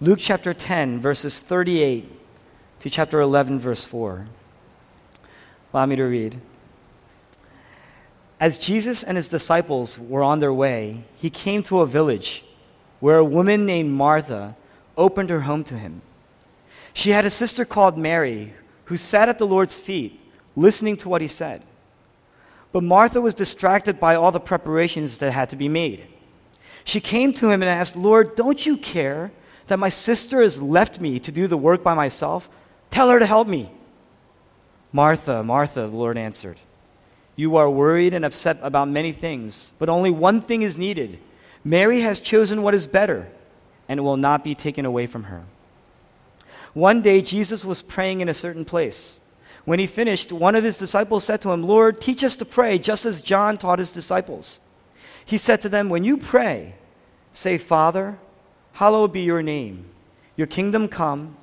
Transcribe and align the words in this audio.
Luke 0.00 0.18
chapter 0.20 0.52
10, 0.52 0.98
verses 0.98 1.38
38 1.38 2.10
to 2.80 2.90
chapter 2.90 3.20
11, 3.20 3.60
verse 3.60 3.84
4. 3.84 4.26
Allow 5.72 5.86
me 5.86 5.94
to 5.94 6.02
read. 6.02 6.40
As 8.40 8.58
Jesus 8.58 9.04
and 9.04 9.16
his 9.16 9.28
disciples 9.28 9.96
were 9.96 10.24
on 10.24 10.40
their 10.40 10.52
way, 10.52 11.04
he 11.14 11.30
came 11.30 11.62
to 11.64 11.80
a 11.80 11.86
village 11.86 12.44
where 12.98 13.18
a 13.18 13.24
woman 13.24 13.66
named 13.66 13.92
Martha 13.92 14.56
opened 14.96 15.30
her 15.30 15.42
home 15.42 15.62
to 15.64 15.78
him. 15.78 16.02
She 16.92 17.10
had 17.10 17.24
a 17.24 17.30
sister 17.30 17.64
called 17.64 17.96
Mary 17.96 18.52
who 18.86 18.96
sat 18.96 19.28
at 19.28 19.38
the 19.38 19.46
Lord's 19.46 19.78
feet 19.78 20.20
listening 20.56 20.96
to 20.98 21.08
what 21.08 21.22
he 21.22 21.28
said. 21.28 21.62
But 22.72 22.82
Martha 22.82 23.20
was 23.20 23.34
distracted 23.34 24.00
by 24.00 24.16
all 24.16 24.32
the 24.32 24.40
preparations 24.40 25.18
that 25.18 25.30
had 25.30 25.50
to 25.50 25.56
be 25.56 25.68
made. 25.68 26.08
She 26.82 27.00
came 27.00 27.32
to 27.34 27.50
him 27.50 27.62
and 27.62 27.68
asked, 27.68 27.94
Lord, 27.94 28.34
don't 28.34 28.66
you 28.66 28.76
care 28.76 29.30
that 29.66 29.78
my 29.78 29.88
sister 29.88 30.42
has 30.42 30.60
left 30.60 31.00
me 31.00 31.18
to 31.20 31.32
do 31.32 31.46
the 31.46 31.56
work 31.56 31.82
by 31.82 31.94
myself? 31.94 32.48
Tell 32.90 33.10
her 33.10 33.18
to 33.18 33.26
help 33.26 33.48
me. 33.48 33.70
Martha, 34.92 35.42
Martha, 35.42 35.80
the 35.80 35.88
Lord 35.88 36.16
answered, 36.16 36.60
You 37.34 37.56
are 37.56 37.68
worried 37.68 38.14
and 38.14 38.24
upset 38.24 38.58
about 38.62 38.88
many 38.88 39.12
things, 39.12 39.72
but 39.78 39.88
only 39.88 40.10
one 40.10 40.40
thing 40.40 40.62
is 40.62 40.78
needed. 40.78 41.18
Mary 41.64 42.02
has 42.02 42.20
chosen 42.20 42.62
what 42.62 42.74
is 42.74 42.86
better, 42.86 43.26
and 43.88 43.98
it 43.98 44.02
will 44.02 44.16
not 44.16 44.44
be 44.44 44.54
taken 44.54 44.84
away 44.84 45.06
from 45.06 45.24
her. 45.24 45.44
One 46.74 47.02
day, 47.02 47.22
Jesus 47.22 47.64
was 47.64 47.82
praying 47.82 48.20
in 48.20 48.28
a 48.28 48.34
certain 48.34 48.64
place. 48.64 49.20
When 49.64 49.78
he 49.78 49.86
finished, 49.86 50.30
one 50.30 50.54
of 50.54 50.64
his 50.64 50.76
disciples 50.76 51.24
said 51.24 51.40
to 51.42 51.50
him, 51.50 51.62
Lord, 51.62 52.00
teach 52.00 52.22
us 52.22 52.36
to 52.36 52.44
pray, 52.44 52.78
just 52.78 53.06
as 53.06 53.22
John 53.22 53.56
taught 53.56 53.78
his 53.78 53.92
disciples. 53.92 54.60
He 55.24 55.38
said 55.38 55.60
to 55.62 55.68
them, 55.68 55.88
When 55.88 56.04
you 56.04 56.18
pray, 56.18 56.74
say, 57.32 57.56
Father, 57.56 58.18
hallowed 58.74 59.12
be 59.12 59.22
your 59.22 59.42
name. 59.42 59.86
Your 60.36 60.46
kingdom 60.46 60.88
come. 60.88 61.36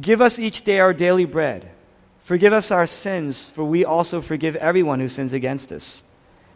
Give 0.00 0.20
us 0.20 0.38
each 0.38 0.62
day 0.62 0.80
our 0.80 0.92
daily 0.92 1.24
bread. 1.24 1.70
Forgive 2.22 2.52
us 2.52 2.70
our 2.70 2.86
sins, 2.86 3.50
for 3.50 3.64
we 3.64 3.84
also 3.84 4.20
forgive 4.20 4.56
everyone 4.56 5.00
who 5.00 5.08
sins 5.08 5.32
against 5.32 5.70
us. 5.70 6.02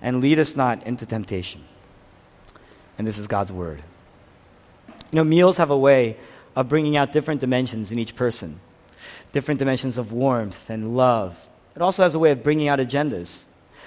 And 0.03 0.21
lead 0.21 0.39
us 0.39 0.57
not 0.57 0.87
into 0.87 1.07
temptation. 1.07 1.63
And 2.97 3.07
this 3.07 3.19
is 3.19 3.27
God's 3.27 3.53
word. 3.53 3.83
You 4.89 5.17
know, 5.17 5.25
meals 5.25 5.57
have 5.59 5.71
a 5.71 5.79
way 5.79 6.17
of 6.57 6.69
bringing 6.69 6.97
out 6.97 7.13
different 7.13 7.41
dimensions 7.41 7.93
in 7.93 7.99
each 7.99 8.17
person, 8.17 8.61
different 9.33 9.59
dimensions 9.59 9.99
of 9.99 10.13
warmth 10.13 10.71
and 10.71 10.97
love. 10.97 11.47
It 11.75 11.83
also 11.83 12.03
has 12.03 12.15
a 12.15 12.19
way 12.19 12.31
of 12.31 12.43
bringing 12.43 12.69
out 12.69 12.79
agendas. 12.79 13.45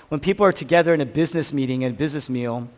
When 0.09 0.19
people 0.19 0.45
are 0.45 0.51
together 0.51 0.93
in 0.93 1.01
a 1.01 1.05
business 1.05 1.53
meeting, 1.53 1.83
a 1.83 1.89
business 1.89 2.29
meal, 2.29 2.69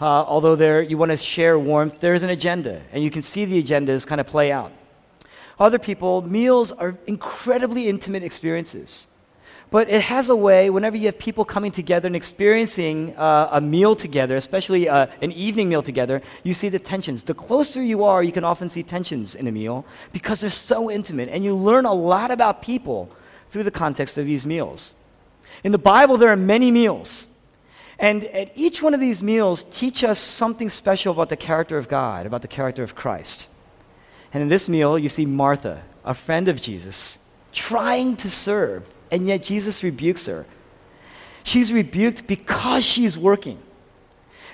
uh, 0.00 0.04
although 0.04 0.56
there, 0.56 0.82
you 0.82 0.98
want 0.98 1.10
to 1.10 1.16
share 1.16 1.58
warmth, 1.58 2.00
there's 2.00 2.22
an 2.22 2.30
agenda, 2.30 2.82
and 2.92 3.02
you 3.02 3.10
can 3.10 3.22
see 3.22 3.44
the 3.44 3.62
agendas 3.62 4.06
kind 4.06 4.20
of 4.20 4.26
play 4.26 4.52
out. 4.52 4.72
Other 5.58 5.78
people, 5.78 6.20
meals 6.22 6.70
are 6.72 6.98
incredibly 7.06 7.88
intimate 7.88 8.22
experiences. 8.22 9.06
But 9.70 9.90
it 9.90 10.02
has 10.02 10.28
a 10.28 10.36
way, 10.36 10.70
whenever 10.70 10.96
you 10.96 11.06
have 11.06 11.18
people 11.18 11.44
coming 11.44 11.72
together 11.72 12.06
and 12.06 12.14
experiencing 12.14 13.16
uh, 13.16 13.48
a 13.50 13.60
meal 13.60 13.96
together, 13.96 14.36
especially 14.36 14.88
uh, 14.88 15.08
an 15.20 15.32
evening 15.32 15.68
meal 15.68 15.82
together, 15.82 16.22
you 16.44 16.54
see 16.54 16.68
the 16.68 16.78
tensions. 16.78 17.24
The 17.24 17.34
closer 17.34 17.82
you 17.82 18.04
are, 18.04 18.22
you 18.22 18.32
can 18.32 18.44
often 18.44 18.68
see 18.68 18.84
tensions 18.84 19.34
in 19.34 19.48
a 19.48 19.52
meal 19.52 19.84
because 20.12 20.40
they're 20.40 20.50
so 20.50 20.88
intimate. 20.90 21.28
And 21.30 21.42
you 21.42 21.54
learn 21.56 21.84
a 21.84 21.92
lot 21.92 22.30
about 22.30 22.62
people 22.62 23.10
through 23.50 23.64
the 23.64 23.72
context 23.72 24.18
of 24.18 24.26
these 24.26 24.46
meals. 24.46 24.94
In 25.64 25.72
the 25.72 25.78
Bible, 25.78 26.16
there 26.16 26.28
are 26.28 26.36
many 26.36 26.70
meals. 26.70 27.26
And 27.98 28.24
at 28.24 28.52
each 28.54 28.82
one 28.82 28.94
of 28.94 29.00
these 29.00 29.22
meals, 29.22 29.64
teach 29.70 30.04
us 30.04 30.18
something 30.18 30.68
special 30.68 31.12
about 31.12 31.30
the 31.30 31.36
character 31.36 31.78
of 31.78 31.88
God, 31.88 32.26
about 32.26 32.42
the 32.42 32.48
character 32.48 32.82
of 32.82 32.94
Christ. 32.94 33.48
And 34.32 34.42
in 34.42 34.48
this 34.48 34.68
meal, 34.68 34.98
you 34.98 35.08
see 35.08 35.24
Martha, 35.24 35.82
a 36.04 36.12
friend 36.12 36.48
of 36.48 36.60
Jesus, 36.60 37.18
trying 37.52 38.16
to 38.16 38.30
serve, 38.30 38.86
and 39.10 39.26
yet 39.26 39.42
Jesus 39.42 39.82
rebukes 39.82 40.26
her. 40.26 40.44
She's 41.42 41.72
rebuked 41.72 42.26
because 42.26 42.84
she's 42.84 43.16
working. 43.16 43.58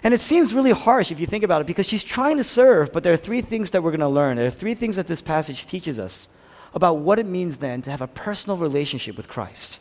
And 0.04 0.12
it 0.12 0.20
seems 0.20 0.53
really 0.53 0.72
harsh 0.72 1.10
if 1.10 1.19
you 1.19 1.26
think 1.26 1.44
about 1.44 1.60
it 1.60 1.66
because 1.66 1.86
she's 1.86 2.03
trying 2.03 2.36
to 2.36 2.44
serve, 2.44 2.92
but 2.92 3.03
there 3.03 3.12
are 3.12 3.16
three 3.19 3.41
things 3.41 3.70
that 3.70 3.82
we're 3.82 3.91
going 3.91 4.00
to 4.00 4.09
learn. 4.09 4.36
There 4.36 4.47
are 4.47 4.50
three 4.50 4.74
things 4.74 4.97
that 4.97 5.06
this 5.06 5.22
passage 5.22 5.66
teaches 5.66 5.98
us 5.98 6.28
about 6.74 6.98
what 6.98 7.19
it 7.19 7.26
means 7.26 7.59
then 7.59 7.82
to 7.82 7.91
have 7.91 8.03
a 8.03 8.06
personal 8.06 8.56
relationship 8.56 9.16
with 9.16 9.28
Christ, 9.28 9.80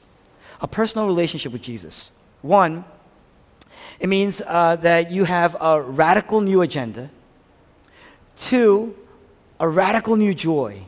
a 0.62 0.68
personal 0.68 1.08
relationship 1.08 1.52
with 1.52 1.62
Jesus. 1.62 2.12
One, 2.42 2.86
it 4.02 4.10
means 4.10 4.42
uh, 4.48 4.78
that 4.78 5.12
you 5.12 5.26
have 5.26 5.56
a 5.62 5.80
radical 5.80 6.42
new 6.42 6.64
agenda. 6.64 7.12
Two, 8.36 8.96
a 9.60 9.70
radical 9.70 10.16
new 10.16 10.34
joy. 10.34 10.82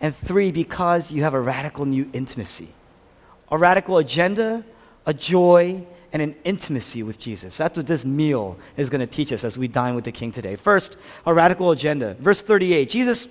And 0.00 0.16
three, 0.16 0.50
because 0.50 1.12
you 1.12 1.24
have 1.24 1.34
a 1.34 1.40
radical 1.40 1.84
new 1.84 2.08
intimacy. 2.14 2.68
A 3.50 3.58
radical 3.58 3.98
agenda, 3.98 4.64
a 5.04 5.12
joy, 5.12 5.84
and 6.10 6.22
an 6.22 6.34
intimacy 6.44 7.02
with 7.02 7.18
Jesus. 7.18 7.58
That's 7.58 7.76
what 7.76 7.86
this 7.86 8.06
meal 8.06 8.56
is 8.78 8.88
going 8.88 9.02
to 9.02 9.06
teach 9.06 9.30
us 9.30 9.44
as 9.44 9.58
we 9.58 9.68
dine 9.68 9.94
with 9.94 10.04
the 10.04 10.12
King 10.12 10.32
today. 10.32 10.56
First, 10.56 10.96
a 11.26 11.34
radical 11.34 11.70
agenda. 11.70 12.14
Verse 12.14 12.40
38 12.40 12.88
Jesus, 12.88 13.28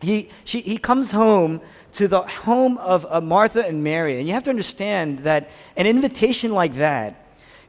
he, 0.00 0.30
she, 0.44 0.60
he 0.60 0.78
comes 0.78 1.10
home 1.10 1.60
to 1.94 2.06
the 2.06 2.22
home 2.22 2.78
of 2.78 3.04
uh, 3.10 3.20
Martha 3.20 3.66
and 3.66 3.82
Mary. 3.82 4.20
And 4.20 4.28
you 4.28 4.34
have 4.34 4.44
to 4.44 4.50
understand 4.50 5.20
that 5.20 5.50
an 5.76 5.88
invitation 5.88 6.52
like 6.52 6.74
that 6.74 7.21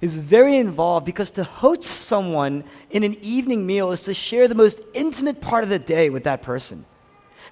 is 0.04 0.16
very 0.16 0.58
involved 0.58 1.06
because 1.06 1.32
to 1.32 1.46
host 1.46 1.86
someone 1.86 2.62
in 2.92 3.04
an 3.04 3.16
evening 3.22 3.66
meal 3.66 3.94
is 3.94 4.02
to 4.02 4.14
share 4.14 4.50
the 4.50 4.56
most 4.56 4.82
intimate 4.94 5.40
part 5.40 5.64
of 5.64 5.70
the 5.70 5.80
day 5.80 6.10
with 6.10 6.26
that 6.26 6.42
person. 6.42 6.84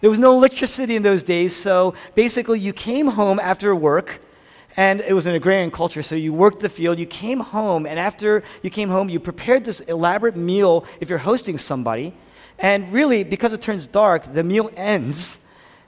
There 0.02 0.10
was 0.10 0.20
no 0.20 0.34
electricity 0.34 0.98
in 0.98 1.02
those 1.02 1.24
days, 1.24 1.56
so 1.56 1.94
basically 2.14 2.60
you 2.60 2.74
came 2.74 3.08
home 3.08 3.40
after 3.40 3.74
work, 3.74 4.20
and 4.76 5.00
it 5.00 5.14
was 5.14 5.28
an 5.28 5.34
agrarian 5.34 5.72
culture, 5.72 6.04
so 6.04 6.14
you 6.14 6.34
worked 6.34 6.60
the 6.60 6.68
field, 6.68 7.00
you 7.00 7.06
came 7.06 7.40
home, 7.40 7.86
and 7.86 7.98
after 7.98 8.44
you 8.62 8.70
came 8.70 8.90
home, 8.90 9.08
you 9.08 9.22
prepared 9.22 9.64
this 9.64 9.80
elaborate 9.80 10.36
meal 10.36 10.84
if 11.00 11.10
you're 11.10 11.20
hosting 11.20 11.58
somebody. 11.58 12.14
And 12.60 12.92
really, 12.92 13.24
because 13.24 13.54
it 13.54 13.62
turns 13.62 13.88
dark, 13.88 14.34
the 14.34 14.44
meal 14.44 14.70
ends 14.76 15.41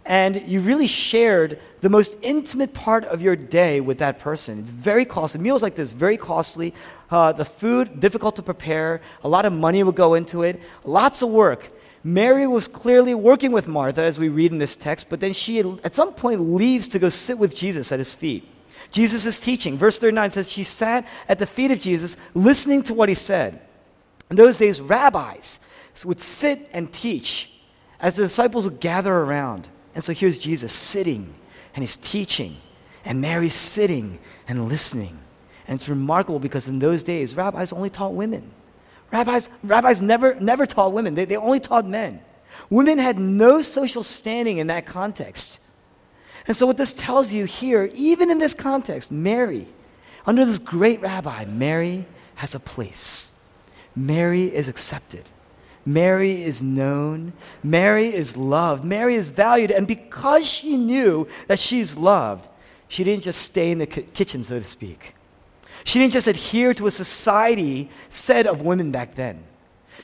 and 0.05 0.41
you 0.47 0.59
really 0.59 0.87
shared 0.87 1.59
the 1.81 1.89
most 1.89 2.17
intimate 2.21 2.73
part 2.73 3.05
of 3.05 3.21
your 3.21 3.35
day 3.35 3.79
with 3.81 3.99
that 3.99 4.19
person. 4.19 4.59
It's 4.59 4.69
very 4.69 5.05
costly. 5.05 5.41
Meals 5.41 5.63
like 5.63 5.75
this, 5.75 5.91
very 5.91 6.17
costly. 6.17 6.73
Uh, 7.09 7.31
the 7.31 7.45
food, 7.45 7.99
difficult 7.99 8.35
to 8.37 8.41
prepare. 8.41 9.01
A 9.23 9.29
lot 9.29 9.45
of 9.45 9.53
money 9.53 9.83
would 9.83 9.95
go 9.95 10.13
into 10.13 10.43
it. 10.43 10.59
Lots 10.83 11.21
of 11.21 11.29
work. 11.29 11.71
Mary 12.03 12.45
was 12.47 12.67
clearly 12.67 13.13
working 13.13 13.53
with 13.53 13.67
Martha, 13.67 14.01
as 14.01 14.19
we 14.19 14.27
read 14.27 14.51
in 14.51 14.57
this 14.57 14.75
text, 14.75 15.09
but 15.09 15.21
then 15.21 15.31
she, 15.31 15.59
at 15.83 15.95
some 15.95 16.13
point, 16.13 16.41
leaves 16.41 16.89
to 16.89 16.99
go 16.99 17.07
sit 17.07 17.37
with 17.37 17.55
Jesus 17.55 17.93
at 17.93 17.99
his 17.99 18.13
feet. 18.13 18.45
Jesus 18.91 19.25
is 19.25 19.39
teaching. 19.39 19.77
Verse 19.77 19.97
39 19.99 20.31
says, 20.31 20.51
She 20.51 20.63
sat 20.63 21.07
at 21.29 21.39
the 21.39 21.45
feet 21.45 21.71
of 21.71 21.79
Jesus, 21.79 22.17
listening 22.33 22.83
to 22.83 22.93
what 22.93 23.07
he 23.07 23.15
said. 23.15 23.61
In 24.29 24.35
those 24.35 24.57
days, 24.57 24.81
rabbis 24.81 25.59
would 26.03 26.19
sit 26.19 26.69
and 26.73 26.91
teach 26.91 27.51
as 27.99 28.17
the 28.17 28.23
disciples 28.23 28.65
would 28.65 28.81
gather 28.81 29.13
around. 29.13 29.69
And 29.95 30.03
so 30.03 30.13
here's 30.13 30.37
Jesus 30.37 30.73
sitting 30.73 31.33
and 31.75 31.81
he's 31.81 31.95
teaching, 31.95 32.57
and 33.03 33.19
Mary's 33.19 33.55
sitting 33.55 34.19
and 34.47 34.67
listening. 34.67 35.19
And 35.67 35.79
it's 35.79 35.89
remarkable 35.89 36.39
because 36.39 36.67
in 36.67 36.79
those 36.79 37.03
days, 37.03 37.35
rabbis 37.35 37.73
only 37.73 37.89
taught 37.89 38.13
women. 38.13 38.51
Rabbis, 39.11 39.49
rabbis 39.63 40.01
never, 40.01 40.35
never 40.35 40.65
taught 40.65 40.93
women, 40.93 41.15
they, 41.15 41.25
they 41.25 41.37
only 41.37 41.59
taught 41.59 41.85
men. 41.85 42.21
Women 42.69 42.97
had 42.97 43.19
no 43.19 43.61
social 43.61 44.03
standing 44.03 44.57
in 44.57 44.67
that 44.67 44.85
context. 44.85 45.59
And 46.47 46.55
so, 46.55 46.65
what 46.65 46.77
this 46.77 46.93
tells 46.93 47.31
you 47.31 47.45
here, 47.45 47.89
even 47.93 48.29
in 48.29 48.37
this 48.37 48.53
context, 48.53 49.11
Mary, 49.11 49.67
under 50.25 50.45
this 50.45 50.57
great 50.57 51.01
rabbi, 51.01 51.45
Mary 51.45 52.05
has 52.35 52.53
a 52.55 52.59
place. 52.59 53.31
Mary 53.95 54.53
is 54.53 54.67
accepted. 54.67 55.29
Mary 55.85 56.43
is 56.43 56.61
known. 56.61 57.33
Mary 57.61 58.13
is 58.13 58.37
loved. 58.37 58.83
Mary 58.83 59.15
is 59.15 59.29
valued. 59.29 59.71
And 59.71 59.85
because 59.85 60.45
she 60.45 60.77
knew 60.77 61.27
that 61.47 61.59
she's 61.59 61.97
loved, 61.97 62.47
she 62.87 63.03
didn't 63.03 63.23
just 63.23 63.41
stay 63.41 63.71
in 63.71 63.79
the 63.79 63.87
kitchen, 63.87 64.43
so 64.43 64.59
to 64.59 64.65
speak. 64.65 65.15
She 65.83 65.99
didn't 65.99 66.13
just 66.13 66.27
adhere 66.27 66.73
to 66.75 66.87
a 66.87 66.91
society 66.91 67.89
said 68.09 68.47
of 68.47 68.61
women 68.61 68.91
back 68.91 69.15
then. 69.15 69.43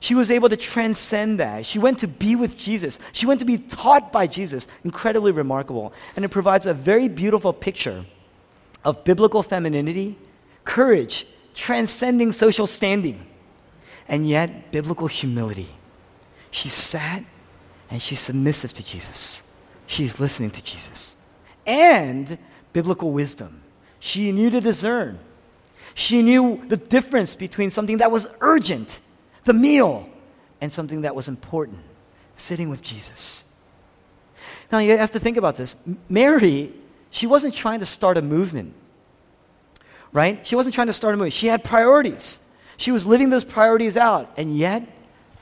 She 0.02 0.16
was 0.16 0.32
able 0.32 0.50
to 0.50 0.58
transcend 0.58 1.40
that. 1.40 1.66
She 1.66 1.80
went 1.80 2.00
to 2.00 2.08
be 2.08 2.36
with 2.36 2.58
Jesus. 2.58 3.00
She 3.12 3.26
went 3.26 3.40
to 3.40 3.46
be 3.46 3.58
taught 3.58 4.12
by 4.12 4.28
Jesus. 4.28 4.68
Incredibly 4.84 5.32
remarkable. 5.32 5.94
And 6.16 6.26
it 6.26 6.30
provides 6.30 6.66
a 6.66 6.74
very 6.74 7.08
beautiful 7.08 7.54
picture 7.54 8.06
of 8.84 9.04
biblical 9.04 9.44
femininity, 9.44 10.18
courage, 10.64 11.26
transcending 11.54 12.32
social 12.32 12.68
standing 12.68 13.26
and 14.10 14.28
yet 14.28 14.72
biblical 14.72 15.08
humility. 15.08 15.70
She 16.52 16.68
sat 16.68 17.24
and 17.90 18.02
she's 18.02 18.20
submissive 18.20 18.74
to 18.74 18.84
Jesus. 18.84 19.44
She's 19.86 20.20
listening 20.20 20.52
to 20.52 20.64
Jesus. 20.64 21.16
And 21.66 22.38
biblical 22.74 23.12
wisdom. 23.12 23.62
She 24.00 24.32
knew 24.32 24.50
to 24.50 24.60
discern. 24.60 25.20
She 25.94 26.22
knew 26.22 26.64
the 26.68 26.78
difference 26.78 27.36
between 27.36 27.70
something 27.70 27.98
that 27.98 28.12
was 28.12 28.28
urgent, 28.42 29.00
the 29.46 29.54
meal, 29.54 30.10
and 30.62 30.72
something 30.72 31.02
that 31.02 31.16
was 31.16 31.28
important, 31.28 31.80
sitting 32.36 32.70
with 32.70 32.82
Jesus. 32.82 33.46
Now, 34.72 34.80
you 34.80 34.98
have 34.98 35.12
to 35.12 35.20
think 35.20 35.38
about 35.38 35.56
this. 35.56 35.76
Mary, 36.08 36.74
she 37.10 37.28
wasn't 37.28 37.56
trying 37.56 37.80
to 37.80 37.86
start 37.86 38.18
a 38.18 38.22
movement, 38.22 38.74
right? 40.14 40.46
She 40.46 40.56
wasn't 40.56 40.76
trying 40.76 40.88
to 40.88 40.94
start 40.94 41.14
a 41.14 41.18
movement. 41.18 41.34
She 41.34 41.48
had 41.48 41.64
priorities. 41.64 42.40
She 42.80 42.92
was 42.94 43.06
living 43.06 43.30
those 43.30 43.44
priorities 43.44 43.98
out. 43.98 44.32
And 44.38 44.58
yet, 44.58 44.88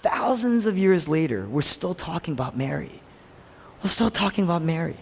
thousands 0.02 0.66
of 0.66 0.76
years 0.76 1.08
later, 1.08 1.46
we're 1.48 1.62
still 1.62 1.94
talking 1.94 2.34
about 2.34 2.58
Mary. 2.58 3.00
We're 3.84 3.92
still 3.92 4.10
talking 4.10 4.44
about 4.44 4.64
Mary. 4.64 4.98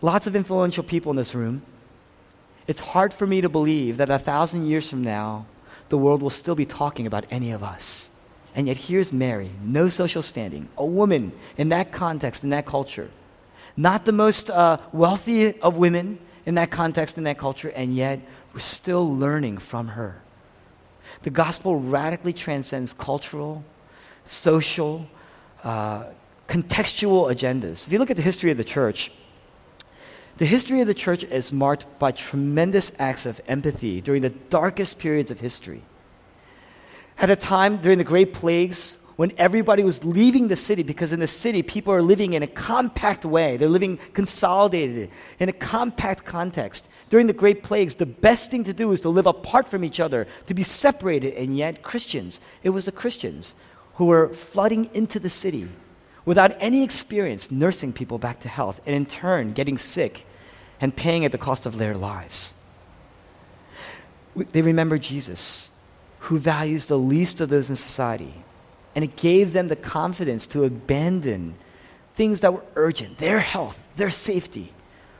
Lots 0.00 0.28
of 0.28 0.36
influential 0.36 0.84
people 0.84 1.10
in 1.10 1.16
this 1.16 1.34
room. 1.34 1.62
It's 2.68 2.78
hard 2.78 3.12
for 3.12 3.26
me 3.26 3.40
to 3.40 3.48
believe 3.48 3.96
that 3.96 4.08
a 4.08 4.20
thousand 4.20 4.66
years 4.66 4.88
from 4.88 5.02
now, 5.02 5.46
the 5.88 5.98
world 5.98 6.22
will 6.22 6.30
still 6.30 6.54
be 6.54 6.64
talking 6.64 7.08
about 7.08 7.26
any 7.28 7.50
of 7.50 7.64
us. 7.64 8.10
And 8.54 8.68
yet, 8.68 8.76
here's 8.76 9.12
Mary, 9.12 9.50
no 9.64 9.88
social 9.88 10.22
standing, 10.22 10.68
a 10.78 10.86
woman 10.86 11.32
in 11.56 11.70
that 11.70 11.90
context, 11.90 12.44
in 12.44 12.50
that 12.50 12.66
culture. 12.66 13.10
Not 13.76 14.04
the 14.04 14.12
most 14.12 14.48
uh, 14.48 14.78
wealthy 14.92 15.60
of 15.60 15.76
women 15.76 16.20
in 16.46 16.54
that 16.54 16.70
context, 16.70 17.18
in 17.18 17.24
that 17.24 17.36
culture, 17.36 17.70
and 17.70 17.96
yet 17.96 18.20
we're 18.54 18.60
still 18.60 19.14
learning 19.14 19.58
from 19.58 19.88
her. 19.88 20.22
The 21.22 21.30
gospel 21.30 21.80
radically 21.80 22.32
transcends 22.32 22.92
cultural, 22.92 23.64
social, 24.24 25.06
uh, 25.64 26.04
contextual 26.48 27.34
agendas. 27.34 27.86
If 27.86 27.92
you 27.92 27.98
look 27.98 28.10
at 28.10 28.16
the 28.16 28.22
history 28.22 28.52
of 28.52 28.56
the 28.56 28.64
church, 28.64 29.10
the 30.36 30.46
history 30.46 30.80
of 30.80 30.86
the 30.86 30.94
church 30.94 31.24
is 31.24 31.52
marked 31.52 31.86
by 31.98 32.12
tremendous 32.12 32.92
acts 32.98 33.26
of 33.26 33.40
empathy 33.48 34.00
during 34.00 34.22
the 34.22 34.30
darkest 34.30 34.98
periods 34.98 35.30
of 35.30 35.40
history. 35.40 35.82
At 37.18 37.30
a 37.30 37.36
time 37.36 37.78
during 37.78 37.98
the 37.98 38.04
Great 38.04 38.32
Plagues, 38.32 38.96
when 39.16 39.32
everybody 39.38 39.84
was 39.84 40.04
leaving 40.04 40.48
the 40.48 40.56
city, 40.56 40.82
because 40.82 41.12
in 41.12 41.20
the 41.20 41.26
city, 41.26 41.62
people 41.62 41.92
are 41.92 42.02
living 42.02 42.32
in 42.32 42.42
a 42.42 42.48
compact 42.48 43.24
way. 43.24 43.56
They're 43.56 43.68
living 43.68 43.98
consolidated 44.12 45.10
in 45.38 45.48
a 45.48 45.52
compact 45.52 46.24
context. 46.24 46.88
During 47.10 47.28
the 47.28 47.32
Great 47.32 47.62
Plagues, 47.62 47.94
the 47.94 48.06
best 48.06 48.50
thing 48.50 48.64
to 48.64 48.72
do 48.72 48.90
is 48.90 49.00
to 49.02 49.08
live 49.08 49.26
apart 49.26 49.68
from 49.68 49.84
each 49.84 50.00
other, 50.00 50.26
to 50.46 50.54
be 50.54 50.64
separated. 50.64 51.34
And 51.34 51.56
yet, 51.56 51.82
Christians, 51.82 52.40
it 52.64 52.70
was 52.70 52.86
the 52.86 52.92
Christians 52.92 53.54
who 53.94 54.06
were 54.06 54.34
flooding 54.34 54.90
into 54.94 55.20
the 55.20 55.30
city 55.30 55.68
without 56.24 56.56
any 56.58 56.82
experience 56.82 57.50
nursing 57.50 57.92
people 57.92 58.18
back 58.18 58.40
to 58.40 58.48
health, 58.48 58.80
and 58.86 58.96
in 58.96 59.06
turn, 59.06 59.52
getting 59.52 59.78
sick 59.78 60.26
and 60.80 60.96
paying 60.96 61.24
at 61.24 61.30
the 61.30 61.38
cost 61.38 61.66
of 61.66 61.78
their 61.78 61.94
lives. 61.94 62.54
They 64.34 64.62
remember 64.62 64.98
Jesus, 64.98 65.70
who 66.20 66.38
values 66.38 66.86
the 66.86 66.98
least 66.98 67.40
of 67.40 67.50
those 67.50 67.70
in 67.70 67.76
society 67.76 68.42
and 68.94 69.04
it 69.04 69.16
gave 69.16 69.52
them 69.52 69.68
the 69.68 69.76
confidence 69.76 70.46
to 70.48 70.64
abandon 70.64 71.56
things 72.14 72.40
that 72.40 72.52
were 72.52 72.62
urgent, 72.76 73.18
their 73.18 73.40
health, 73.40 73.78
their 73.96 74.10
safety, 74.10 74.72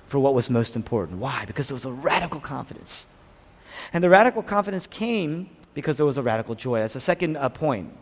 for 0.07 0.19
what 0.19 0.35
was 0.35 0.49
most 0.49 0.77
important. 0.77 1.19
Why? 1.19 1.45
Because 1.45 1.69
there 1.69 1.75
was 1.75 1.85
a 1.85 1.91
radical 1.91 2.41
confidence. 2.41 3.09
And 3.93 4.03
the 4.03 4.09
radical 4.09 4.43
confidence 4.43 4.87
came 4.87 5.51
because 5.75 5.97
there 5.97 6.07
was 6.07 6.19
a 6.19 6.23
radical 6.23 6.55
joy. 6.55 6.79
That's 6.79 6.95
the 6.95 7.01
second 7.01 7.37
uh, 7.37 7.49
point. 7.49 7.93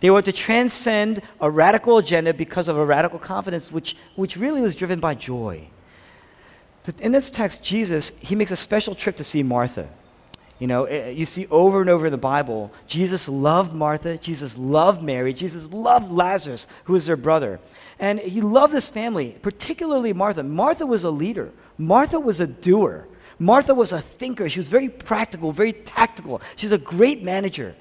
They 0.00 0.10
were 0.10 0.22
to 0.22 0.32
transcend 0.32 1.22
a 1.40 1.50
radical 1.50 1.98
agenda 1.98 2.34
because 2.34 2.68
of 2.68 2.76
a 2.76 2.84
radical 2.84 3.18
confidence, 3.18 3.70
which, 3.72 3.96
which 4.16 4.36
really 4.36 4.60
was 4.60 4.74
driven 4.74 5.00
by 5.00 5.14
joy. 5.14 5.68
In 7.00 7.12
this 7.12 7.30
text, 7.30 7.62
Jesus, 7.62 8.12
he 8.18 8.34
makes 8.34 8.50
a 8.50 8.56
special 8.56 8.94
trip 8.94 9.16
to 9.16 9.24
see 9.24 9.42
Martha. 9.42 9.88
You 10.62 10.68
know, 10.68 10.84
eh, 10.84 11.08
you 11.08 11.24
see 11.24 11.48
over 11.50 11.80
and 11.80 11.90
over 11.90 12.06
in 12.06 12.12
the 12.12 12.16
Bible, 12.16 12.70
Jesus 12.86 13.28
loved 13.28 13.72
Martha, 13.72 14.16
Jesus 14.16 14.56
loved 14.56 15.02
Mary, 15.02 15.32
Jesus 15.32 15.68
loved 15.72 16.12
Lazarus, 16.12 16.68
who 16.84 16.92
was 16.92 17.04
their 17.04 17.16
brother. 17.16 17.58
And 17.98 18.20
he 18.20 18.40
loved 18.40 18.72
this 18.72 18.88
family, 18.88 19.36
particularly 19.42 20.12
Martha. 20.12 20.44
Martha 20.44 20.86
was 20.86 21.02
a 21.02 21.10
leader, 21.10 21.50
Martha 21.78 22.20
was 22.20 22.38
a 22.38 22.46
doer. 22.46 23.08
Martha 23.40 23.74
was 23.74 23.92
a 23.92 24.00
thinker. 24.00 24.48
She 24.48 24.60
was 24.60 24.68
very 24.68 24.88
practical, 24.88 25.50
very 25.50 25.72
tactical. 25.72 26.40
She's 26.54 26.70
a 26.70 26.78
great 26.78 27.24
manager. 27.24 27.74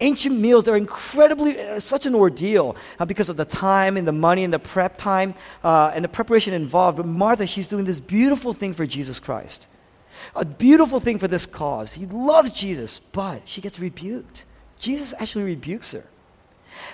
Ancient 0.00 0.38
meals 0.38 0.68
are 0.68 0.76
incredibly, 0.76 1.58
uh, 1.58 1.80
such 1.80 2.06
an 2.06 2.14
ordeal 2.14 2.76
uh, 3.00 3.06
because 3.06 3.28
of 3.28 3.38
the 3.38 3.44
time 3.44 3.96
and 3.96 4.06
the 4.06 4.12
money 4.12 4.44
and 4.44 4.54
the 4.54 4.60
prep 4.60 4.98
time 4.98 5.34
uh, 5.64 5.90
and 5.92 6.04
the 6.04 6.08
preparation 6.08 6.54
involved. 6.54 6.96
But 6.96 7.06
Martha, 7.06 7.48
she's 7.48 7.66
doing 7.66 7.86
this 7.86 7.98
beautiful 7.98 8.52
thing 8.52 8.72
for 8.72 8.86
Jesus 8.86 9.18
Christ 9.18 9.66
a 10.34 10.44
beautiful 10.44 11.00
thing 11.00 11.18
for 11.18 11.28
this 11.28 11.46
cause. 11.46 11.94
He 11.94 12.06
loves 12.06 12.50
Jesus, 12.50 12.98
but 12.98 13.46
she 13.46 13.60
gets 13.60 13.78
rebuked. 13.78 14.44
Jesus 14.78 15.14
actually 15.18 15.44
rebukes 15.44 15.92
her. 15.92 16.04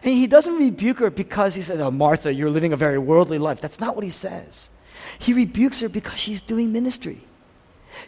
And 0.02 0.14
he 0.14 0.26
doesn't 0.26 0.56
rebuke 0.56 0.98
her 0.98 1.10
because 1.10 1.54
he 1.54 1.62
says, 1.62 1.80
Oh, 1.80 1.90
Martha, 1.90 2.32
you're 2.32 2.50
living 2.50 2.72
a 2.72 2.76
very 2.76 2.98
worldly 2.98 3.38
life. 3.38 3.60
That's 3.60 3.80
not 3.80 3.94
what 3.94 4.04
he 4.04 4.10
says. 4.10 4.70
He 5.18 5.32
rebukes 5.32 5.80
her 5.80 5.88
because 5.88 6.18
she's 6.18 6.42
doing 6.42 6.72
ministry. 6.72 7.20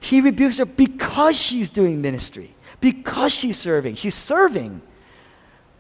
He 0.01 0.21
rebukes 0.21 0.59
her 0.59 0.67
because 0.67 1.39
she's 1.39 1.71
doing 1.71 2.03
ministry, 2.03 2.55
because 2.81 3.33
she's 3.33 3.59
serving. 3.59 3.95
She's 3.95 4.15
serving. 4.15 4.83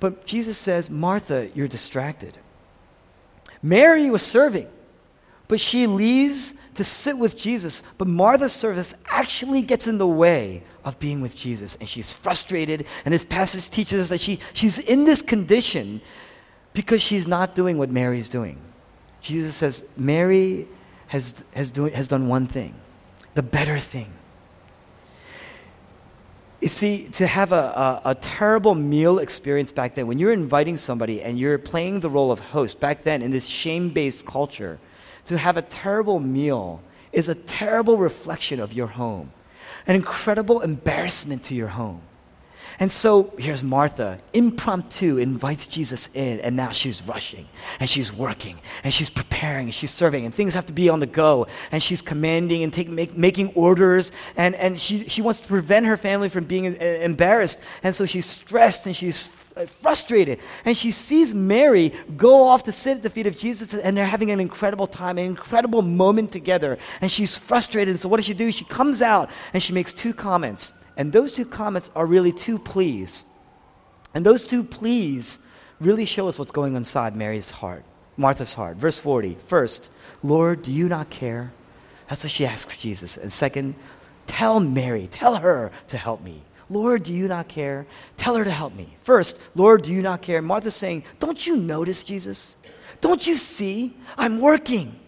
But 0.00 0.25
Jesus 0.25 0.56
says, 0.56 0.88
Martha, 0.88 1.50
you're 1.55 1.69
distracted. 1.69 2.38
Mary 3.62 4.08
was 4.11 4.23
serving, 4.23 4.69
but 5.49 5.59
she 5.59 5.87
leaves 5.87 6.55
to 6.75 6.85
sit 6.85 7.19
with 7.19 7.37
Jesus, 7.37 7.83
but 7.97 8.06
Martha's 8.06 8.53
service 8.53 8.95
actually 9.06 9.62
gets 9.62 9.87
in 9.87 9.99
the 9.99 10.06
way 10.06 10.62
of 10.85 10.99
being 11.00 11.21
with 11.21 11.35
Jesus. 11.35 11.77
And 11.77 11.89
she's 11.89 12.12
frustrated. 12.12 12.87
And 13.05 13.12
this 13.12 13.25
passage 13.25 13.69
teaches 13.69 14.03
us 14.03 14.09
that 14.11 14.21
she, 14.21 14.39
she's 14.53 14.79
in 14.79 15.05
this 15.05 15.23
condition 15.23 16.00
because 16.75 17.03
she's 17.03 17.27
not 17.27 17.55
doing 17.55 17.79
what 17.79 17.91
Mary's 17.91 18.29
doing. 18.29 18.59
Jesus 19.21 19.56
says, 19.56 19.85
Mary 19.97 20.69
has, 21.09 21.45
has, 21.53 21.71
do, 21.71 21.87
has 21.87 22.06
done 22.06 22.29
one 22.29 22.47
thing, 22.47 22.75
the 23.35 23.43
better 23.43 23.79
thing. 23.79 24.12
You 26.61 26.69
see, 26.69 27.09
to 27.12 27.27
have 27.27 27.53
a, 27.53 27.56
a, 27.56 28.03
a, 28.06 28.15
terrible 28.17 28.75
meal 28.75 29.21
experience 29.21 29.71
back 29.71 29.95
then, 29.95 30.09
when 30.09 30.19
you're 30.19 30.33
inviting 30.33 30.77
somebody 30.77 31.23
and 31.23 31.39
you're 31.39 31.56
playing 31.56 32.00
the 32.00 32.11
role 32.11 32.33
of 32.33 32.41
host, 32.41 32.81
back 32.81 33.05
then 33.05 33.23
in 33.23 33.31
this 33.31 33.47
shame 33.47 33.91
based 33.91 34.27
culture, 34.27 34.81
to 35.29 35.39
have 35.39 35.57
a 35.57 35.63
terrible 35.63 36.19
meal 36.21 36.81
is 37.13 37.29
a 37.29 37.35
terrible 37.35 37.97
reflection 37.97 38.61
of 38.61 38.73
your 38.73 38.87
home, 38.87 39.33
an 39.87 39.95
incredible 39.95 40.61
embarrassment 40.61 41.43
to 41.45 41.55
your 41.55 41.69
home. 41.69 42.01
And 42.81 42.91
so 42.93 43.35
here's 43.39 43.63
Martha, 43.63 44.21
impromptu, 44.33 45.19
invites 45.19 45.67
Jesus 45.67 46.09
in, 46.15 46.41
and 46.41 46.55
now 46.57 46.71
she's 46.71 47.03
rushing, 47.03 47.49
and 47.81 47.91
she's 47.91 48.12
working, 48.12 48.59
and 48.85 48.95
she's 48.95 49.11
preparing, 49.11 49.67
and 49.67 49.75
she's 49.75 49.91
serving, 49.91 50.25
and 50.25 50.33
things 50.33 50.55
have 50.55 50.67
to 50.67 50.73
be 50.73 50.88
on 50.88 51.00
the 51.00 51.07
go, 51.07 51.47
and 51.73 51.83
she's 51.83 52.00
commanding 52.00 52.62
and 52.62 52.73
take, 52.73 52.88
make, 52.88 53.17
making 53.17 53.49
orders, 53.55 54.12
and, 54.37 54.55
and 54.55 54.79
she, 54.79 55.09
she 55.09 55.23
wants 55.23 55.41
to 55.41 55.49
prevent 55.49 55.87
her 55.87 55.97
family 55.97 56.29
from 56.29 56.45
being 56.45 56.67
uh, 56.69 56.85
embarrassed, 56.85 57.59
and 57.83 57.95
so 57.95 58.07
she's 58.07 58.26
stressed 58.26 58.87
and 58.87 58.95
she's 58.95 59.29
Uh, 59.59 59.67
frustrated. 59.67 60.38
And 60.65 60.77
she 60.77 60.93
sees 60.93 61.35
Mary 61.35 61.93
go 62.17 62.45
off 62.45 62.62
to 62.65 62.73
sit 62.73 62.99
at 62.99 63.03
the 63.03 63.11
feet 63.11 63.27
of 63.27 63.37
Jesus, 63.37 63.75
and 63.75 63.97
they're 63.97 64.07
having 64.07 64.31
an 64.31 64.38
incredible 64.38 64.87
time, 64.87 65.19
an 65.19 65.25
incredible 65.25 65.83
moment 65.83 66.31
together. 66.31 66.79
And 67.00 67.11
she's 67.11 67.37
frustrated. 67.37 67.88
And 67.88 67.99
so, 67.99 68.09
what 68.09 68.19
does 68.19 68.27
she 68.27 68.35
do? 68.35 68.53
She 68.53 68.65
comes 68.65 69.03
out 69.03 69.31
and 69.53 69.61
she 69.61 69.73
makes 69.73 69.93
two 69.93 70.15
comments. 70.15 70.73
And 70.97 71.12
those 71.12 71.33
two 71.33 71.45
comments 71.45 71.91
are 71.97 72.07
really 72.07 72.31
two 72.33 72.59
pleas. 72.59 73.25
And 74.15 74.25
those 74.25 74.47
two 74.47 74.62
pleas 74.62 75.41
really 75.81 76.05
show 76.05 76.29
us 76.29 76.38
what's 76.38 76.53
going 76.53 76.75
on 76.75 76.79
inside 76.79 77.17
Mary's 77.17 77.50
heart, 77.50 77.85
Martha's 78.17 78.55
heart. 78.55 78.77
Verse 78.77 79.00
40 79.00 79.38
First, 79.47 79.91
Lord, 80.23 80.62
do 80.62 80.71
you 80.71 80.88
not 80.88 81.11
care? 81.11 81.53
That's 82.09 82.23
what 82.23 82.31
she 82.31 82.47
asks 82.47 82.79
Jesus. 82.79 83.17
And 83.17 83.33
second, 83.33 83.75
tell 84.29 84.61
Mary, 84.61 85.09
tell 85.11 85.37
her 85.37 85.73
to 85.88 85.99
help 85.99 86.23
me. 86.23 86.43
Lord, 86.71 87.03
do 87.03 87.13
you 87.13 87.29
not 87.29 87.49
care? 87.49 87.87
Tell 88.17 88.37
her 88.37 88.45
to 88.45 88.51
help 88.51 88.75
me. 88.75 88.97
First, 89.03 89.41
Lord, 89.55 89.83
do 89.83 89.93
you 89.93 90.03
not 90.03 90.23
care? 90.23 90.43
Martha's 90.43 90.75
saying, 90.75 91.05
Don't 91.19 91.47
you 91.47 91.57
notice, 91.57 92.05
Jesus? 92.05 92.57
Don't 93.01 93.27
you 93.27 93.37
see? 93.37 93.95
I'm 94.17 94.41
working. 94.41 94.99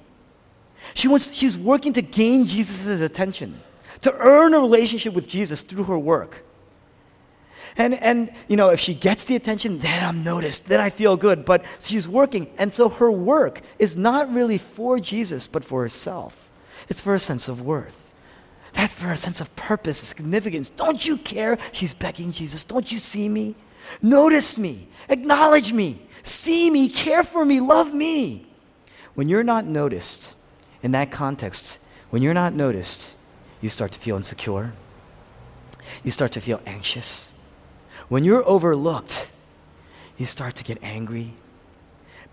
She 0.95 1.09
wants, 1.09 1.33
she's 1.33 1.59
working 1.59 1.93
to 1.95 2.02
gain 2.02 2.47
Jesus' 2.47 3.00
attention, 3.00 3.61
to 4.02 4.12
earn 4.14 4.55
a 4.55 4.61
relationship 4.61 5.12
with 5.12 5.29
Jesus 5.29 5.62
through 5.62 5.85
her 5.85 5.99
work. 5.99 6.45
And, 7.76 7.95
and, 7.95 8.33
you 8.49 8.57
know, 8.57 8.71
if 8.71 8.81
she 8.81 8.95
gets 8.95 9.25
the 9.25 9.37
attention, 9.37 9.79
then 9.79 10.05
I'm 10.05 10.25
noticed, 10.25 10.67
then 10.67 10.81
I 10.81 10.90
feel 10.90 11.17
good. 11.17 11.45
But 11.45 11.64
she's 11.79 12.09
working. 12.09 12.50
And 12.59 12.73
so 12.73 12.88
her 12.88 13.11
work 13.11 13.62
is 13.79 13.97
not 13.97 14.33
really 14.33 14.59
for 14.59 14.99
Jesus, 14.99 15.47
but 15.47 15.64
for 15.64 15.83
herself. 15.83 16.50
It's 16.88 17.00
for 17.00 17.14
a 17.14 17.21
sense 17.21 17.49
of 17.49 17.61
worth. 17.61 18.00
That's 18.72 18.92
for 18.92 19.10
a 19.10 19.16
sense 19.16 19.40
of 19.40 19.54
purpose, 19.56 19.98
significance. 19.98 20.70
Don't 20.70 21.06
you 21.06 21.16
care? 21.16 21.58
She's 21.72 21.94
begging 21.94 22.32
Jesus. 22.32 22.64
Don't 22.64 22.90
you 22.90 22.98
see 22.98 23.28
me? 23.28 23.54
Notice 24.00 24.58
me. 24.58 24.88
Acknowledge 25.08 25.72
me. 25.72 26.06
See 26.22 26.70
me. 26.70 26.88
Care 26.88 27.24
for 27.24 27.44
me. 27.44 27.60
Love 27.60 27.92
me. 27.92 28.46
When 29.14 29.28
you're 29.28 29.44
not 29.44 29.64
noticed 29.64 30.34
in 30.82 30.92
that 30.92 31.10
context, 31.10 31.78
when 32.10 32.22
you're 32.22 32.34
not 32.34 32.54
noticed, 32.54 33.16
you 33.60 33.68
start 33.68 33.92
to 33.92 33.98
feel 33.98 34.16
insecure. 34.16 34.72
You 36.04 36.10
start 36.10 36.32
to 36.32 36.40
feel 36.40 36.60
anxious. 36.66 37.34
When 38.08 38.24
you're 38.24 38.46
overlooked, 38.48 39.30
You 40.20 40.26
start 40.26 40.54
to 40.56 40.64
get 40.64 40.76
angry. 40.82 41.32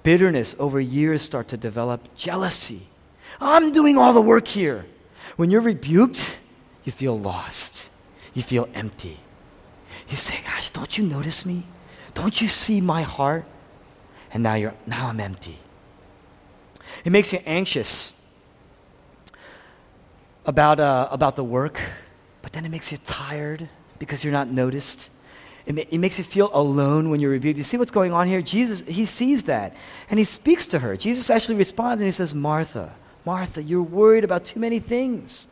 Bitterness 0.03 0.57
over 0.59 0.81
years 0.81 1.21
start 1.21 1.47
to 1.47 1.57
develop. 1.57 2.13
Jealousy. 2.17 2.81
I'm 3.39 3.71
doing 3.71 3.97
all 3.97 4.11
the 4.11 4.21
work 4.21 4.45
here. 4.45 4.85
When 5.37 5.49
you're 5.49 5.61
rebuked, 5.61 6.39
you 6.83 6.91
feel 6.91 7.17
lost. 7.17 7.89
You 8.33 8.43
feel 8.43 8.67
empty. 8.73 9.19
You 10.09 10.17
say, 10.17 10.39
Gosh, 10.43 10.71
don't 10.71 10.97
you 10.97 11.05
notice 11.05 11.45
me? 11.45 11.63
Don't 12.13 12.41
you 12.41 12.47
see 12.47 12.81
my 12.81 13.03
heart? 13.03 13.45
And 14.33 14.43
now 14.43 14.55
you're 14.55 14.73
now 14.85 15.07
I'm 15.07 15.19
empty. 15.19 15.59
It 17.05 17.11
makes 17.11 17.31
you 17.31 17.39
anxious 17.45 18.13
about, 20.45 20.79
uh, 20.79 21.07
about 21.11 21.35
the 21.35 21.43
work, 21.43 21.79
but 22.41 22.53
then 22.53 22.65
it 22.65 22.69
makes 22.69 22.91
you 22.91 22.97
tired 23.05 23.69
because 23.99 24.23
you're 24.23 24.33
not 24.33 24.49
noticed. 24.49 25.11
It, 25.65 25.75
ma- 25.75 25.83
it 25.89 25.97
makes 25.97 26.17
you 26.17 26.23
feel 26.23 26.49
alone 26.53 27.09
when 27.09 27.19
you're 27.19 27.31
rebuked. 27.31 27.57
You 27.57 27.63
see 27.63 27.77
what's 27.77 27.91
going 27.91 28.13
on 28.13 28.27
here? 28.27 28.41
Jesus, 28.41 28.81
he 28.87 29.05
sees 29.05 29.43
that 29.43 29.75
and 30.09 30.17
he 30.17 30.23
speaks 30.23 30.65
to 30.67 30.79
her. 30.79 30.95
Jesus 30.95 31.29
actually 31.29 31.55
responds 31.55 32.01
and 32.01 32.07
he 32.07 32.11
says, 32.11 32.33
Martha, 32.33 32.95
Martha, 33.27 33.61
you're 33.61 33.83
worried 33.83 34.23
about 34.23 34.45
too 34.45 34.57
many 34.61 34.79
things. 34.79 35.49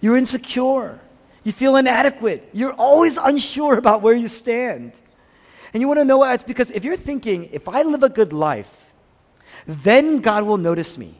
You're 0.00 0.16
insecure. 0.16 1.00
You 1.42 1.50
feel 1.50 1.74
inadequate. 1.74 2.48
You're 2.52 2.74
always 2.74 3.16
unsure 3.16 3.76
about 3.76 4.02
where 4.02 4.14
you 4.14 4.28
stand. 4.28 4.92
And 5.72 5.80
you 5.80 5.88
want 5.88 5.98
to 5.98 6.04
know 6.04 6.18
why? 6.18 6.34
It's 6.34 6.44
because 6.44 6.70
if 6.70 6.84
you're 6.84 6.96
thinking, 7.10 7.48
if 7.50 7.68
I 7.68 7.82
live 7.82 8.04
a 8.04 8.08
good 8.08 8.32
life, 8.32 8.92
then 9.66 10.20
God 10.20 10.44
will 10.44 10.58
notice 10.58 10.96
me. 10.96 11.16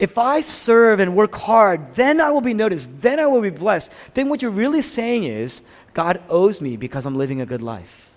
If 0.00 0.18
I 0.18 0.40
serve 0.40 0.98
and 0.98 1.14
work 1.14 1.36
hard, 1.36 1.94
then 1.94 2.20
I 2.20 2.30
will 2.30 2.40
be 2.40 2.52
noticed. 2.52 3.00
Then 3.00 3.20
I 3.20 3.28
will 3.28 3.42
be 3.42 3.50
blessed. 3.50 3.92
Then 4.14 4.28
what 4.28 4.42
you're 4.42 4.50
really 4.50 4.82
saying 4.82 5.22
is, 5.22 5.62
God 5.94 6.20
owes 6.28 6.60
me 6.60 6.76
because 6.76 7.06
I'm 7.06 7.14
living 7.14 7.40
a 7.40 7.46
good 7.46 7.62
life. 7.62 8.10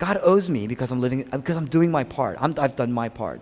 God 0.00 0.18
owes 0.20 0.48
me 0.48 0.66
because 0.66 0.90
I'm 0.90 1.00
living 1.00 1.22
because 1.30 1.56
I'm 1.56 1.66
doing 1.66 1.92
my 1.92 2.02
part. 2.02 2.38
i 2.40 2.62
have 2.62 2.74
done 2.74 2.92
my 2.92 3.08
part. 3.08 3.40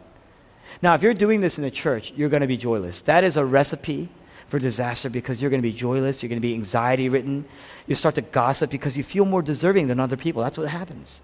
Now, 0.82 0.94
if 0.94 1.02
you're 1.02 1.14
doing 1.14 1.40
this 1.40 1.58
in 1.58 1.64
a 1.64 1.70
church, 1.70 2.12
you're 2.16 2.28
going 2.28 2.42
to 2.42 2.46
be 2.46 2.56
joyless. 2.56 3.00
That 3.02 3.24
is 3.24 3.36
a 3.36 3.44
recipe 3.44 4.08
for 4.48 4.58
disaster 4.58 5.10
because 5.10 5.40
you're 5.40 5.50
going 5.50 5.62
to 5.62 5.68
be 5.68 5.72
joyless. 5.72 6.22
You're 6.22 6.28
going 6.28 6.40
to 6.40 6.46
be 6.46 6.54
anxiety 6.54 7.08
ridden. 7.08 7.44
You 7.86 7.94
start 7.94 8.14
to 8.16 8.22
gossip 8.22 8.70
because 8.70 8.96
you 8.96 9.02
feel 9.02 9.24
more 9.24 9.42
deserving 9.42 9.88
than 9.88 10.00
other 10.00 10.16
people. 10.16 10.42
That's 10.42 10.58
what 10.58 10.68
happens. 10.68 11.22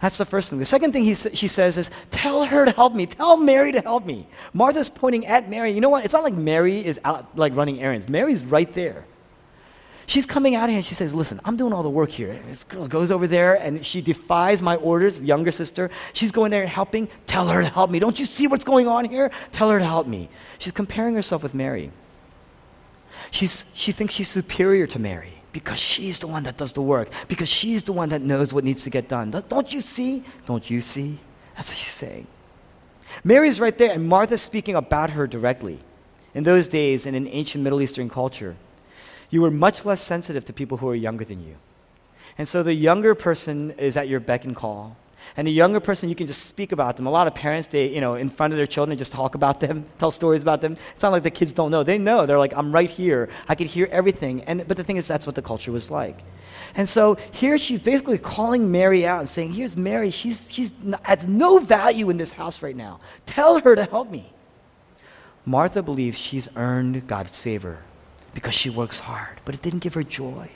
That's 0.00 0.18
the 0.18 0.24
first 0.24 0.50
thing. 0.50 0.58
The 0.58 0.64
second 0.64 0.92
thing 0.92 1.04
he, 1.04 1.14
she 1.14 1.48
says 1.48 1.76
is, 1.76 1.90
Tell 2.10 2.44
her 2.44 2.64
to 2.64 2.70
help 2.70 2.94
me. 2.94 3.06
Tell 3.06 3.36
Mary 3.36 3.72
to 3.72 3.80
help 3.80 4.06
me. 4.06 4.26
Martha's 4.54 4.88
pointing 4.88 5.26
at 5.26 5.50
Mary. 5.50 5.72
You 5.72 5.80
know 5.80 5.90
what? 5.90 6.04
It's 6.04 6.14
not 6.14 6.24
like 6.24 6.34
Mary 6.34 6.84
is 6.84 6.98
out 7.04 7.36
like 7.36 7.54
running 7.54 7.82
errands. 7.82 8.08
Mary's 8.08 8.42
right 8.42 8.72
there. 8.72 9.04
She's 10.10 10.26
coming 10.26 10.56
out 10.56 10.68
here 10.68 10.78
and 10.78 10.84
she 10.84 10.96
says, 10.96 11.14
Listen, 11.14 11.40
I'm 11.44 11.56
doing 11.56 11.72
all 11.72 11.84
the 11.84 11.88
work 11.88 12.10
here. 12.10 12.36
this 12.48 12.64
girl 12.64 12.88
goes 12.88 13.12
over 13.12 13.28
there 13.28 13.54
and 13.54 13.86
she 13.86 14.00
defies 14.02 14.60
my 14.60 14.74
orders, 14.74 15.22
younger 15.22 15.52
sister. 15.52 15.88
She's 16.14 16.32
going 16.32 16.50
there 16.50 16.62
and 16.62 16.68
helping. 16.68 17.06
Tell 17.28 17.46
her 17.46 17.62
to 17.62 17.68
help 17.68 17.92
me. 17.92 18.00
Don't 18.00 18.18
you 18.18 18.26
see 18.26 18.48
what's 18.48 18.64
going 18.64 18.88
on 18.88 19.04
here? 19.04 19.30
Tell 19.52 19.70
her 19.70 19.78
to 19.78 19.84
help 19.84 20.08
me. 20.08 20.28
She's 20.58 20.72
comparing 20.72 21.14
herself 21.14 21.44
with 21.44 21.54
Mary. 21.54 21.92
She's, 23.30 23.66
she 23.72 23.92
thinks 23.92 24.12
she's 24.14 24.26
superior 24.26 24.88
to 24.88 24.98
Mary 24.98 25.34
because 25.52 25.78
she's 25.78 26.18
the 26.18 26.26
one 26.26 26.42
that 26.42 26.56
does 26.56 26.72
the 26.72 26.82
work, 26.82 27.08
because 27.28 27.48
she's 27.48 27.84
the 27.84 27.92
one 27.92 28.08
that 28.08 28.20
knows 28.20 28.52
what 28.52 28.64
needs 28.64 28.82
to 28.82 28.90
get 28.90 29.06
done. 29.08 29.30
Don't 29.30 29.72
you 29.72 29.80
see? 29.80 30.24
Don't 30.44 30.68
you 30.68 30.80
see? 30.80 31.20
That's 31.54 31.68
what 31.68 31.78
she's 31.78 31.92
saying. 31.92 32.26
Mary's 33.22 33.60
right 33.60 33.78
there, 33.78 33.92
and 33.92 34.08
Martha's 34.08 34.42
speaking 34.42 34.74
about 34.74 35.10
her 35.10 35.28
directly. 35.28 35.78
In 36.34 36.42
those 36.42 36.66
days, 36.66 37.06
in 37.06 37.14
an 37.14 37.28
ancient 37.28 37.62
Middle 37.62 37.80
Eastern 37.80 38.08
culture, 38.08 38.56
you 39.30 39.42
were 39.42 39.50
much 39.50 39.84
less 39.84 40.00
sensitive 40.00 40.44
to 40.46 40.52
people 40.52 40.78
who 40.78 40.88
are 40.88 40.94
younger 40.94 41.24
than 41.24 41.44
you. 41.44 41.56
And 42.36 42.46
so 42.46 42.62
the 42.62 42.74
younger 42.74 43.14
person 43.14 43.72
is 43.72 43.96
at 43.96 44.08
your 44.08 44.20
beck 44.20 44.44
and 44.44 44.54
call. 44.54 44.96
And 45.36 45.46
the 45.46 45.52
younger 45.52 45.78
person, 45.78 46.08
you 46.08 46.14
can 46.14 46.26
just 46.26 46.46
speak 46.46 46.72
about 46.72 46.96
them. 46.96 47.06
A 47.06 47.10
lot 47.10 47.26
of 47.26 47.34
parents, 47.34 47.68
they, 47.68 47.88
you 47.88 48.00
know, 48.00 48.14
in 48.14 48.30
front 48.30 48.52
of 48.52 48.56
their 48.56 48.66
children, 48.66 48.96
just 48.98 49.12
talk 49.12 49.34
about 49.34 49.60
them, 49.60 49.86
tell 49.98 50.10
stories 50.10 50.42
about 50.42 50.60
them. 50.60 50.76
It's 50.94 51.02
not 51.02 51.12
like 51.12 51.22
the 51.22 51.30
kids 51.30 51.52
don't 51.52 51.70
know. 51.70 51.84
They 51.84 51.98
know. 51.98 52.26
They're 52.26 52.38
like, 52.38 52.54
I'm 52.56 52.72
right 52.72 52.90
here. 52.90 53.28
I 53.48 53.54
can 53.54 53.68
hear 53.68 53.88
everything. 53.92 54.42
And, 54.44 54.66
but 54.66 54.76
the 54.76 54.84
thing 54.84 54.96
is, 54.96 55.06
that's 55.06 55.26
what 55.26 55.36
the 55.36 55.42
culture 55.42 55.70
was 55.70 55.90
like. 55.90 56.18
And 56.74 56.88
so 56.88 57.16
here 57.32 57.58
she's 57.58 57.80
basically 57.80 58.18
calling 58.18 58.70
Mary 58.70 59.06
out 59.06 59.20
and 59.20 59.28
saying, 59.28 59.52
Here's 59.52 59.76
Mary. 59.76 60.10
She's, 60.10 60.50
she's 60.50 60.72
has 61.02 61.26
no 61.26 61.58
value 61.58 62.10
in 62.10 62.16
this 62.16 62.32
house 62.32 62.62
right 62.62 62.76
now. 62.76 63.00
Tell 63.26 63.60
her 63.60 63.76
to 63.76 63.84
help 63.84 64.10
me. 64.10 64.32
Martha 65.46 65.82
believes 65.82 66.18
she's 66.18 66.48
earned 66.56 67.06
God's 67.06 67.38
favor 67.38 67.78
because 68.34 68.54
she 68.54 68.70
works 68.70 68.98
hard, 69.00 69.40
but 69.44 69.54
it 69.54 69.62
didn't 69.62 69.80
give 69.80 69.94
her 69.94 70.02
joy. 70.02 70.50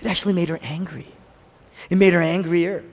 It 0.00 0.06
actually 0.06 0.34
made 0.34 0.48
her 0.48 0.58
angry. 0.62 1.06
It 1.88 1.96
made 1.96 2.12
her 2.12 2.22
angrier. 2.22 2.84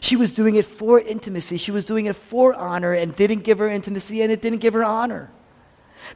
She 0.00 0.16
was 0.16 0.32
doing 0.32 0.56
it 0.56 0.64
for 0.64 1.00
intimacy. 1.00 1.56
She 1.56 1.70
was 1.70 1.84
doing 1.84 2.06
it 2.06 2.16
for 2.16 2.54
honor 2.54 2.92
and 2.92 3.14
didn't 3.14 3.40
give 3.40 3.58
her 3.58 3.68
intimacy 3.68 4.22
and 4.22 4.30
it 4.30 4.42
didn't 4.42 4.58
give 4.58 4.74
her 4.74 4.84
honor. 4.84 5.30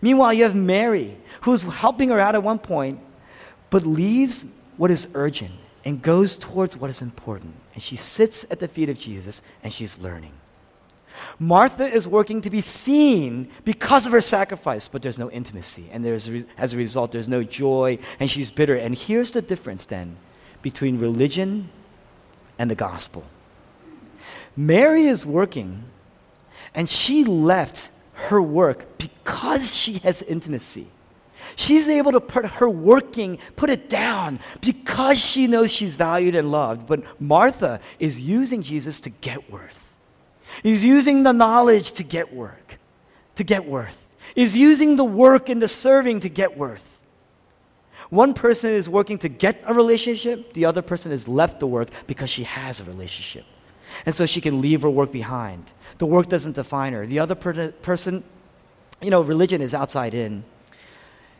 Meanwhile, 0.00 0.34
you 0.34 0.44
have 0.44 0.54
Mary, 0.54 1.16
who's 1.42 1.62
helping 1.62 2.10
her 2.10 2.20
out 2.20 2.34
at 2.34 2.42
one 2.42 2.58
point, 2.58 3.00
but 3.70 3.84
leaves 3.84 4.46
what 4.76 4.90
is 4.90 5.08
urgent 5.14 5.52
and 5.84 6.02
goes 6.02 6.36
towards 6.38 6.76
what 6.76 6.90
is 6.90 7.02
important. 7.02 7.54
And 7.74 7.82
she 7.82 7.96
sits 7.96 8.44
at 8.50 8.60
the 8.60 8.68
feet 8.68 8.88
of 8.88 8.98
Jesus 8.98 9.42
and 9.62 9.72
she's 9.72 9.98
learning. 9.98 10.32
Martha 11.38 11.84
is 11.84 12.06
working 12.06 12.40
to 12.42 12.50
be 12.50 12.60
seen 12.60 13.48
because 13.64 14.06
of 14.06 14.12
her 14.12 14.20
sacrifice, 14.20 14.88
but 14.88 15.02
there's 15.02 15.18
no 15.18 15.30
intimacy. 15.30 15.88
And 15.92 16.04
there's, 16.04 16.28
as 16.56 16.72
a 16.72 16.76
result, 16.76 17.12
there's 17.12 17.28
no 17.28 17.42
joy, 17.42 17.98
and 18.20 18.30
she's 18.30 18.50
bitter. 18.50 18.76
And 18.76 18.94
here's 18.94 19.30
the 19.32 19.42
difference 19.42 19.86
then 19.86 20.16
between 20.62 20.98
religion 20.98 21.70
and 22.58 22.70
the 22.70 22.74
gospel. 22.74 23.24
Mary 24.56 25.04
is 25.04 25.24
working, 25.24 25.84
and 26.74 26.88
she 26.88 27.24
left 27.24 27.90
her 28.14 28.40
work 28.40 28.98
because 28.98 29.74
she 29.74 29.94
has 29.98 30.22
intimacy. 30.22 30.86
She's 31.56 31.88
able 31.88 32.12
to 32.12 32.20
put 32.20 32.46
her 32.46 32.68
working, 32.68 33.38
put 33.56 33.68
it 33.68 33.88
down 33.88 34.40
because 34.60 35.18
she 35.18 35.46
knows 35.46 35.70
she's 35.70 35.96
valued 35.96 36.34
and 36.34 36.50
loved. 36.50 36.86
But 36.86 37.20
Martha 37.20 37.80
is 37.98 38.20
using 38.20 38.62
Jesus 38.62 39.00
to 39.00 39.10
get 39.10 39.50
worth. 39.50 39.91
He's 40.62 40.84
using 40.84 41.22
the 41.22 41.32
knowledge 41.32 41.92
to 41.92 42.02
get 42.02 42.34
work, 42.34 42.78
to 43.36 43.44
get 43.44 43.64
worth. 43.64 43.98
Is 44.34 44.56
using 44.56 44.96
the 44.96 45.04
work 45.04 45.48
and 45.48 45.60
the 45.60 45.68
serving 45.68 46.20
to 46.20 46.28
get 46.28 46.56
worth. 46.56 47.00
One 48.08 48.34
person 48.34 48.72
is 48.72 48.88
working 48.88 49.18
to 49.18 49.28
get 49.28 49.62
a 49.64 49.74
relationship, 49.74 50.52
the 50.54 50.64
other 50.64 50.82
person 50.82 51.12
has 51.12 51.26
left 51.28 51.60
the 51.60 51.66
work 51.66 51.88
because 52.06 52.30
she 52.30 52.44
has 52.44 52.80
a 52.80 52.84
relationship 52.84 53.44
and 54.06 54.14
so 54.14 54.26
she 54.26 54.40
can 54.40 54.60
leave 54.60 54.82
her 54.82 54.90
work 54.90 55.12
behind. 55.12 55.64
The 55.98 56.06
work 56.06 56.28
doesn't 56.28 56.56
define 56.56 56.92
her. 56.92 57.06
The 57.06 57.18
other 57.18 57.34
per- 57.34 57.72
person, 57.72 58.24
you 59.00 59.10
know, 59.10 59.22
religion 59.22 59.60
is 59.60 59.74
outside 59.74 60.14
in. 60.14 60.44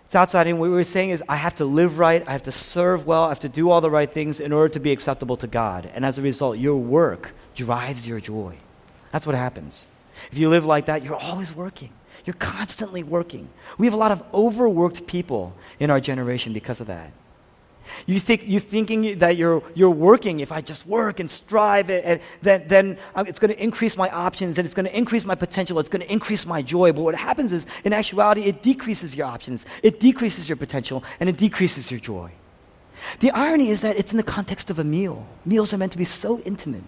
It's 0.05 0.15
outside 0.15 0.47
in. 0.47 0.59
What 0.59 0.71
we're 0.71 0.85
saying 0.85 1.11
is, 1.11 1.23
I 1.29 1.37
have 1.37 1.55
to 1.57 1.65
live 1.65 1.99
right, 1.99 2.27
I 2.27 2.33
have 2.33 2.43
to 2.45 2.53
serve 2.53 3.07
well, 3.07 3.25
I 3.25 3.29
have 3.31 3.41
to 3.41 3.49
do 3.49 3.71
all 3.71 3.81
the 3.81 3.91
right 3.91 4.13
things 4.13 4.41
in 4.41 4.53
order 4.53 4.69
to 4.75 4.81
be 4.81 4.93
acceptable 4.93 5.37
to 5.39 5.47
God. 5.47 5.91
And 5.95 6.05
as 6.05 6.19
a 6.19 6.23
result, 6.23 6.59
your 6.59 6.77
work 6.77 7.33
drives 7.55 8.07
your 8.07 8.21
joy. 8.21 8.57
That's 9.13 9.27
what 9.27 9.37
happens. 9.37 9.89
If 10.31 10.39
you 10.39 10.49
live 10.49 10.65
like 10.65 10.87
that, 10.87 11.05
you're 11.05 11.15
always 11.17 11.55
working. 11.55 11.91
You're 12.25 12.35
constantly 12.35 13.03
working. 13.03 13.49
We 13.79 13.87
have 13.87 13.95
a 13.95 13.97
lot 13.99 14.13
of 14.13 14.23
overworked 14.33 15.07
people 15.07 15.55
in 15.79 15.91
our 15.91 16.01
generation 16.01 16.53
because 16.53 16.81
of 16.81 16.87
that. 16.87 17.13
You 18.07 18.21
think 18.21 18.45
you're 18.47 18.61
thinking 18.61 19.19
that 19.19 19.37
you're 19.37 19.63
you're 19.75 19.91
working. 19.91 20.39
If 20.41 20.53
I 20.53 20.61
just 20.61 20.87
work 20.87 21.19
and 21.19 21.29
strive, 21.29 21.91
and, 21.91 22.05
and 22.05 22.21
then 22.41 22.65
then 22.69 22.99
uh, 23.15 23.25
it's 23.27 23.41
going 23.41 23.53
to 23.53 23.61
increase 23.63 23.97
my 23.97 24.09
options 24.09 24.57
and 24.57 24.65
it's 24.65 24.75
going 24.75 24.87
to 24.87 24.97
increase 24.97 25.25
my 25.25 25.35
potential. 25.35 25.79
It's 25.81 25.89
going 25.89 26.03
to 26.03 26.13
increase 26.13 26.47
my 26.47 26.63
joy. 26.63 26.93
But 26.93 27.03
what 27.03 27.17
happens 27.17 27.53
is, 27.53 27.67
in 27.85 27.93
actuality, 27.93 28.43
it 28.43 28.63
decreases 28.63 29.17
your 29.17 29.27
options. 29.27 29.67
It 29.83 29.99
decreases 29.99 30.49
your 30.49 30.57
potential, 30.57 31.03
and 31.19 31.29
it 31.29 31.37
decreases 31.37 31.91
your 31.91 32.01
joy. 32.01 32.31
The 33.19 33.33
irony 33.33 33.69
is 33.69 33.81
that 33.81 33.97
it's 33.97 34.13
in 34.13 34.17
the 34.17 34.23
context 34.23 34.71
of 34.71 34.79
a 34.79 34.85
meal. 34.85 35.27
Meals 35.45 35.75
are 35.75 35.79
meant 35.79 35.93
to 35.93 35.99
be 35.99 36.05
so 36.05 36.39
intimate. 36.41 36.85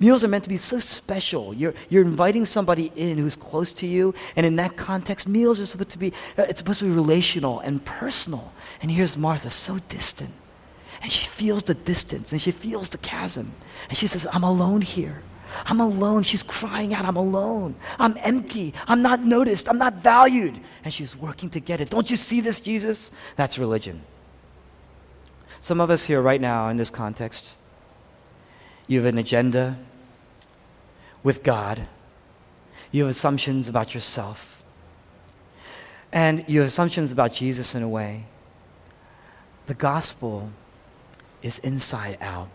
Meals 0.00 0.24
are 0.24 0.28
meant 0.28 0.44
to 0.44 0.50
be 0.50 0.56
so 0.56 0.78
special. 0.78 1.54
You're, 1.54 1.74
you're 1.88 2.04
inviting 2.04 2.44
somebody 2.44 2.92
in 2.96 3.18
who's 3.18 3.36
close 3.36 3.72
to 3.74 3.86
you, 3.86 4.14
and 4.34 4.44
in 4.44 4.56
that 4.56 4.76
context, 4.76 5.28
meals 5.28 5.60
are 5.60 5.66
supposed 5.66 5.90
to 5.90 5.98
be, 5.98 6.12
uh, 6.38 6.42
it's 6.48 6.58
supposed 6.58 6.80
to 6.80 6.84
be 6.84 6.90
relational 6.90 7.60
and 7.60 7.84
personal. 7.84 8.52
And 8.82 8.90
here's 8.90 9.16
Martha, 9.16 9.50
so 9.50 9.78
distant. 9.88 10.30
And 11.02 11.12
she 11.12 11.26
feels 11.26 11.62
the 11.62 11.74
distance, 11.74 12.32
and 12.32 12.40
she 12.40 12.50
feels 12.50 12.88
the 12.88 12.98
chasm. 12.98 13.52
And 13.88 13.96
she 13.96 14.06
says, 14.06 14.26
I'm 14.32 14.42
alone 14.42 14.80
here. 14.80 15.22
I'm 15.64 15.80
alone. 15.80 16.22
She's 16.22 16.42
crying 16.42 16.92
out, 16.92 17.04
I'm 17.04 17.16
alone. 17.16 17.76
I'm 17.98 18.16
empty. 18.20 18.74
I'm 18.86 19.02
not 19.02 19.24
noticed. 19.24 19.68
I'm 19.68 19.78
not 19.78 19.94
valued. 19.94 20.58
And 20.84 20.92
she's 20.92 21.16
working 21.16 21.50
to 21.50 21.60
get 21.60 21.80
it. 21.80 21.90
Don't 21.90 22.10
you 22.10 22.16
see 22.16 22.40
this, 22.40 22.60
Jesus? 22.60 23.12
That's 23.36 23.58
religion. 23.58 24.02
Some 25.60 25.80
of 25.80 25.90
us 25.90 26.04
here 26.04 26.20
right 26.20 26.40
now 26.40 26.68
in 26.68 26.76
this 26.76 26.90
context, 26.90 27.56
you 28.86 28.98
have 28.98 29.06
an 29.06 29.18
agenda 29.18 29.78
with 31.22 31.42
God. 31.42 31.86
You 32.92 33.02
have 33.02 33.10
assumptions 33.10 33.68
about 33.68 33.94
yourself. 33.94 34.62
And 36.12 36.44
you 36.46 36.60
have 36.60 36.68
assumptions 36.68 37.12
about 37.12 37.32
Jesus 37.32 37.74
in 37.74 37.82
a 37.82 37.88
way. 37.88 38.26
The 39.66 39.74
gospel 39.74 40.50
is 41.42 41.58
inside 41.58 42.18
out. 42.20 42.48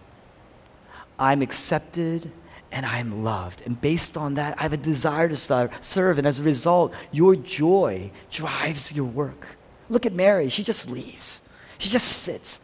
I'm 1.20 1.42
accepted 1.42 2.32
and 2.72 2.86
I 2.86 3.00
am 3.00 3.24
loved. 3.24 3.62
And 3.66 3.80
based 3.80 4.18
on 4.18 4.36
that, 4.36 4.58
I 4.58 4.64
have 4.64 4.74
a 4.74 4.78
desire 4.78 5.28
to 5.28 5.36
serve. 5.36 6.18
And 6.18 6.26
as 6.26 6.40
a 6.40 6.44
result, 6.44 6.94
your 7.12 7.36
joy 7.36 8.12
drives 8.32 8.94
your 8.94 9.06
work. 9.06 9.46
Look 9.90 10.06
at 10.06 10.14
Mary. 10.14 10.48
She 10.48 10.64
just 10.64 10.90
leaves, 10.90 11.42
she 11.78 11.90
just 11.90 12.08
sits. 12.08 12.62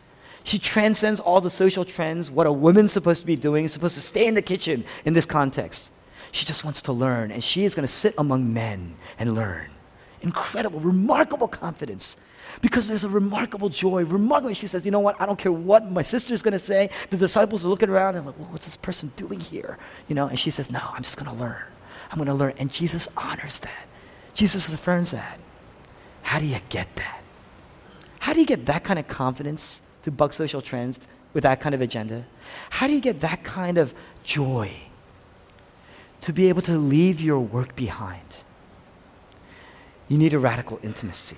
She 0.47 0.59
transcends 0.59 1.19
all 1.19 1.41
the 1.41 1.49
social 1.49 1.83
trends, 1.83 2.31
what 2.31 2.47
a 2.47 2.51
woman's 2.53 2.93
supposed 2.93 3.19
to 3.19 3.27
be 3.27 3.35
doing, 3.35 3.67
supposed 3.67 3.95
to 3.95 4.01
stay 4.01 4.27
in 4.27 4.33
the 4.33 4.41
kitchen 4.41 4.85
in 5.03 5.13
this 5.13 5.25
context. 5.25 5.91
She 6.31 6.45
just 6.45 6.63
wants 6.63 6.81
to 6.83 6.93
learn, 6.93 7.31
and 7.31 7.43
she 7.43 7.65
is 7.65 7.75
going 7.75 7.85
to 7.85 7.91
sit 7.91 8.13
among 8.17 8.53
men 8.53 8.95
and 9.19 9.35
learn. 9.35 9.69
Incredible, 10.21 10.79
remarkable 10.79 11.49
confidence 11.49 12.15
because 12.61 12.87
there's 12.87 13.03
a 13.03 13.09
remarkable 13.09 13.67
joy. 13.67 14.05
Remarkably, 14.05 14.53
she 14.53 14.67
says, 14.67 14.85
You 14.85 14.91
know 14.91 15.01
what? 15.01 15.19
I 15.19 15.25
don't 15.25 15.37
care 15.37 15.51
what 15.51 15.91
my 15.91 16.01
sister's 16.01 16.41
going 16.41 16.53
to 16.53 16.59
say. 16.59 16.91
The 17.09 17.17
disciples 17.17 17.65
are 17.65 17.67
looking 17.67 17.89
around 17.89 18.15
and 18.15 18.25
like, 18.25 18.39
well, 18.39 18.47
What's 18.51 18.67
this 18.67 18.77
person 18.77 19.11
doing 19.17 19.41
here? 19.41 19.77
You 20.07 20.15
know, 20.15 20.27
and 20.27 20.39
she 20.39 20.49
says, 20.49 20.71
No, 20.71 20.79
I'm 20.93 21.03
just 21.03 21.17
going 21.17 21.29
to 21.29 21.37
learn. 21.37 21.61
I'm 22.09 22.19
going 22.19 22.27
to 22.27 22.33
learn. 22.33 22.53
And 22.57 22.71
Jesus 22.71 23.09
honors 23.17 23.59
that. 23.59 23.85
Jesus 24.33 24.71
affirms 24.71 25.11
that. 25.11 25.41
How 26.21 26.39
do 26.39 26.45
you 26.45 26.59
get 26.69 26.87
that? 26.95 27.21
How 28.19 28.31
do 28.31 28.39
you 28.39 28.45
get 28.45 28.65
that 28.67 28.85
kind 28.85 28.97
of 28.97 29.09
confidence 29.09 29.81
to 30.07 30.11
buck 30.11 30.31
social 30.31 30.61
trends 30.61 31.05
with 31.33 31.43
that 31.43 31.59
kind 31.59 31.75
of 31.75 31.81
agenda? 31.81 32.25
How 32.69 32.87
do 32.87 32.93
you 32.93 33.01
get 33.01 33.19
that 33.19 33.43
kind 33.43 33.77
of 33.77 33.93
joy 34.23 34.71
to 36.21 36.31
be 36.31 36.47
able 36.47 36.61
to 36.61 36.77
leave 36.77 37.19
your 37.19 37.41
work 37.41 37.75
behind? 37.75 38.43
You 40.07 40.17
need 40.17 40.33
a 40.33 40.39
radical 40.39 40.79
intimacy. 40.81 41.35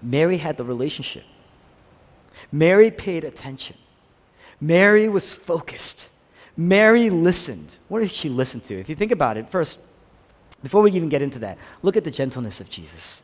Mary 0.00 0.38
had 0.38 0.56
the 0.56 0.64
relationship. 0.64 1.24
Mary 2.50 2.90
paid 2.90 3.22
attention. 3.22 3.76
Mary 4.62 5.06
was 5.06 5.34
focused. 5.34 6.08
Mary 6.56 7.10
listened. 7.10 7.76
What 7.88 8.00
did 8.00 8.10
she 8.10 8.30
listen 8.30 8.60
to? 8.60 8.80
If 8.80 8.88
you 8.88 8.94
think 8.94 9.12
about 9.12 9.36
it, 9.36 9.50
first, 9.50 9.78
before 10.62 10.80
we 10.80 10.90
even 10.92 11.10
get 11.10 11.20
into 11.20 11.40
that, 11.40 11.58
look 11.82 11.98
at 11.98 12.04
the 12.04 12.10
gentleness 12.10 12.60
of 12.60 12.70
Jesus. 12.70 13.22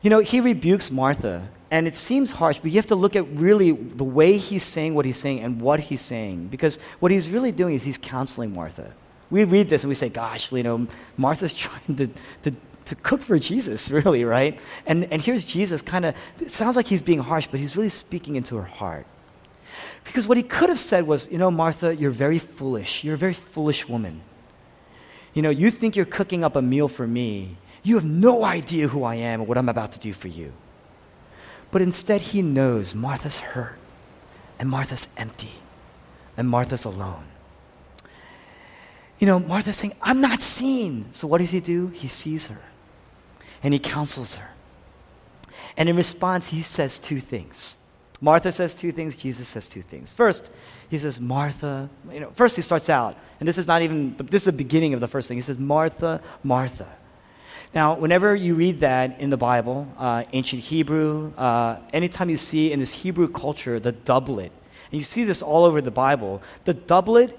You 0.00 0.08
know, 0.08 0.20
he 0.20 0.40
rebukes 0.40 0.90
Martha, 0.90 1.48
and 1.74 1.88
it 1.88 1.96
seems 1.96 2.30
harsh, 2.30 2.60
but 2.60 2.70
you 2.70 2.76
have 2.76 2.86
to 2.86 2.94
look 2.94 3.16
at 3.16 3.28
really 3.36 3.72
the 3.72 4.04
way 4.04 4.36
he's 4.36 4.62
saying 4.62 4.94
what 4.94 5.04
he's 5.04 5.16
saying 5.16 5.40
and 5.40 5.60
what 5.60 5.80
he's 5.80 6.00
saying. 6.00 6.46
Because 6.46 6.78
what 7.00 7.10
he's 7.10 7.28
really 7.28 7.50
doing 7.50 7.74
is 7.74 7.82
he's 7.82 7.98
counseling 7.98 8.54
Martha. 8.54 8.92
We 9.28 9.42
read 9.42 9.68
this 9.68 9.82
and 9.82 9.88
we 9.88 9.96
say, 9.96 10.08
gosh, 10.08 10.52
you 10.52 10.62
know, 10.62 10.86
Martha's 11.16 11.52
trying 11.64 11.96
to, 11.96 12.08
to 12.42 12.54
to 12.84 12.94
cook 12.94 13.22
for 13.22 13.40
Jesus, 13.40 13.90
really, 13.98 14.22
right? 14.24 14.60
And, 14.86 15.10
and 15.12 15.20
here's 15.20 15.42
Jesus 15.42 15.82
kind 15.82 16.04
of, 16.04 16.14
it 16.38 16.52
sounds 16.52 16.76
like 16.76 16.86
he's 16.86 17.02
being 17.02 17.18
harsh, 17.18 17.48
but 17.50 17.58
he's 17.58 17.76
really 17.76 17.88
speaking 17.88 18.36
into 18.36 18.54
her 18.54 18.62
heart. 18.62 19.06
Because 20.04 20.28
what 20.28 20.36
he 20.36 20.44
could 20.44 20.68
have 20.68 20.78
said 20.78 21.08
was, 21.08 21.28
you 21.28 21.38
know, 21.38 21.50
Martha, 21.50 21.96
you're 21.96 22.12
very 22.12 22.38
foolish. 22.38 23.02
You're 23.02 23.14
a 23.14 23.18
very 23.18 23.32
foolish 23.32 23.88
woman. 23.88 24.20
You 25.32 25.42
know, 25.42 25.50
you 25.50 25.72
think 25.72 25.96
you're 25.96 26.04
cooking 26.04 26.44
up 26.44 26.54
a 26.54 26.62
meal 26.62 26.86
for 26.86 27.06
me. 27.06 27.56
You 27.82 27.96
have 27.96 28.04
no 28.04 28.44
idea 28.44 28.86
who 28.86 29.02
I 29.02 29.16
am 29.16 29.40
or 29.40 29.44
what 29.46 29.58
I'm 29.58 29.68
about 29.68 29.90
to 29.92 29.98
do 29.98 30.12
for 30.12 30.28
you. 30.28 30.52
But 31.74 31.82
instead, 31.82 32.20
he 32.20 32.40
knows 32.40 32.94
Martha's 32.94 33.38
hurt, 33.38 33.76
and 34.60 34.70
Martha's 34.70 35.08
empty, 35.16 35.50
and 36.36 36.48
Martha's 36.48 36.84
alone. 36.84 37.24
You 39.18 39.26
know, 39.26 39.40
Martha's 39.40 39.78
saying, 39.78 39.94
I'm 40.00 40.20
not 40.20 40.40
seen. 40.40 41.06
So 41.10 41.26
what 41.26 41.38
does 41.38 41.50
he 41.50 41.58
do? 41.58 41.88
He 41.88 42.06
sees 42.06 42.46
her 42.46 42.60
and 43.64 43.74
he 43.74 43.80
counsels 43.80 44.36
her. 44.36 44.50
And 45.76 45.88
in 45.88 45.96
response, 45.96 46.46
he 46.46 46.62
says 46.62 46.96
two 46.96 47.18
things. 47.18 47.76
Martha 48.20 48.52
says 48.52 48.72
two 48.72 48.92
things, 48.92 49.16
Jesus 49.16 49.48
says 49.48 49.68
two 49.68 49.82
things. 49.82 50.12
First, 50.12 50.52
he 50.88 50.98
says, 50.98 51.18
Martha, 51.18 51.90
you 52.08 52.20
know, 52.20 52.30
first 52.36 52.54
he 52.54 52.62
starts 52.62 52.88
out, 52.88 53.16
and 53.40 53.48
this 53.48 53.58
is 53.58 53.66
not 53.66 53.82
even, 53.82 54.14
this 54.30 54.42
is 54.42 54.46
the 54.46 54.52
beginning 54.52 54.94
of 54.94 55.00
the 55.00 55.08
first 55.08 55.26
thing. 55.26 55.38
He 55.38 55.42
says, 55.42 55.58
Martha, 55.58 56.22
Martha. 56.44 56.86
Now, 57.74 57.94
whenever 57.94 58.36
you 58.36 58.54
read 58.54 58.80
that 58.80 59.18
in 59.18 59.30
the 59.30 59.36
Bible, 59.36 59.88
uh, 59.98 60.22
ancient 60.32 60.62
Hebrew, 60.62 61.32
uh, 61.36 61.78
anytime 61.92 62.30
you 62.30 62.36
see 62.36 62.72
in 62.72 62.78
this 62.78 62.92
Hebrew 62.92 63.26
culture 63.26 63.80
the 63.80 63.90
doublet, 63.90 64.52
and 64.92 65.00
you 65.00 65.02
see 65.02 65.24
this 65.24 65.42
all 65.42 65.64
over 65.64 65.80
the 65.80 65.90
Bible, 65.90 66.40
the 66.64 66.74
doublet 66.74 67.36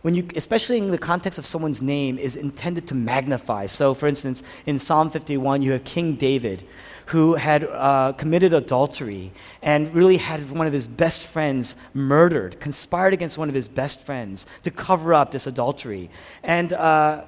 when 0.00 0.14
you, 0.14 0.28
especially 0.36 0.76
in 0.76 0.90
the 0.90 0.98
context 0.98 1.38
of 1.38 1.46
someone's 1.46 1.80
name, 1.80 2.18
is 2.18 2.36
intended 2.36 2.86
to 2.88 2.94
magnify. 2.94 3.64
So, 3.64 3.94
for 3.94 4.06
instance, 4.06 4.42
in 4.66 4.78
Psalm 4.78 5.08
51, 5.10 5.62
you 5.62 5.72
have 5.72 5.84
King 5.84 6.16
David, 6.16 6.66
who 7.06 7.36
had 7.36 7.64
uh, 7.64 8.12
committed 8.12 8.52
adultery 8.52 9.32
and 9.62 9.94
really 9.94 10.18
had 10.18 10.50
one 10.50 10.66
of 10.66 10.74
his 10.74 10.86
best 10.86 11.26
friends 11.26 11.74
murdered, 11.94 12.60
conspired 12.60 13.14
against 13.14 13.38
one 13.38 13.48
of 13.48 13.54
his 13.54 13.66
best 13.66 13.98
friends 14.00 14.44
to 14.62 14.70
cover 14.70 15.14
up 15.14 15.30
this 15.30 15.46
adultery. 15.46 16.10
And 16.42 16.74
uh, 16.74 17.24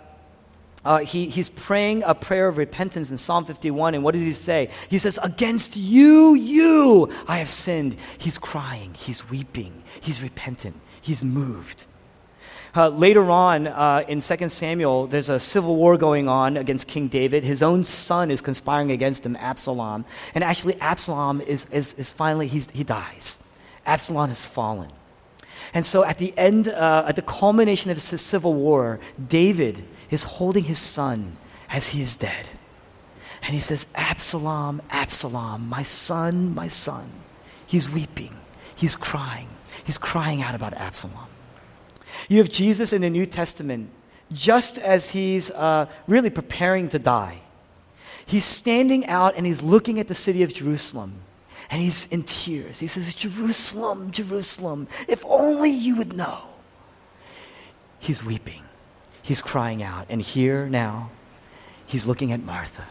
uh, 0.86 0.98
he, 0.98 1.28
he's 1.28 1.48
praying 1.48 2.04
a 2.04 2.14
prayer 2.14 2.46
of 2.46 2.58
repentance 2.58 3.10
in 3.10 3.18
Psalm 3.18 3.44
51. 3.44 3.94
And 3.94 4.04
what 4.04 4.14
does 4.14 4.22
he 4.22 4.32
say? 4.32 4.70
He 4.88 4.98
says, 4.98 5.18
Against 5.20 5.76
you, 5.76 6.34
you, 6.34 7.12
I 7.26 7.38
have 7.38 7.50
sinned. 7.50 7.96
He's 8.18 8.38
crying, 8.38 8.94
he's 8.94 9.28
weeping, 9.28 9.82
he's 10.00 10.22
repentant, 10.22 10.76
he's 11.00 11.24
moved. 11.24 11.86
Uh, 12.76 12.90
later 12.90 13.30
on 13.30 13.66
uh, 13.66 14.04
in 14.06 14.20
2 14.20 14.48
Samuel, 14.48 15.06
there's 15.08 15.28
a 15.28 15.40
civil 15.40 15.76
war 15.76 15.96
going 15.96 16.28
on 16.28 16.56
against 16.56 16.86
King 16.86 17.08
David. 17.08 17.42
His 17.42 17.62
own 17.62 17.82
son 17.82 18.30
is 18.30 18.40
conspiring 18.40 18.92
against 18.92 19.26
him, 19.26 19.34
Absalom. 19.36 20.04
And 20.34 20.44
actually, 20.44 20.78
Absalom 20.80 21.40
is, 21.40 21.66
is, 21.72 21.94
is 21.94 22.12
finally, 22.12 22.46
he 22.46 22.84
dies. 22.84 23.38
Absalom 23.86 24.28
has 24.28 24.46
fallen. 24.46 24.90
And 25.74 25.84
so 25.84 26.04
at 26.04 26.18
the 26.18 26.36
end, 26.36 26.68
uh, 26.68 27.06
at 27.08 27.16
the 27.16 27.22
culmination 27.22 27.90
of 27.90 27.96
his 27.96 28.20
civil 28.20 28.54
war, 28.54 29.00
David 29.26 29.84
is 30.10 30.22
holding 30.22 30.64
his 30.64 30.78
son 30.78 31.36
as 31.68 31.88
he 31.88 32.02
is 32.02 32.16
dead. 32.16 32.48
And 33.42 33.54
he 33.54 33.60
says, 33.60 33.86
Absalom, 33.94 34.82
Absalom, 34.90 35.68
my 35.68 35.82
son, 35.82 36.54
my 36.54 36.68
son. 36.68 37.10
He's 37.66 37.90
weeping. 37.90 38.34
He's 38.74 38.96
crying. 38.96 39.48
He's 39.84 39.98
crying 39.98 40.42
out 40.42 40.54
about 40.54 40.74
Absalom. 40.74 41.28
You 42.28 42.38
have 42.38 42.48
Jesus 42.48 42.92
in 42.92 43.02
the 43.02 43.10
New 43.10 43.26
Testament 43.26 43.90
just 44.32 44.78
as 44.78 45.10
he's 45.10 45.50
uh, 45.50 45.86
really 46.06 46.30
preparing 46.30 46.88
to 46.90 46.98
die. 46.98 47.40
He's 48.24 48.44
standing 48.44 49.06
out 49.06 49.36
and 49.36 49.46
he's 49.46 49.62
looking 49.62 50.00
at 50.00 50.08
the 50.08 50.14
city 50.14 50.42
of 50.42 50.52
Jerusalem 50.52 51.20
and 51.70 51.80
he's 51.80 52.06
in 52.06 52.22
tears. 52.24 52.80
He 52.80 52.86
says, 52.86 53.14
Jerusalem, 53.14 54.10
Jerusalem, 54.10 54.88
if 55.08 55.24
only 55.24 55.70
you 55.70 55.96
would 55.96 56.12
know. 56.12 56.42
He's 57.98 58.22
weeping, 58.22 58.62
he's 59.26 59.42
crying 59.42 59.82
out. 59.82 60.06
And 60.08 60.22
here 60.22 60.68
now, 60.68 61.10
he's 61.84 62.06
looking 62.06 62.32
at 62.32 62.40
Martha. 62.42 62.84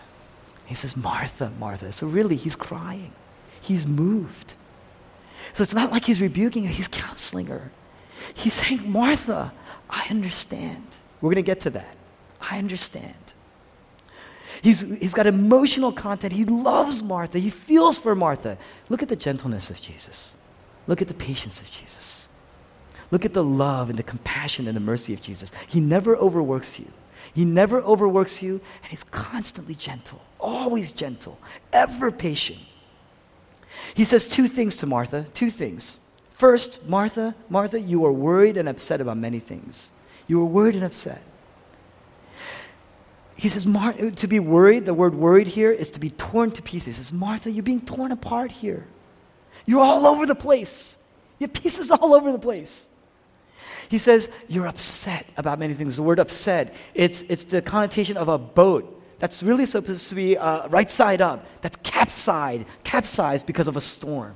He 0.66 0.76
says, 0.76 0.98
Martha, 0.98 1.52
Martha. 1.58 1.92
So 1.92 2.08
really, 2.08 2.36
he's 2.36 2.56
crying, 2.56 3.14
he's 3.62 3.88
moved. 3.88 4.56
So 5.54 5.62
it's 5.64 5.74
not 5.74 5.92
like 5.92 6.06
he's 6.06 6.22
rebuking 6.22 6.66
her, 6.66 6.74
he's 6.74 6.90
counseling 6.90 7.48
her. 7.48 7.72
He's 8.34 8.54
saying, 8.54 8.92
Martha, 8.92 9.54
I 9.90 10.08
understand. 10.10 10.98
We're 11.22 11.30
going 11.30 11.36
to 11.36 11.42
get 11.44 11.62
to 11.62 11.70
that. 11.72 11.96
I 12.42 12.58
understand. 12.58 13.14
He's, 14.62 14.82
he's 14.82 15.14
got 15.14 15.28
emotional 15.28 15.92
content. 15.92 16.34
He 16.34 16.46
loves 16.46 17.04
Martha. 17.04 17.40
He 17.40 17.50
feels 17.50 17.98
for 17.98 18.16
Martha. 18.16 18.58
Look 18.90 19.02
at 19.04 19.10
the 19.10 19.16
gentleness 19.16 19.70
of 19.70 19.80
Jesus. 19.80 20.36
Look 20.88 21.02
at 21.02 21.08
the 21.08 21.14
patience 21.14 21.62
of 21.62 21.70
Jesus. 21.70 22.28
Look 23.12 23.26
at 23.26 23.34
the 23.34 23.44
love 23.44 23.90
and 23.90 24.00
the 24.00 24.04
compassion 24.04 24.68
and 24.68 24.76
the 24.76 24.82
mercy 24.82 25.14
of 25.14 25.22
Jesus. 25.22 25.52
He 25.68 25.80
never 25.80 26.16
overworks 26.16 26.80
you. 26.80 26.88
He 27.34 27.46
never 27.46 27.82
overworks 27.82 28.42
you, 28.42 28.62
and 28.82 28.90
he's 28.90 29.04
constantly 29.04 29.76
gentle, 29.76 30.22
always 30.40 30.92
gentle, 30.92 31.38
ever 31.74 32.12
patient. 32.12 32.60
He 33.94 34.06
says 34.06 34.26
two 34.26 34.48
things 34.48 34.78
to 34.78 34.86
Martha, 34.86 35.26
two 35.34 35.50
things. 35.50 36.00
First, 36.32 36.86
Martha, 36.86 37.36
Martha, 37.50 37.80
you 37.80 38.06
are 38.06 38.12
worried 38.12 38.58
and 38.58 38.70
upset 38.70 39.02
about 39.02 39.18
many 39.18 39.40
things. 39.40 39.92
You 40.28 40.42
are 40.42 40.46
worried 40.46 40.76
and 40.76 40.84
upset. 40.84 41.22
He 43.36 43.50
says, 43.50 43.66
Mar- 43.66 43.94
to 43.94 44.28
be 44.28 44.40
worried, 44.40 44.86
the 44.86 44.94
word 44.94 45.14
worried 45.14 45.48
here 45.48 45.72
is 45.72 45.92
to 45.92 46.00
be 46.00 46.10
torn 46.12 46.52
to 46.52 46.62
pieces. 46.62 46.98
He 46.98 47.04
says, 47.04 47.14
Martha, 47.14 47.52
you're 47.52 47.64
being 47.64 47.82
torn 47.82 48.12
apart 48.12 48.52
here. 48.52 48.86
You're 49.66 49.82
all 49.82 50.08
over 50.08 50.26
the 50.26 50.36
place. 50.36 50.98
You 51.40 51.48
have 51.48 51.54
pieces 51.54 51.92
all 51.92 52.14
over 52.14 52.32
the 52.32 52.40
place. 52.40 52.90
He 53.90 53.98
says, 53.98 54.30
You're 54.48 54.68
upset 54.68 55.26
about 55.38 55.60
many 55.60 55.74
things. 55.74 55.98
The 55.98 56.04
word 56.04 56.20
upset, 56.20 56.74
it's, 56.94 57.24
it's 57.24 57.44
the 57.46 57.62
connotation 57.62 58.18
of 58.18 58.28
a 58.28 58.38
boat 58.38 58.92
that's 59.20 59.42
really 59.42 59.66
supposed 59.66 60.10
to 60.10 60.16
be 60.16 60.38
uh, 60.38 60.68
right 60.68 60.90
side 60.90 61.22
up, 61.22 61.46
that's 61.62 61.78
capsized, 61.84 62.66
capsized 62.84 63.46
because 63.46 63.68
of 63.68 63.78
a 63.78 63.82
storm. 63.82 64.36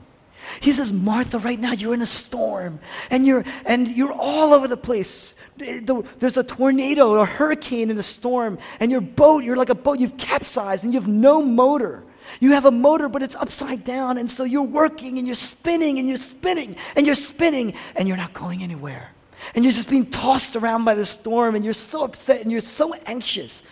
He 0.62 0.71
says, 0.71 0.91
Martha, 0.91 1.38
right 1.39 1.59
now 1.59 1.73
you're 1.73 1.93
in 1.93 2.01
a 2.01 2.07
storm 2.07 2.79
and 3.09 3.25
you're, 3.25 3.43
and 3.65 3.88
you're 3.88 4.13
all 4.13 4.53
over 4.53 4.67
the 4.67 4.77
place. 4.77 5.35
There's 5.57 6.38
a 6.38 6.43
tornado, 6.43 7.15
a 7.15 7.25
hurricane 7.25 7.89
in 7.89 7.97
the 7.97 8.03
storm, 8.03 8.57
and 8.79 8.89
your 8.91 9.01
boat, 9.01 9.43
you're 9.43 9.57
like 9.57 9.69
a 9.69 9.75
boat, 9.75 9.99
you've 9.99 10.17
capsized 10.17 10.83
and 10.83 10.93
you 10.93 10.99
have 10.99 11.09
no 11.09 11.41
motor. 11.41 12.03
You 12.39 12.51
have 12.53 12.65
a 12.65 12.71
motor, 12.71 13.09
but 13.09 13.23
it's 13.23 13.35
upside 13.35 13.83
down, 13.83 14.17
and 14.17 14.29
so 14.29 14.43
you're 14.43 14.62
working 14.62 15.17
and 15.17 15.27
you're 15.27 15.33
spinning 15.33 15.97
and 15.97 16.07
you're 16.07 16.17
spinning 16.17 16.75
and 16.95 17.05
you're 17.05 17.15
spinning 17.15 17.73
and 17.95 18.07
you're 18.07 18.17
not 18.17 18.33
going 18.33 18.63
anywhere. 18.63 19.12
And 19.56 19.63
you're 19.63 19.73
just 19.73 19.89
being 19.89 20.06
tossed 20.06 20.56
around 20.56 20.86
by 20.86 20.95
the 20.95 21.06
storm 21.06 21.56
and 21.56 21.63
you're 21.63 21.73
so 21.73 22.04
upset 22.04 22.41
and 22.41 22.52
you're 22.52 22.62
so 22.62 22.93
anxious. 23.06 23.63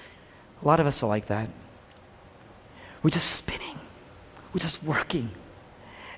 A 0.62 0.68
lot 0.68 0.80
of 0.80 0.88
us 0.88 1.04
are 1.04 1.08
like 1.08 1.28
that. 1.28 1.50
We're 3.04 3.12
just 3.12 3.32
spinning, 3.32 3.80
we're 4.54 4.60
just 4.60 4.84
working. 4.84 5.30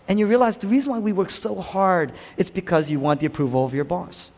And 0.08 0.18
you 0.18 0.26
realize 0.26 0.58
the 0.58 0.68
reason 0.68 0.92
why 0.92 1.00
we 1.00 1.14
work 1.14 1.30
so 1.30 1.56
hard 1.56 2.14
it's 2.36 2.50
because 2.50 2.90
you 2.90 3.00
want 3.00 3.20
the 3.20 3.28
approval 3.28 3.66
of 3.66 3.74
your 3.74 3.84
boss. 3.84 4.32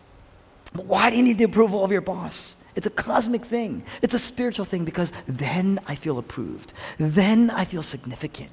But 0.73 0.85
why 0.85 1.09
do 1.09 1.17
you 1.17 1.23
need 1.23 1.37
the 1.37 1.45
approval 1.45 1.83
of 1.83 1.91
your 1.91 2.01
boss? 2.01 2.57
It's 2.75 2.87
a 2.87 2.91
cosmic 2.91 3.45
thing. 3.45 3.83
It's 4.01 4.13
a 4.13 4.19
spiritual 4.19 4.65
thing 4.65 4.85
because 4.85 5.11
then 5.27 5.79
I 5.87 5.95
feel 5.95 6.17
approved. 6.17 6.73
Then 6.97 7.49
I 7.49 7.65
feel 7.65 7.83
significant. 7.83 8.51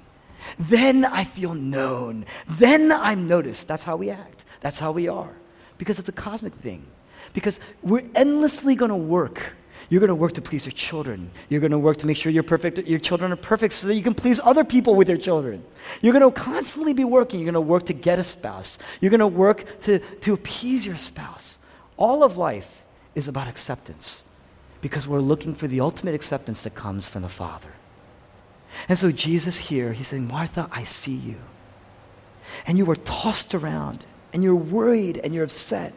Then 0.59 1.05
I 1.05 1.25
feel 1.25 1.55
known. 1.55 2.27
Then 2.49 2.91
I'm 2.93 3.29
noticed. 3.29 3.69
That's 3.69 3.85
how 3.85 3.97
we 3.97 4.11
act. 4.11 4.45
That's 4.61 4.79
how 4.79 4.93
we 4.93 5.09
are. 5.09 5.35
Because 5.79 5.99
it's 5.99 6.09
a 6.09 6.13
cosmic 6.13 6.55
thing. 6.55 6.85
Because 7.33 7.61
we're 7.83 8.05
endlessly 8.15 8.75
going 8.75 8.91
to 8.91 8.97
work. 8.97 9.55
You're 9.89 10.01
going 10.01 10.09
to 10.09 10.15
work 10.15 10.35
to 10.35 10.43
please 10.43 10.67
your 10.67 10.73
children. 10.73 11.31
You're 11.49 11.61
going 11.61 11.73
to 11.73 11.79
work 11.79 11.99
to 11.99 12.07
make 12.07 12.17
sure 12.17 12.31
you're 12.31 12.43
perfect, 12.43 12.79
your 12.87 12.99
children 12.99 13.33
are 13.33 13.37
perfect 13.37 13.73
so 13.73 13.87
that 13.87 13.95
you 13.95 14.03
can 14.03 14.15
please 14.15 14.39
other 14.41 14.65
people 14.65 14.95
with 14.95 15.09
your 15.09 15.17
children. 15.17 15.65
You're 16.03 16.13
going 16.13 16.31
to 16.31 16.31
constantly 16.31 16.93
be 16.93 17.05
working. 17.05 17.41
You're 17.41 17.53
going 17.53 17.55
to 17.55 17.61
work 17.61 17.87
to 17.87 17.95
get 17.95 18.19
a 18.19 18.25
spouse. 18.25 18.79
You're 19.01 19.11
going 19.11 19.21
to 19.21 19.27
work 19.27 19.81
to, 19.83 19.99
to 19.99 20.35
appease 20.35 20.85
your 20.85 20.97
spouse. 20.97 21.59
All 21.97 22.23
of 22.23 22.37
life 22.37 22.85
is 23.15 23.29
about 23.29 23.49
acceptance 23.49 24.25
because 24.81 25.09
we're 25.09 25.21
looking 25.21 25.55
for 25.55 25.67
the 25.67 25.81
ultimate 25.81 26.15
acceptance 26.15 26.63
that 26.63 26.75
comes 26.75 27.07
from 27.07 27.23
the 27.23 27.29
Father. 27.29 27.73
And 28.89 28.99
so 28.99 29.11
Jesus 29.11 29.59
here, 29.59 29.93
he's 29.93 30.09
saying, 30.09 30.29
Martha, 30.29 30.69
I 30.71 30.85
see 30.85 31.15
you. 31.15 31.37
And 32.67 32.79
you 32.79 32.85
were 32.85 32.97
tossed 32.97 33.55
around, 33.55 34.07
and 34.33 34.43
you're 34.43 34.55
worried, 34.55 35.19
and 35.19 35.35
you're 35.35 35.45
upset. 35.45 35.93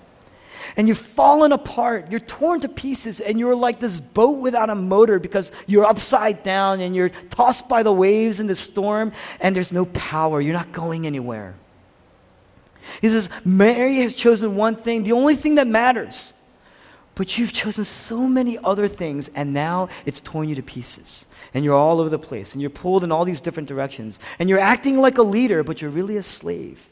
And 0.77 0.87
you've 0.87 0.97
fallen 0.97 1.51
apart. 1.51 2.11
You're 2.11 2.19
torn 2.19 2.61
to 2.61 2.69
pieces, 2.69 3.19
and 3.19 3.39
you're 3.39 3.55
like 3.55 3.79
this 3.79 3.99
boat 3.99 4.39
without 4.39 4.69
a 4.69 4.75
motor 4.75 5.19
because 5.19 5.51
you're 5.67 5.85
upside 5.85 6.43
down 6.43 6.81
and 6.81 6.95
you're 6.95 7.09
tossed 7.29 7.67
by 7.67 7.83
the 7.83 7.91
waves 7.91 8.39
in 8.39 8.47
the 8.47 8.55
storm, 8.55 9.11
and 9.39 9.55
there's 9.55 9.73
no 9.73 9.85
power. 9.85 10.39
You're 10.39 10.53
not 10.53 10.71
going 10.71 11.07
anywhere. 11.07 11.55
He 13.01 13.09
says, 13.09 13.29
Mary 13.45 13.97
has 13.97 14.13
chosen 14.13 14.55
one 14.55 14.75
thing, 14.75 15.03
the 15.03 15.11
only 15.13 15.35
thing 15.35 15.55
that 15.55 15.67
matters. 15.67 16.33
But 17.15 17.37
you've 17.37 17.53
chosen 17.53 17.83
so 17.83 18.25
many 18.25 18.57
other 18.57 18.87
things, 18.87 19.29
and 19.35 19.53
now 19.53 19.89
it's 20.05 20.21
torn 20.21 20.47
you 20.47 20.55
to 20.55 20.63
pieces. 20.63 21.25
And 21.53 21.65
you're 21.65 21.75
all 21.75 21.99
over 21.99 22.09
the 22.09 22.17
place, 22.17 22.53
and 22.53 22.61
you're 22.61 22.69
pulled 22.69 23.03
in 23.03 23.11
all 23.11 23.25
these 23.25 23.41
different 23.41 23.67
directions. 23.67 24.19
And 24.39 24.49
you're 24.49 24.59
acting 24.59 24.97
like 24.97 25.17
a 25.17 25.23
leader, 25.23 25.63
but 25.63 25.81
you're 25.81 25.91
really 25.91 26.17
a 26.17 26.23
slave. 26.23 26.87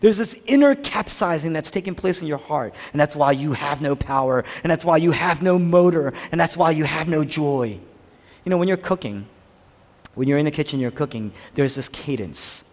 There's 0.00 0.16
this 0.16 0.36
inner 0.46 0.74
capsizing 0.74 1.52
that's 1.52 1.70
taking 1.70 1.94
place 1.94 2.22
in 2.22 2.28
your 2.28 2.38
heart, 2.38 2.74
and 2.92 3.00
that's 3.00 3.14
why 3.14 3.32
you 3.32 3.52
have 3.52 3.80
no 3.80 3.94
power, 3.94 4.44
and 4.62 4.70
that's 4.70 4.84
why 4.84 4.96
you 4.96 5.12
have 5.12 5.42
no 5.42 5.58
motor, 5.58 6.12
and 6.30 6.40
that's 6.40 6.56
why 6.56 6.70
you 6.70 6.84
have 6.84 7.08
no 7.08 7.24
joy. 7.24 7.78
You 8.44 8.50
know, 8.50 8.58
when 8.58 8.68
you're 8.68 8.76
cooking, 8.76 9.26
when 10.14 10.28
you're 10.28 10.38
in 10.38 10.44
the 10.44 10.50
kitchen, 10.50 10.80
you're 10.80 10.90
cooking, 10.90 11.32
there's 11.54 11.74
this 11.74 11.88
cadence. 11.88 12.64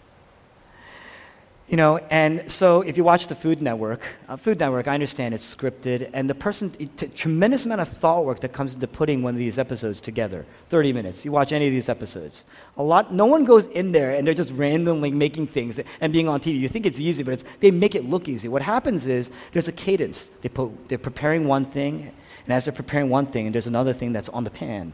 You 1.70 1.78
know, 1.78 1.98
and 2.10 2.50
so 2.50 2.82
if 2.82 2.98
you 2.98 3.04
watch 3.04 3.28
the 3.28 3.36
Food 3.36 3.62
Network, 3.62 4.02
uh, 4.28 4.36
Food 4.38 4.60
Network, 4.60 4.88
I 4.88 4.96
understand 4.96 5.36
it's 5.36 5.56
scripted, 5.56 6.10
and 6.14 6.28
the 6.28 6.34
person, 6.34 6.72
t- 6.72 7.08
tremendous 7.10 7.64
amount 7.64 7.82
of 7.82 7.90
thought 7.90 8.26
work 8.26 8.40
that 8.40 8.54
comes 8.54 8.74
into 8.74 8.88
putting 8.88 9.22
one 9.22 9.36
of 9.36 9.38
these 9.38 9.60
episodes 9.60 10.02
together. 10.02 10.48
30 10.70 10.94
minutes. 10.94 11.26
You 11.26 11.32
watch 11.32 11.52
any 11.52 11.68
of 11.68 11.72
these 11.72 11.88
episodes. 11.88 12.48
A 12.78 12.82
lot, 12.82 13.14
no 13.14 13.28
one 13.28 13.46
goes 13.46 13.68
in 13.68 13.92
there 13.92 14.16
and 14.16 14.26
they're 14.26 14.34
just 14.34 14.52
randomly 14.54 15.12
making 15.12 15.46
things 15.46 15.80
and 16.02 16.12
being 16.12 16.28
on 16.28 16.40
TV. 16.40 16.60
You 16.60 16.70
think 16.70 16.88
it's 16.88 17.00
easy, 17.00 17.22
but 17.22 17.36
it's, 17.36 17.46
they 17.60 17.70
make 17.70 17.94
it 17.94 18.10
look 18.10 18.28
easy. 18.28 18.48
What 18.48 18.64
happens 18.64 19.06
is 19.06 19.30
there's 19.54 19.68
a 19.68 19.72
cadence. 19.72 20.24
They 20.42 20.50
put, 20.50 20.90
they're 20.90 20.98
preparing 20.98 21.46
one 21.46 21.66
thing, 21.66 22.12
and 22.46 22.54
as 22.54 22.66
they're 22.66 22.74
preparing 22.74 23.12
one 23.12 23.28
thing, 23.28 23.52
there's 23.52 23.68
another 23.68 23.94
thing 23.94 24.12
that's 24.12 24.30
on 24.30 24.44
the 24.44 24.50
pan. 24.50 24.94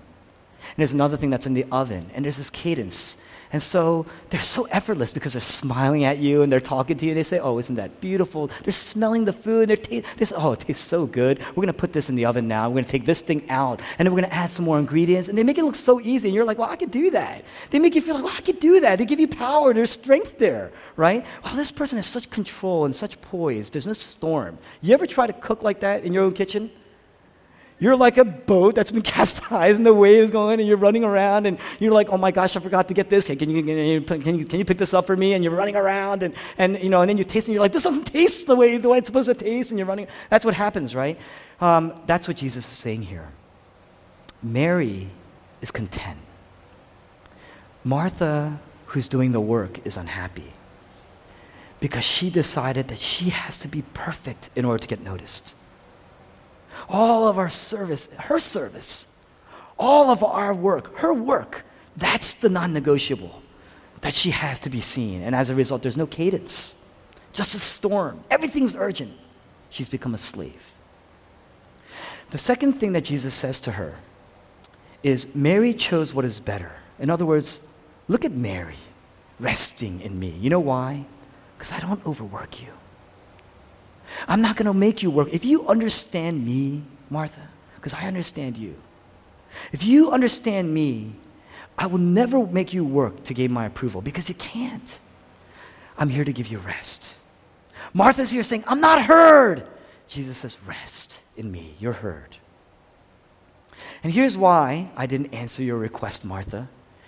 And 0.69 0.77
there's 0.77 0.93
another 0.93 1.17
thing 1.17 1.29
that's 1.29 1.45
in 1.45 1.53
the 1.53 1.65
oven, 1.71 2.09
and 2.13 2.25
there's 2.25 2.37
this 2.37 2.49
cadence. 2.49 3.17
And 3.55 3.61
so 3.61 4.05
they're 4.31 4.41
so 4.41 4.65
effortless 4.65 5.11
because 5.11 5.33
they're 5.33 5.41
smiling 5.41 6.03
at 6.03 6.17
you 6.17 6.41
and 6.41 6.51
they're 6.51 6.59
talking 6.59 6.97
to 6.97 7.05
you. 7.05 7.13
They 7.13 7.23
say, 7.23 7.39
Oh, 7.39 7.57
isn't 7.57 7.75
that 7.75 8.01
beautiful? 8.01 8.49
They're 8.63 8.73
smelling 8.73 9.23
the 9.23 9.31
food. 9.31 9.69
They're 9.69 9.77
ta- 9.77 10.01
they 10.17 10.25
say, 10.25 10.35
Oh, 10.35 10.53
it 10.53 10.59
tastes 10.61 10.83
so 10.83 11.05
good. 11.05 11.39
We're 11.39 11.63
going 11.63 11.67
to 11.67 11.73
put 11.73 11.93
this 11.93 12.09
in 12.09 12.15
the 12.15 12.25
oven 12.25 12.47
now. 12.49 12.67
We're 12.67 12.73
going 12.75 12.85
to 12.85 12.91
take 12.91 13.05
this 13.05 13.21
thing 13.21 13.49
out 13.49 13.81
and 13.97 14.05
then 14.05 14.13
we're 14.13 14.21
going 14.21 14.31
to 14.31 14.35
add 14.35 14.49
some 14.49 14.65
more 14.65 14.79
ingredients. 14.79 15.29
And 15.29 15.37
they 15.37 15.43
make 15.43 15.57
it 15.57 15.63
look 15.63 15.75
so 15.75 16.01
easy. 16.01 16.27
And 16.27 16.35
you're 16.35 16.43
like, 16.43 16.57
Well, 16.57 16.69
I 16.69 16.75
could 16.75 16.91
do 16.91 17.11
that. 17.11 17.45
They 17.69 17.79
make 17.79 17.95
you 17.95 18.01
feel 18.01 18.15
like, 18.15 18.25
Well, 18.25 18.35
I 18.35 18.41
could 18.41 18.59
do 18.59 18.81
that. 18.81 18.97
They 18.97 19.05
give 19.05 19.19
you 19.19 19.27
power. 19.27 19.73
There's 19.73 19.91
strength 19.91 20.37
there, 20.37 20.71
right? 20.97 21.25
Well, 21.43 21.55
this 21.55 21.71
person 21.71 21.97
has 21.97 22.07
such 22.07 22.29
control 22.29 22.85
and 22.85 22.95
such 22.95 23.21
poise. 23.21 23.69
There's 23.69 23.87
no 23.87 23.93
storm. 23.93 24.57
You 24.81 24.93
ever 24.93 25.05
try 25.05 25.27
to 25.27 25.33
cook 25.33 25.63
like 25.63 25.79
that 25.81 26.03
in 26.03 26.11
your 26.11 26.23
own 26.23 26.33
kitchen? 26.33 26.71
You're 27.77 27.95
like 27.95 28.17
a 28.17 28.23
boat 28.23 28.75
that's 28.75 28.91
been 28.91 29.01
capsized 29.15 29.77
and 29.77 29.85
the 29.85 29.93
wave 29.93 30.23
is 30.23 30.31
going 30.31 30.59
and 30.59 30.67
you're 30.67 30.77
running 30.77 31.03
around 31.03 31.45
and 31.45 31.57
you're 31.79 31.91
like, 31.91 32.09
oh 32.09 32.17
my 32.17 32.31
gosh, 32.31 32.55
I 32.55 32.59
forgot 32.59 32.87
to 32.87 32.93
get 32.93 33.09
this. 33.09 33.25
Can 33.25 33.49
you, 33.49 33.63
can 33.63 33.77
you, 33.77 34.01
can 34.01 34.37
you, 34.37 34.45
can 34.45 34.59
you 34.59 34.65
pick 34.65 34.77
this 34.77 34.93
up 34.93 35.05
for 35.05 35.15
me? 35.15 35.33
And 35.33 35.43
you're 35.43 35.53
running 35.53 35.75
around 35.75 36.23
and, 36.23 36.33
and, 36.57 36.79
you 36.81 36.89
know, 36.89 37.01
and 37.01 37.09
then 37.09 37.17
you 37.17 37.23
taste 37.23 37.47
and 37.47 37.53
you're 37.53 37.61
like, 37.61 37.73
this 37.73 37.83
doesn't 37.83 38.05
taste 38.05 38.47
the 38.47 38.55
way, 38.55 38.77
the 38.77 38.87
way 38.87 38.99
it's 38.99 39.07
supposed 39.07 39.27
to 39.27 39.35
taste. 39.35 39.71
And 39.71 39.79
you're 39.79 39.87
running. 39.87 40.07
That's 40.29 40.45
what 40.45 40.53
happens, 40.53 40.95
right? 40.95 41.19
Um, 41.59 41.93
that's 42.05 42.27
what 42.27 42.37
Jesus 42.37 42.65
is 42.65 42.77
saying 42.77 43.03
here. 43.03 43.29
Mary 44.41 45.09
is 45.61 45.71
content. 45.71 46.19
Martha, 47.83 48.59
who's 48.87 49.07
doing 49.07 49.31
the 49.31 49.41
work, 49.41 49.85
is 49.85 49.97
unhappy 49.97 50.53
because 51.81 52.05
she 52.05 52.29
decided 52.29 52.87
that 52.87 52.97
she 52.97 53.29
has 53.29 53.57
to 53.59 53.67
be 53.67 53.83
perfect 53.93 54.49
in 54.55 54.63
order 54.63 54.79
to 54.79 54.87
get 54.87 55.01
noticed 55.01 55.55
all 56.89 57.27
of 57.27 57.37
our 57.37 57.49
service, 57.49 58.07
her 58.17 58.39
service, 58.39 59.07
all 59.77 60.09
of 60.09 60.23
our 60.23 60.53
work, 60.53 60.95
her 60.97 61.13
work, 61.13 61.65
that's 61.97 62.33
the 62.33 62.49
non 62.49 62.73
negotiable 62.73 63.41
that 64.01 64.13
she 64.13 64.31
has 64.31 64.59
to 64.59 64.69
be 64.69 64.81
seen. 64.81 65.21
And 65.21 65.35
as 65.35 65.49
a 65.49 65.55
result, 65.55 65.81
there's 65.81 65.97
no 65.97 66.07
cadence, 66.07 66.75
just 67.33 67.55
a 67.55 67.59
storm. 67.59 68.23
Everything's 68.29 68.75
urgent. 68.75 69.13
She's 69.69 69.89
become 69.89 70.13
a 70.13 70.17
slave. 70.17 70.73
The 72.31 72.37
second 72.37 72.73
thing 72.73 72.93
that 72.93 73.01
Jesus 73.01 73.33
says 73.33 73.59
to 73.61 73.71
her 73.73 73.95
is 75.03 75.33
Mary 75.35 75.73
chose 75.73 76.13
what 76.13 76.25
is 76.25 76.39
better. 76.39 76.71
In 76.99 77.09
other 77.09 77.25
words, 77.25 77.61
look 78.07 78.25
at 78.25 78.31
Mary 78.31 78.77
resting 79.39 80.01
in 80.01 80.19
me. 80.19 80.29
You 80.29 80.49
know 80.49 80.59
why? 80.59 81.05
Because 81.57 81.71
I 81.71 81.79
don't 81.79 82.05
overwork 82.05 82.61
you. 82.61 82.69
I'm 84.27 84.41
not 84.41 84.55
going 84.55 84.65
to 84.65 84.73
make 84.73 85.03
you 85.03 85.09
work. 85.09 85.29
If 85.31 85.45
you 85.45 85.67
understand 85.67 86.45
me, 86.45 86.83
Martha, 87.09 87.49
because 87.75 87.93
I 87.93 88.07
understand 88.07 88.57
you, 88.57 88.75
if 89.71 89.83
you 89.83 90.11
understand 90.11 90.73
me, 90.73 91.13
I 91.77 91.87
will 91.87 91.99
never 91.99 92.45
make 92.45 92.73
you 92.73 92.85
work 92.85 93.23
to 93.25 93.33
gain 93.33 93.51
my 93.51 93.65
approval 93.65 94.01
because 94.01 94.29
you 94.29 94.35
can't. 94.35 94.99
I'm 95.97 96.09
here 96.09 96.23
to 96.23 96.33
give 96.33 96.47
you 96.47 96.59
rest. 96.59 97.19
Martha's 97.93 98.31
here 98.31 98.43
saying, 98.43 98.63
I'm 98.67 98.81
not 98.81 99.03
heard. 99.03 99.65
Jesus 100.07 100.37
says, 100.37 100.57
Rest 100.65 101.21
in 101.37 101.51
me. 101.51 101.75
You're 101.79 101.93
heard. 101.93 102.37
And 104.03 104.13
here's 104.13 104.37
why 104.37 104.91
I 104.95 105.05
didn't 105.05 105.33
answer 105.33 105.63
your 105.63 105.77
request, 105.77 106.23
Martha. 106.25 106.67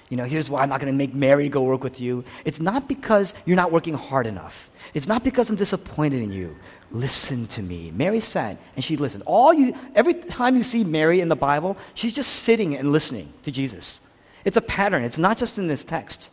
You 0.10 0.16
know, 0.16 0.24
here's 0.24 0.50
why 0.50 0.64
I'm 0.64 0.70
not 0.70 0.80
going 0.80 0.92
to 0.92 0.98
make 0.98 1.14
Mary 1.14 1.50
go 1.50 1.64
work 1.64 1.84
with 1.84 2.00
you. 2.00 2.24
It's 2.46 2.62
not 2.62 2.88
because 2.88 3.34
you're 3.46 3.58
not 3.58 3.72
working 3.72 3.94
hard 3.94 4.26
enough. 4.26 4.70
It's 4.94 5.08
not 5.08 5.24
because 5.24 5.50
I'm 5.50 5.58
disappointed 5.58 6.22
in 6.22 6.32
you. 6.32 6.56
Listen 6.92 7.48
to 7.48 7.62
me. 7.62 7.92
Mary 7.92 8.20
sat 8.20 8.58
and 8.76 8.84
she 8.84 8.96
listened. 8.96 9.24
All 9.26 9.54
you, 9.54 9.76
every 9.94 10.14
time 10.14 10.56
you 10.56 10.64
see 10.64 10.84
Mary 10.84 11.20
in 11.20 11.28
the 11.28 11.36
Bible, 11.36 11.78
she's 11.94 12.14
just 12.14 12.32
sitting 12.32 12.76
and 12.76 12.92
listening 12.92 13.32
to 13.44 13.52
Jesus. 13.52 14.02
It's 14.46 14.58
a 14.58 14.62
pattern. 14.62 15.04
It's 15.04 15.18
not 15.18 15.38
just 15.38 15.58
in 15.58 15.68
this 15.68 15.84
text. 15.84 16.32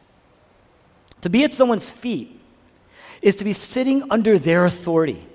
To 1.23 1.31
be 1.31 1.43
at 1.43 1.53
someone's 1.53 1.91
feet 1.91 2.41
is 3.21 3.37
to 3.37 3.45
be 3.45 3.53
sitting 3.53 4.05
under 4.11 4.39
their 4.39 4.65
authority. 4.65 5.27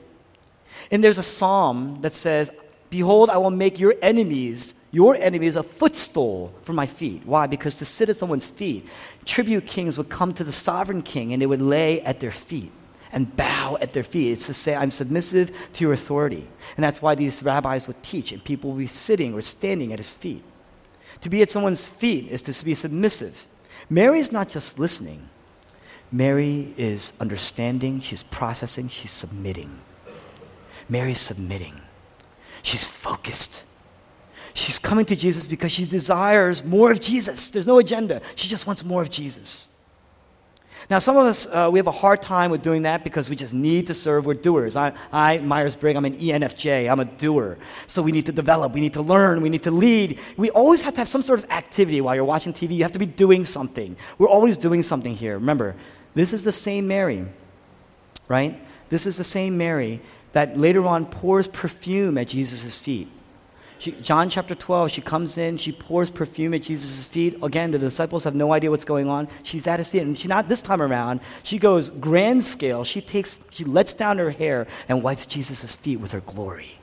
And 0.90 1.04
there's 1.04 1.18
a 1.18 1.24
psalm 1.24 2.00
that 2.02 2.14
says, 2.14 2.52
Behold, 2.90 3.30
I 3.30 3.38
will 3.38 3.52
make 3.52 3.80
your 3.80 3.94
enemies, 4.02 4.74
your 4.92 5.16
enemies, 5.16 5.56
a 5.56 5.64
footstool 5.64 6.54
for 6.64 6.74
my 6.74 6.86
feet. 6.86 7.22
Why? 7.26 7.46
Because 7.46 7.76
to 7.76 7.86
sit 7.86 8.10
at 8.10 8.18
someone's 8.18 8.48
feet, 8.48 8.88
tribute 9.26 9.68
kings 9.68 9.98
would 9.98 10.10
come 10.10 10.34
to 10.36 10.44
the 10.44 10.54
sovereign 10.54 11.02
king 11.02 11.34
and 11.34 11.42
they 11.42 11.46
would 11.46 11.62
lay 11.62 12.02
at 12.02 12.20
their 12.20 12.32
feet 12.32 12.72
and 13.12 13.36
bow 13.36 13.78
at 13.82 13.94
their 13.94 14.04
feet. 14.04 14.32
It's 14.32 14.48
to 14.48 14.54
say, 14.54 14.76
I'm 14.76 14.92
submissive 14.92 15.52
to 15.74 15.84
your 15.84 15.94
authority. 15.94 16.48
And 16.76 16.84
that's 16.84 17.02
why 17.02 17.16
these 17.16 17.42
rabbis 17.44 17.88
would 17.88 18.02
teach, 18.04 18.32
and 18.32 18.44
people 18.44 18.72
would 18.72 18.80
be 18.80 18.88
sitting 18.88 19.34
or 19.34 19.42
standing 19.42 19.92
at 19.94 20.00
his 20.00 20.14
feet. 20.14 20.44
To 21.22 21.30
be 21.30 21.42
at 21.42 21.52
someone's 21.52 21.88
feet 21.88 22.28
is 22.30 22.42
to 22.44 22.66
be 22.66 22.76
submissive. 22.76 23.48
Mary 23.90 24.20
is 24.20 24.32
not 24.32 24.50
just 24.50 24.80
listening, 24.80 25.30
Mary 26.12 26.74
is 26.78 27.14
understanding, 27.20 28.02
she's 28.02 28.24
processing, 28.24 28.88
she's 28.88 29.12
submitting. 29.12 29.80
Mary's 30.88 31.20
submitting. 31.20 31.80
She's 32.64 32.88
focused. 32.88 33.64
She's 34.56 34.80
coming 34.80 35.06
to 35.06 35.16
Jesus 35.16 35.46
because 35.46 35.72
she 35.72 35.86
desires 35.86 36.64
more 36.64 36.92
of 36.92 37.00
Jesus. 37.00 37.50
There's 37.50 37.68
no 37.68 37.78
agenda. 37.78 38.22
She 38.36 38.48
just 38.48 38.66
wants 38.66 38.84
more 38.84 39.02
of 39.02 39.10
Jesus. 39.12 39.70
Now, 40.90 41.00
some 41.00 41.18
of 41.18 41.26
us, 41.26 41.48
uh, 41.48 41.70
we 41.72 41.80
have 41.80 41.88
a 41.88 41.92
hard 41.92 42.22
time 42.22 42.52
with 42.52 42.62
doing 42.62 42.84
that 42.84 43.04
because 43.04 43.30
we 43.30 43.36
just 43.36 43.54
need 43.54 43.88
to 43.88 43.94
serve. 43.94 44.26
We're 44.26 44.34
doers. 44.34 44.76
I, 44.76 44.94
I 45.12 45.40
Myers 45.40 45.76
Briggs, 45.76 45.98
I'm 45.98 46.06
an 46.06 46.18
ENFJ. 46.18 46.92
I'm 46.92 47.00
a 47.00 47.06
doer. 47.06 47.58
So 47.88 48.02
we 48.02 48.12
need 48.12 48.26
to 48.28 48.32
develop. 48.32 48.74
We 48.74 48.80
need 48.80 48.94
to 48.94 49.02
learn. 49.02 49.42
We 49.42 49.50
need 49.50 49.64
to 49.64 49.72
lead. 49.72 50.20
We 50.38 50.50
always 50.52 50.82
have 50.82 50.94
to 50.96 51.02
have 51.02 51.08
some 51.08 51.22
sort 51.22 51.40
of 51.40 51.50
activity 51.52 52.02
while 52.02 52.16
you're 52.16 52.26
watching 52.26 52.54
TV. 52.54 52.76
You 52.76 52.84
have 52.84 52.92
to 52.94 53.00
be 53.00 53.06
doing 53.06 53.46
something. 53.46 53.98
We're 54.18 54.30
always 54.30 54.58
doing 54.58 54.84
something 54.84 55.16
here. 55.16 55.34
Remember, 55.36 55.76
this 56.16 56.34
is 56.34 56.44
the 56.44 56.52
same 56.52 56.88
Mary, 56.88 57.26
right? 58.28 58.60
This 58.90 59.06
is 59.06 59.18
the 59.18 59.24
same 59.24 59.58
Mary 59.58 60.02
that 60.34 60.58
later 60.58 60.86
on 60.86 61.06
pours 61.06 61.48
perfume 61.48 62.18
at 62.18 62.28
Jesus' 62.28 62.78
feet. 62.78 63.08
She, 63.80 63.94
John 63.94 64.30
chapter 64.30 64.56
12, 64.56 64.92
she 64.92 65.02
comes 65.02 65.38
in, 65.38 65.56
she 65.56 65.72
pours 65.72 66.12
perfume 66.12 66.54
at 66.54 66.64
Jesus' 66.64 67.08
feet. 67.08 67.38
Again, 67.42 67.72
the 67.72 67.80
disciples 67.80 68.26
have 68.26 68.36
no 68.36 68.52
idea 68.52 68.70
what's 68.70 68.84
going 68.84 69.08
on. 69.08 69.30
She's 69.42 69.66
at 69.68 69.80
his 69.80 69.88
feet. 69.88 70.02
And 70.02 70.18
she 70.18 70.28
not 70.28 70.50
this 70.50 70.62
time 70.62 70.82
around, 70.82 71.22
she 71.44 71.58
goes 71.58 71.90
grand 71.90 72.44
scale. 72.44 72.84
She 72.84 73.00
takes, 73.00 73.40
she 73.52 73.64
lets 73.64 73.94
down 73.94 74.18
her 74.18 74.32
hair 74.32 74.68
and 74.90 75.02
wipes 75.02 75.26
Jesus' 75.26 75.76
feet 75.76 76.02
with 76.02 76.12
her 76.12 76.20
glory, 76.20 76.78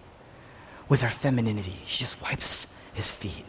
with 0.89 1.03
her 1.03 1.11
femininity. 1.11 1.77
She 1.87 1.99
just 1.99 2.21
wipes 2.23 2.73
his 2.95 3.15
feet. 3.15 3.45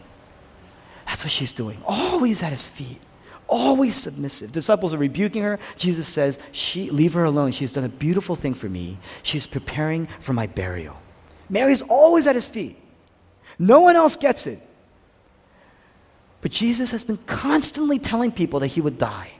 That's 1.06 1.24
what 1.24 1.30
she's 1.30 1.52
doing. 1.52 1.82
Always 1.86 2.42
at 2.42 2.50
his 2.50 2.68
feet. 2.68 3.00
Always 3.48 3.94
submissive. 3.94 4.52
Disciples 4.52 4.92
are 4.92 4.98
rebuking 4.98 5.42
her. 5.42 5.58
Jesus 5.78 6.06
says, 6.06 6.38
she, 6.52 6.90
Leave 6.90 7.14
her 7.14 7.24
alone. 7.24 7.52
She's 7.52 7.72
done 7.72 7.84
a 7.84 7.88
beautiful 7.88 8.36
thing 8.36 8.52
for 8.52 8.68
me. 8.68 8.98
She's 9.22 9.46
preparing 9.46 10.06
for 10.20 10.34
my 10.34 10.46
burial. 10.46 10.98
Mary's 11.48 11.80
always 11.80 12.26
at 12.26 12.34
his 12.34 12.46
feet. 12.46 12.76
No 13.58 13.80
one 13.80 13.96
else 13.96 14.16
gets 14.16 14.46
it. 14.46 14.60
But 16.40 16.52
Jesus 16.52 16.92
has 16.92 17.02
been 17.02 17.16
constantly 17.26 17.98
telling 17.98 18.30
people 18.30 18.60
that 18.60 18.68
he 18.68 18.80
would 18.80 18.98
die. 18.98 19.32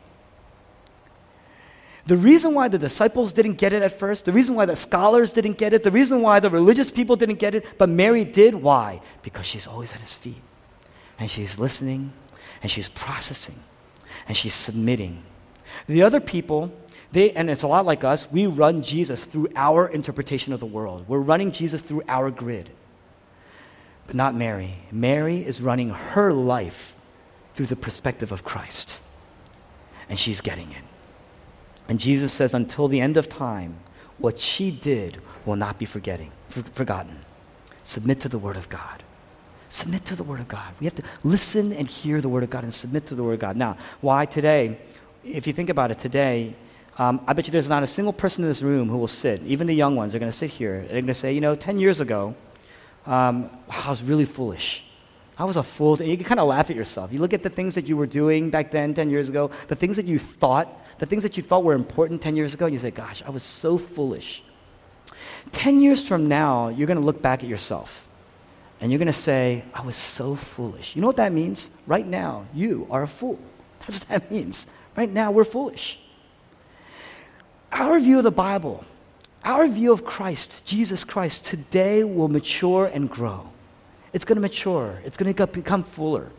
The 2.07 2.17
reason 2.17 2.55
why 2.55 2.69
the 2.69 2.79
disciples 2.79 3.35
didn't 3.35 3.55
get 3.55 3.75
it 3.75 3.83
at 3.83 3.97
first, 3.97 4.25
the 4.25 4.33
reason 4.33 4.55
why 4.55 4.65
the 4.65 4.77
scholars 4.77 5.31
didn't 5.31 5.59
get 5.59 5.75
it, 5.75 5.83
the 5.83 5.91
reason 5.91 6.23
why 6.23 6.41
the 6.41 6.49
religious 6.49 6.91
people 6.91 7.17
didn't 7.17 7.39
get 7.39 7.55
it, 7.55 7.67
but 7.77 7.89
Mary 7.91 8.25
did, 8.25 8.55
why? 8.55 9.03
Because 9.23 9.45
she's 9.45 9.67
always 9.67 9.93
at 9.93 10.01
his 10.01 10.17
feet. 10.17 10.41
And 11.19 11.31
she's 11.31 11.59
listening, 11.59 12.15
and 12.63 12.71
she's 12.71 12.89
processing, 12.89 13.57
and 14.27 14.37
she's 14.37 14.55
submitting. 14.55 15.23
The 15.87 16.03
other 16.03 16.19
people, 16.19 16.73
they, 17.13 17.33
and 17.33 17.51
it's 17.51 17.63
a 17.63 17.69
lot 17.69 17.85
like 17.85 18.05
us, 18.05 18.33
we 18.33 18.47
run 18.47 18.83
Jesus 18.83 19.27
through 19.27 19.49
our 19.55 19.87
interpretation 19.87 20.55
of 20.55 20.61
the 20.61 20.67
world. 20.67 21.05
We're 21.09 21.19
running 21.19 21.53
Jesus 21.53 21.83
through 21.83 22.05
our 22.09 22.31
grid 22.31 22.71
but 24.09 24.17
not 24.17 24.35
Mary. 24.35 24.75
Mary 24.91 25.45
is 25.45 25.61
running 25.61 25.91
her 25.91 26.33
life 26.33 26.97
through 27.55 27.67
the 27.67 27.77
perspective 27.77 28.33
of 28.33 28.43
Christ, 28.43 29.01
and 30.09 30.19
she's 30.19 30.41
getting 30.41 30.73
it. 30.73 30.83
And 31.89 32.01
Jesus 32.01 32.33
says, 32.33 32.55
until 32.55 32.89
the 32.89 33.01
end 33.01 33.19
of 33.19 33.29
time, 33.29 33.77
what 34.17 34.41
she 34.41 34.71
did 34.71 35.21
will 35.45 35.57
not 35.57 35.79
be 35.79 35.85
forgetting, 35.85 36.33
for, 36.49 36.63
forgotten. 36.73 37.21
Submit 37.83 38.19
to 38.21 38.31
the 38.31 38.39
Word 38.39 38.57
of 38.57 38.71
God. 38.71 39.03
Submit 39.69 40.07
to 40.07 40.17
the 40.17 40.23
Word 40.23 40.41
of 40.41 40.49
God. 40.49 40.73
We 40.81 40.87
have 40.87 40.97
to 40.97 41.03
listen 41.23 41.75
and 41.75 41.87
hear 41.87 42.23
the 42.23 42.31
Word 42.31 42.43
of 42.43 42.51
God 42.51 42.65
and 42.65 42.73
submit 42.73 43.05
to 43.07 43.15
the 43.15 43.23
Word 43.23 43.35
of 43.35 43.41
God. 43.41 43.57
Now, 43.57 43.77
why 44.01 44.25
today? 44.25 44.79
If 45.23 45.47
you 45.47 45.53
think 45.53 45.69
about 45.69 45.91
it 45.91 45.99
today, 45.99 46.55
um, 46.97 47.21
I 47.27 47.35
bet 47.35 47.47
you 47.47 47.53
there's 47.53 47.69
not 47.69 47.83
a 47.83 47.87
single 47.87 48.15
person 48.15 48.43
in 48.43 48.49
this 48.49 48.63
room 48.63 48.89
who 48.89 48.97
will 48.97 49.07
sit, 49.07 49.43
even 49.43 49.67
the 49.67 49.75
young 49.75 49.97
ones 49.97 50.15
are 50.15 50.19
going 50.19 50.33
to 50.33 50.37
sit 50.37 50.51
here. 50.51 50.81
They're 50.83 51.03
going 51.03 51.07
to 51.07 51.15
say, 51.15 51.35
you 51.35 51.43
know, 51.43 51.55
10 51.55 51.79
years 51.79 52.01
ago, 52.01 52.35
um, 53.09 53.51
I 53.69 53.91
was 53.91 54.03
really 54.03 54.27
foolish. 54.27 54.85
I 55.39 55.45
was 55.45 55.57
a 55.57 55.63
fool. 55.63 56.01
You 56.01 56.17
can 56.17 56.27
kind 56.27 56.41
of 56.41 56.49
laugh 56.49 56.69
at 56.69 56.77
yourself. 56.77 57.13
You 57.13 57.21
look 57.21 57.33
at 57.33 57.43
the 57.43 57.51
things 57.51 57.75
that 57.75 57.89
you 57.89 57.97
were 57.97 58.07
doing 58.07 58.51
back 58.51 58.71
then, 58.71 58.93
10 58.93 59.09
years 59.09 59.29
ago, 59.29 59.51
the 59.69 59.77
things 59.77 59.97
that 59.97 60.07
you 60.07 60.19
thought, 60.19 60.69
the 60.99 61.07
things 61.07 61.23
that 61.23 61.37
you 61.37 61.43
thought 61.43 61.65
were 61.65 61.75
important 61.75 62.21
10 62.21 62.37
years 62.37 62.55
ago, 62.55 62.67
and 62.67 62.73
you 62.73 62.79
say, 62.79 62.91
gosh, 62.91 63.23
I 63.25 63.31
was 63.31 63.43
so 63.43 63.79
foolish. 63.79 64.43
10 65.53 65.81
years 65.81 66.07
from 66.07 66.29
now, 66.29 66.69
you're 66.69 66.87
going 66.87 66.99
to 66.99 67.05
look 67.05 67.23
back 67.23 67.43
at 67.43 67.49
yourself 67.49 68.09
and 68.81 68.93
you're 68.93 68.99
going 68.99 69.07
to 69.07 69.13
say, 69.13 69.65
I 69.75 69.83
was 69.83 69.97
so 69.97 70.37
foolish. 70.37 70.95
You 70.95 71.01
know 71.01 71.09
what 71.09 71.17
that 71.17 71.33
means? 71.33 71.71
Right 71.87 72.07
now, 72.07 72.47
you 72.55 72.87
are 72.91 73.03
a 73.03 73.09
fool. 73.09 73.39
That's 73.81 74.01
what 74.01 74.09
that 74.09 74.31
means. 74.31 74.67
Right 74.97 75.11
now, 75.11 75.31
we're 75.31 75.45
foolish. 75.45 75.99
Our 77.73 77.99
view 77.99 78.19
of 78.19 78.25
the 78.25 78.31
Bible 78.31 78.85
our 79.45 79.67
view 79.69 79.93
of 79.93 80.05
Christ, 80.05 80.65
Jesus 80.67 81.05
Christ, 81.05 81.45
today 81.45 82.05
will 82.05 82.29
mature 82.29 82.87
and 82.87 83.09
grow. 83.09 83.49
It's 84.13 84.25
going 84.25 84.37
to 84.37 84.43
mature, 84.43 85.01
it's 85.05 85.17
going 85.17 85.33
to 85.33 85.47
become 85.47 85.83
fuller. 85.83 86.31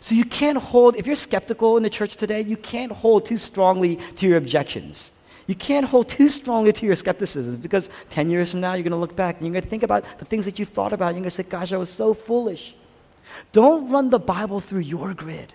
So 0.00 0.14
you 0.14 0.24
can't 0.24 0.58
hold, 0.58 0.96
if 0.96 1.06
you're 1.06 1.16
skeptical 1.16 1.76
in 1.76 1.82
the 1.82 1.90
church 1.90 2.16
today, 2.16 2.40
you 2.40 2.56
can't 2.56 2.92
hold 2.92 3.26
too 3.26 3.36
strongly 3.36 3.96
to 4.16 4.26
your 4.26 4.36
objections. 4.36 5.12
You 5.46 5.54
can't 5.54 5.86
hold 5.86 6.08
too 6.08 6.28
strongly 6.28 6.72
to 6.72 6.86
your 6.86 6.96
skepticism 6.96 7.56
because 7.56 7.90
10 8.10 8.30
years 8.30 8.50
from 8.50 8.60
now, 8.60 8.74
you're 8.74 8.82
going 8.82 8.92
to 8.92 8.96
look 8.96 9.14
back 9.14 9.36
and 9.36 9.46
you're 9.46 9.52
going 9.52 9.62
to 9.62 9.68
think 9.68 9.82
about 9.82 10.04
the 10.18 10.24
things 10.24 10.46
that 10.46 10.58
you 10.58 10.64
thought 10.64 10.92
about. 10.92 11.08
You're 11.08 11.20
going 11.20 11.24
to 11.24 11.30
say, 11.30 11.42
Gosh, 11.42 11.72
I 11.72 11.76
was 11.76 11.90
so 11.90 12.14
foolish. 12.14 12.76
Don't 13.52 13.90
run 13.90 14.10
the 14.10 14.18
Bible 14.18 14.60
through 14.60 14.80
your 14.80 15.12
grid. 15.12 15.52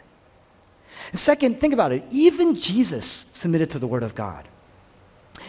And 1.12 1.20
second, 1.20 1.60
think 1.60 1.74
about 1.74 1.92
it. 1.92 2.04
Even 2.12 2.56
Jesus 2.56 3.26
submitted 3.32 3.70
to 3.72 3.80
the 3.80 3.88
Word 3.88 4.04
of 4.04 4.16
God. 4.16 4.48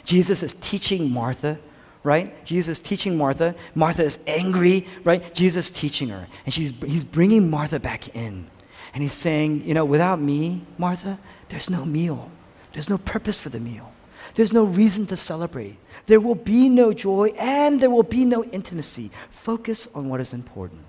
Jesus 0.05 0.43
is 0.43 0.55
teaching 0.61 1.11
Martha, 1.11 1.59
right? 2.03 2.45
Jesus 2.45 2.79
is 2.79 2.81
teaching 2.81 3.17
Martha. 3.17 3.55
Martha 3.75 4.05
is 4.05 4.19
angry, 4.27 4.87
right? 5.05 5.35
Jesus 5.35 5.67
is 5.67 5.71
teaching 5.71 6.09
her. 6.09 6.27
And 6.45 6.55
she's, 6.55 6.73
he's 6.87 7.05
bringing 7.05 7.51
Martha 7.51 7.79
back 7.79 8.15
in. 8.15 8.47
And 8.95 9.03
he's 9.03 9.13
saying, 9.13 9.65
you 9.65 9.75
know, 9.75 9.85
without 9.85 10.21
me, 10.21 10.63
Martha, 10.79 11.19
there's 11.49 11.71
no 11.71 11.85
meal. 11.85 12.31
There's 12.73 12.89
no 12.89 12.99
purpose 12.99 13.39
for 13.39 13.49
the 13.49 13.61
meal. 13.61 13.93
There's 14.35 14.53
no 14.53 14.65
reason 14.65 15.07
to 15.07 15.17
celebrate. 15.17 15.77
There 16.07 16.21
will 16.21 16.35
be 16.35 16.69
no 16.69 16.93
joy 16.93 17.29
and 17.39 17.81
there 17.81 17.91
will 17.91 18.03
be 18.03 18.25
no 18.25 18.45
intimacy. 18.45 19.11
Focus 19.31 19.89
on 19.95 20.09
what 20.09 20.21
is 20.21 20.33
important. 20.33 20.83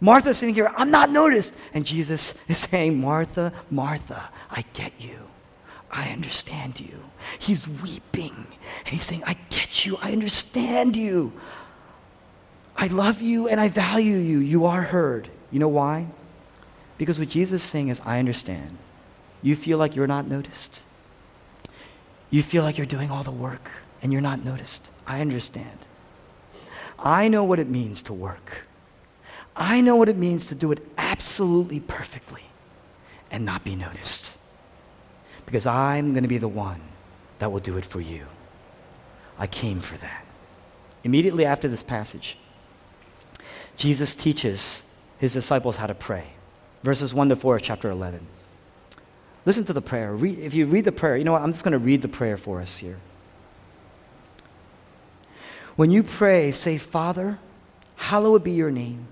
Martha's 0.00 0.38
sitting 0.38 0.54
here, 0.54 0.72
I'm 0.76 0.90
not 0.90 1.10
noticed. 1.10 1.54
And 1.72 1.84
Jesus 1.84 2.34
is 2.48 2.58
saying, 2.58 3.00
Martha, 3.00 3.52
Martha, 3.70 4.28
I 4.50 4.64
get 4.72 4.92
you. 4.98 5.18
I 5.94 6.08
understand 6.08 6.80
you. 6.80 7.04
He's 7.38 7.68
weeping 7.68 8.34
and 8.84 8.88
he's 8.88 9.04
saying, 9.04 9.22
I 9.24 9.36
get 9.48 9.86
you. 9.86 9.96
I 10.02 10.10
understand 10.10 10.96
you. 10.96 11.32
I 12.76 12.88
love 12.88 13.22
you 13.22 13.46
and 13.48 13.60
I 13.60 13.68
value 13.68 14.16
you. 14.16 14.38
You 14.38 14.64
are 14.66 14.82
heard. 14.82 15.28
You 15.52 15.60
know 15.60 15.68
why? 15.68 16.08
Because 16.98 17.20
what 17.20 17.28
Jesus 17.28 17.62
is 17.62 17.70
saying 17.70 17.88
is, 17.88 18.02
I 18.04 18.18
understand. 18.18 18.76
You 19.40 19.54
feel 19.54 19.78
like 19.78 19.94
you're 19.94 20.08
not 20.08 20.26
noticed. 20.26 20.82
You 22.28 22.42
feel 22.42 22.64
like 22.64 22.76
you're 22.76 22.86
doing 22.86 23.12
all 23.12 23.22
the 23.22 23.30
work 23.30 23.70
and 24.02 24.12
you're 24.12 24.20
not 24.20 24.44
noticed. 24.44 24.90
I 25.06 25.20
understand. 25.20 25.86
I 26.98 27.28
know 27.28 27.44
what 27.44 27.60
it 27.60 27.68
means 27.68 28.02
to 28.04 28.12
work. 28.12 28.66
I 29.54 29.80
know 29.80 29.94
what 29.94 30.08
it 30.08 30.16
means 30.16 30.46
to 30.46 30.56
do 30.56 30.72
it 30.72 30.84
absolutely 30.98 31.78
perfectly 31.78 32.46
and 33.30 33.44
not 33.44 33.62
be 33.62 33.76
noticed 33.76 34.38
because 35.46 35.66
I'm 35.66 36.12
going 36.12 36.22
to 36.22 36.28
be 36.28 36.38
the 36.38 36.48
one 36.48 36.80
that 37.38 37.52
will 37.52 37.60
do 37.60 37.76
it 37.76 37.84
for 37.84 38.00
you. 38.00 38.26
I 39.38 39.46
came 39.46 39.80
for 39.80 39.96
that. 39.98 40.24
Immediately 41.02 41.44
after 41.44 41.68
this 41.68 41.82
passage, 41.82 42.38
Jesus 43.76 44.14
teaches 44.14 44.82
his 45.18 45.32
disciples 45.32 45.76
how 45.76 45.86
to 45.86 45.94
pray. 45.94 46.28
Verses 46.82 47.12
1 47.12 47.28
to 47.30 47.36
4 47.36 47.56
of 47.56 47.62
chapter 47.62 47.90
11. 47.90 48.26
Listen 49.46 49.64
to 49.64 49.72
the 49.72 49.82
prayer. 49.82 50.14
Read, 50.14 50.38
if 50.38 50.54
you 50.54 50.66
read 50.66 50.84
the 50.84 50.92
prayer, 50.92 51.16
you 51.16 51.24
know 51.24 51.32
what? 51.32 51.42
I'm 51.42 51.52
just 51.52 51.64
going 51.64 51.72
to 51.72 51.78
read 51.78 52.02
the 52.02 52.08
prayer 52.08 52.36
for 52.36 52.60
us 52.60 52.78
here. 52.78 52.98
When 55.76 55.90
you 55.90 56.02
pray, 56.02 56.52
say, 56.52 56.78
Father, 56.78 57.38
hallowed 57.96 58.44
be 58.44 58.52
your 58.52 58.70
name. 58.70 59.08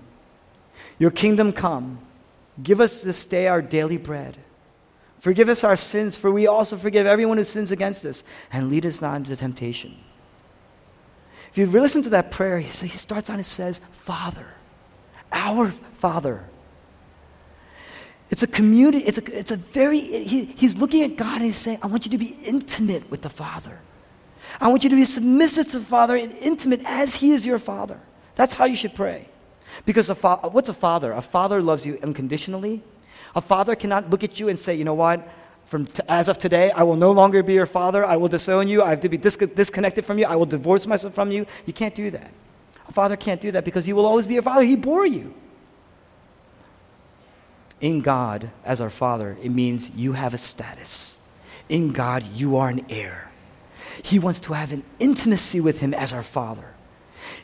Your 0.97 1.11
kingdom 1.11 1.51
come. 1.51 1.99
Give 2.61 2.79
us 2.79 3.01
this 3.01 3.25
day 3.25 3.47
our 3.47 3.61
daily 3.61 3.97
bread 3.97 4.37
Forgive 5.23 5.47
us 5.47 5.63
our 5.63 5.77
sins, 5.77 6.17
for 6.17 6.33
we 6.33 6.47
also 6.47 6.75
forgive 6.75 7.07
everyone 7.07 7.37
who 7.37 7.45
sins 7.45 7.71
against 7.71 8.03
us, 8.03 8.25
and 8.51 8.69
lead 8.69 8.85
us 8.85 8.99
not 8.99 9.15
into 9.15 9.33
temptation. 9.37 9.95
If 11.49 11.57
you 11.57 11.65
listen 11.65 12.01
to 12.01 12.09
that 12.09 12.29
prayer, 12.29 12.59
he, 12.59 12.69
starts 12.69 13.29
on 13.29 13.37
and 13.37 13.45
says, 13.45 13.79
Father, 13.93 14.45
our 15.31 15.71
Father. 15.93 16.43
It's 18.31 18.43
a 18.43 18.47
community, 18.47 18.97
it's 18.97 19.17
a, 19.17 19.39
it's 19.39 19.51
a 19.51 19.55
very, 19.55 20.01
he, 20.01 20.43
he's 20.43 20.75
looking 20.75 21.03
at 21.03 21.15
God 21.15 21.37
and 21.37 21.45
he's 21.45 21.55
saying, 21.55 21.79
I 21.81 21.87
want 21.87 22.03
you 22.03 22.11
to 22.11 22.17
be 22.17 22.35
intimate 22.43 23.09
with 23.09 23.21
the 23.21 23.29
Father. 23.29 23.79
I 24.59 24.67
want 24.67 24.83
you 24.83 24.89
to 24.89 24.95
be 24.97 25.05
submissive 25.05 25.71
to 25.71 25.79
the 25.79 25.85
Father 25.85 26.17
and 26.17 26.33
intimate 26.33 26.81
as 26.83 27.15
He 27.15 27.31
is 27.31 27.45
your 27.45 27.59
Father. 27.59 28.01
That's 28.35 28.55
how 28.55 28.65
you 28.65 28.75
should 28.75 28.93
pray. 28.93 29.29
Because 29.85 30.09
a 30.09 30.15
fa- 30.15 30.49
what's 30.51 30.67
a 30.67 30.73
father? 30.73 31.13
A 31.13 31.21
father 31.21 31.61
loves 31.61 31.85
you 31.85 31.97
unconditionally, 32.03 32.83
a 33.35 33.41
father 33.41 33.75
cannot 33.75 34.09
look 34.09 34.23
at 34.23 34.39
you 34.39 34.49
and 34.49 34.57
say, 34.57 34.75
you 34.75 34.83
know 34.83 34.93
what? 34.93 35.27
From 35.65 35.85
t- 35.85 36.03
as 36.07 36.27
of 36.27 36.37
today, 36.37 36.71
I 36.71 36.83
will 36.83 36.95
no 36.95 37.11
longer 37.11 37.41
be 37.41 37.53
your 37.53 37.65
father. 37.65 38.05
I 38.05 38.17
will 38.17 38.27
disown 38.27 38.67
you. 38.67 38.83
I 38.83 38.89
have 38.91 38.99
to 39.01 39.09
be 39.09 39.17
dis- 39.17 39.37
disconnected 39.37 40.05
from 40.05 40.19
you. 40.19 40.25
I 40.25 40.35
will 40.35 40.45
divorce 40.45 40.85
myself 40.85 41.13
from 41.13 41.31
you. 41.31 41.45
You 41.65 41.73
can't 41.73 41.95
do 41.95 42.11
that. 42.11 42.31
A 42.87 42.91
father 42.91 43.15
can't 43.15 43.41
do 43.41 43.51
that 43.51 43.65
because 43.65 43.85
he 43.85 43.93
will 43.93 44.05
always 44.05 44.27
be 44.27 44.35
your 44.35 44.43
father. 44.43 44.63
He 44.63 44.75
bore 44.75 45.05
you. 45.05 45.33
In 47.81 48.01
God, 48.01 48.51
as 48.63 48.81
our 48.81 48.89
father, 48.89 49.37
it 49.41 49.49
means 49.49 49.89
you 49.89 50.13
have 50.13 50.33
a 50.33 50.37
status. 50.37 51.19
In 51.69 51.91
God, 51.91 52.23
you 52.33 52.57
are 52.57 52.69
an 52.69 52.85
heir. 52.89 53.31
He 54.01 54.19
wants 54.19 54.39
to 54.41 54.53
have 54.53 54.71
an 54.71 54.83
intimacy 54.99 55.59
with 55.59 55.79
Him 55.79 55.93
as 55.93 56.13
our 56.13 56.23
Father. 56.23 56.73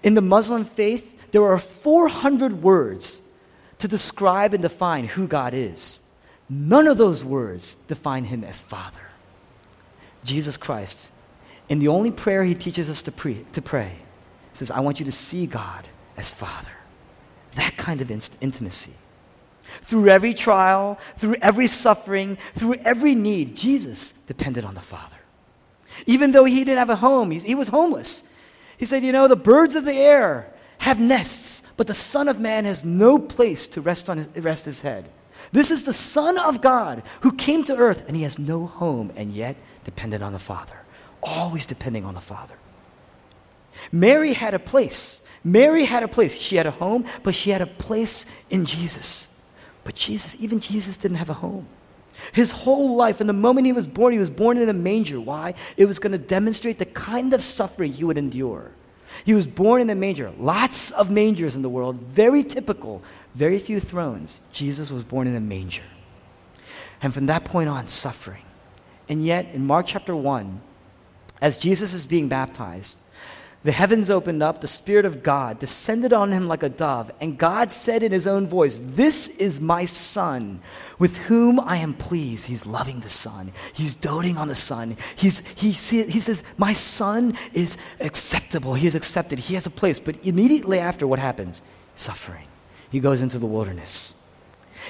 In 0.03 0.13
the 0.13 0.21
Muslim 0.21 0.65
faith, 0.65 1.31
there 1.31 1.43
are 1.43 1.59
400 1.59 2.63
words 2.63 3.21
to 3.79 3.87
describe 3.87 4.53
and 4.53 4.61
define 4.61 5.05
who 5.05 5.27
God 5.27 5.53
is. 5.53 6.01
None 6.49 6.87
of 6.87 6.97
those 6.97 7.23
words 7.23 7.75
define 7.87 8.25
Him 8.25 8.43
as 8.43 8.61
Father. 8.61 8.99
Jesus 10.23 10.57
Christ, 10.57 11.11
in 11.69 11.79
the 11.79 11.87
only 11.87 12.11
prayer 12.11 12.43
He 12.43 12.55
teaches 12.55 12.89
us 12.89 13.01
to, 13.03 13.11
pre- 13.11 13.45
to 13.53 13.61
pray, 13.61 13.93
says, 14.53 14.71
I 14.71 14.81
want 14.81 14.99
you 14.99 15.05
to 15.05 15.11
see 15.11 15.45
God 15.45 15.87
as 16.17 16.33
Father. 16.33 16.71
That 17.55 17.77
kind 17.77 18.01
of 18.01 18.11
intimacy. 18.11 18.93
Through 19.83 20.09
every 20.09 20.33
trial, 20.33 20.99
through 21.17 21.35
every 21.41 21.67
suffering, 21.67 22.37
through 22.55 22.75
every 22.85 23.15
need, 23.15 23.55
Jesus 23.55 24.11
depended 24.11 24.65
on 24.65 24.75
the 24.75 24.81
Father. 24.81 25.15
Even 26.05 26.31
though 26.31 26.45
he 26.45 26.63
didn't 26.63 26.79
have 26.79 26.89
a 26.89 26.95
home, 26.95 27.31
he 27.31 27.55
was 27.55 27.69
homeless. 27.69 28.23
He 28.77 28.85
said, 28.85 29.03
You 29.03 29.11
know, 29.11 29.27
the 29.27 29.35
birds 29.35 29.75
of 29.75 29.85
the 29.85 29.93
air 29.93 30.51
have 30.79 30.99
nests, 30.99 31.63
but 31.77 31.87
the 31.87 31.93
Son 31.93 32.27
of 32.27 32.39
Man 32.39 32.65
has 32.65 32.83
no 32.83 33.19
place 33.19 33.67
to 33.67 33.81
rest, 33.81 34.09
on 34.09 34.17
his, 34.17 34.27
rest 34.37 34.65
his 34.65 34.81
head. 34.81 35.09
This 35.51 35.71
is 35.71 35.83
the 35.83 35.93
Son 35.93 36.37
of 36.37 36.61
God 36.61 37.03
who 37.21 37.31
came 37.33 37.63
to 37.65 37.75
earth, 37.75 38.03
and 38.07 38.15
he 38.15 38.23
has 38.23 38.39
no 38.39 38.65
home, 38.65 39.11
and 39.15 39.31
yet 39.31 39.55
dependent 39.83 40.23
on 40.23 40.33
the 40.33 40.39
Father. 40.39 40.75
Always 41.21 41.65
depending 41.65 42.05
on 42.05 42.13
the 42.13 42.21
Father. 42.21 42.55
Mary 43.91 44.33
had 44.33 44.53
a 44.53 44.59
place. 44.59 45.21
Mary 45.43 45.85
had 45.85 46.03
a 46.03 46.07
place. 46.07 46.35
She 46.35 46.55
had 46.55 46.67
a 46.67 46.71
home, 46.71 47.05
but 47.23 47.35
she 47.35 47.49
had 47.49 47.61
a 47.61 47.67
place 47.67 48.25
in 48.49 48.65
Jesus. 48.65 49.29
But 49.83 49.95
Jesus, 49.95 50.35
even 50.39 50.59
Jesus 50.59 50.97
didn't 50.97 51.17
have 51.17 51.29
a 51.29 51.33
home. 51.33 51.67
His 52.33 52.51
whole 52.51 52.95
life, 52.95 53.17
from 53.17 53.27
the 53.27 53.33
moment 53.33 53.65
he 53.65 53.73
was 53.73 53.87
born, 53.87 54.13
he 54.13 54.19
was 54.19 54.29
born 54.29 54.57
in 54.57 54.69
a 54.69 54.73
manger. 54.73 55.19
Why? 55.19 55.55
It 55.77 55.85
was 55.85 55.99
going 55.99 56.11
to 56.11 56.17
demonstrate 56.17 56.77
the 56.77 56.85
kind 56.85 57.33
of 57.33 57.43
suffering 57.43 57.93
he 57.93 58.03
would 58.03 58.17
endure. 58.17 58.71
He 59.25 59.33
was 59.33 59.47
born 59.47 59.81
in 59.81 59.89
a 59.89 59.95
manger. 59.95 60.31
Lots 60.37 60.91
of 60.91 61.11
mangers 61.11 61.55
in 61.55 61.61
the 61.61 61.69
world, 61.69 61.95
very 61.97 62.43
typical, 62.43 63.01
very 63.35 63.59
few 63.59 63.79
thrones. 63.79 64.41
Jesus 64.51 64.91
was 64.91 65.03
born 65.03 65.27
in 65.27 65.35
a 65.35 65.39
manger. 65.39 65.83
And 67.01 67.13
from 67.13 67.27
that 67.27 67.45
point 67.45 67.69
on, 67.69 67.87
suffering. 67.87 68.43
And 69.07 69.25
yet, 69.25 69.53
in 69.53 69.65
Mark 69.65 69.87
chapter 69.87 70.15
1, 70.15 70.61
as 71.41 71.57
Jesus 71.57 71.93
is 71.93 72.05
being 72.05 72.27
baptized, 72.27 72.99
the 73.61 73.71
heavens 73.73 74.09
opened 74.09 74.41
up, 74.41 74.61
the 74.61 74.67
Spirit 74.67 75.03
of 75.03 75.21
God 75.21 75.59
descended 75.59 76.13
on 76.13 76.31
him 76.31 76.47
like 76.47 76.63
a 76.63 76.69
dove, 76.69 77.11
and 77.19 77.37
God 77.37 77.73
said 77.73 78.03
in 78.03 78.11
his 78.13 78.25
own 78.25 78.47
voice, 78.47 78.79
This 78.81 79.27
is 79.27 79.59
my 79.59 79.83
Son, 79.83 80.61
with 80.97 81.17
whom 81.17 81.59
I 81.59 81.75
am 81.77 81.93
pleased. 81.93 82.45
He's 82.45 82.65
loving 82.65 83.01
the 83.01 83.09
Son, 83.09 83.51
he's 83.73 83.95
doting 83.95 84.37
on 84.37 84.47
the 84.47 84.55
Son. 84.55 84.95
He's, 85.17 85.39
he, 85.55 85.71
he 85.71 86.21
says, 86.21 86.41
My 86.57 86.71
Son 86.71 87.37
is 87.53 87.75
acceptable, 87.99 88.75
he 88.75 88.87
is 88.87 88.95
accepted, 88.95 89.39
he 89.39 89.55
has 89.55 89.65
a 89.65 89.71
place. 89.71 89.99
But 89.99 90.25
immediately 90.25 90.79
after, 90.79 91.05
what 91.05 91.19
happens? 91.19 91.61
Suffering. 91.97 92.47
He 92.89 93.01
goes 93.01 93.21
into 93.21 93.39
the 93.39 93.45
wilderness. 93.45 94.15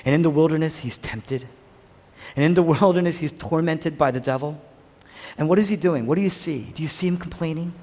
And 0.05 0.13
in 0.13 0.21
the 0.21 0.29
wilderness, 0.29 0.79
he's 0.79 0.97
tempted. 0.97 1.47
And 2.35 2.45
in 2.45 2.53
the 2.53 2.63
wilderness, 2.81 3.17
he's 3.17 3.31
tormented 3.31 3.97
by 3.97 4.11
the 4.11 4.19
devil. 4.19 4.61
And 5.39 5.49
what 5.49 5.57
is 5.57 5.69
he 5.69 5.75
doing? 5.75 6.05
What 6.05 6.15
do 6.15 6.21
you 6.21 6.29
see? 6.29 6.71
Do 6.75 6.83
you 6.83 6.87
see 6.87 7.07
him 7.07 7.17
complaining? 7.17 7.73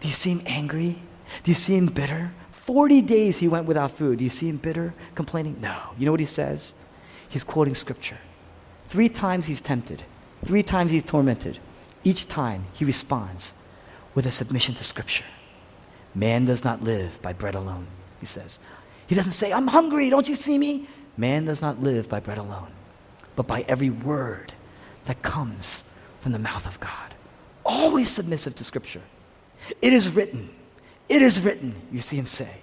Do 0.00 0.08
you 0.08 0.14
see 0.14 0.30
him 0.30 0.42
angry? 0.46 0.98
Do 1.42 1.50
you 1.50 1.54
see 1.54 1.76
him 1.76 1.86
bitter? 1.86 2.32
40 2.50 3.00
days 3.02 3.38
he 3.38 3.48
went 3.48 3.66
without 3.66 3.92
food. 3.92 4.18
Do 4.18 4.24
you 4.24 4.30
see 4.30 4.48
him 4.48 4.58
bitter, 4.58 4.94
complaining? 5.14 5.58
No. 5.60 5.76
You 5.98 6.06
know 6.06 6.10
what 6.10 6.20
he 6.20 6.26
says? 6.26 6.74
He's 7.28 7.44
quoting 7.44 7.74
scripture. 7.74 8.18
Three 8.88 9.08
times 9.08 9.46
he's 9.46 9.60
tempted, 9.60 10.02
three 10.44 10.62
times 10.62 10.90
he's 10.90 11.02
tormented. 11.02 11.58
Each 12.04 12.26
time 12.26 12.64
he 12.72 12.84
responds 12.84 13.54
with 14.14 14.26
a 14.26 14.30
submission 14.30 14.74
to 14.76 14.84
scripture. 14.84 15.24
Man 16.14 16.44
does 16.44 16.64
not 16.64 16.82
live 16.82 17.20
by 17.20 17.32
bread 17.32 17.54
alone, 17.54 17.86
he 18.20 18.26
says. 18.26 18.58
He 19.06 19.14
doesn't 19.14 19.32
say, 19.32 19.52
I'm 19.52 19.66
hungry, 19.66 20.10
don't 20.10 20.28
you 20.28 20.34
see 20.34 20.58
me? 20.58 20.88
Man 21.16 21.44
does 21.44 21.60
not 21.60 21.82
live 21.82 22.08
by 22.08 22.20
bread 22.20 22.38
alone, 22.38 22.70
but 23.36 23.46
by 23.46 23.62
every 23.68 23.90
word 23.90 24.54
that 25.04 25.22
comes 25.22 25.84
from 26.20 26.32
the 26.32 26.38
mouth 26.38 26.66
of 26.66 26.80
God. 26.80 27.14
Always 27.64 28.08
submissive 28.08 28.54
to 28.56 28.64
scripture. 28.64 29.02
It 29.82 29.92
is 29.92 30.10
written. 30.10 30.50
It 31.08 31.22
is 31.22 31.40
written, 31.40 31.74
you 31.90 32.00
see 32.00 32.16
him 32.16 32.26
say. 32.26 32.56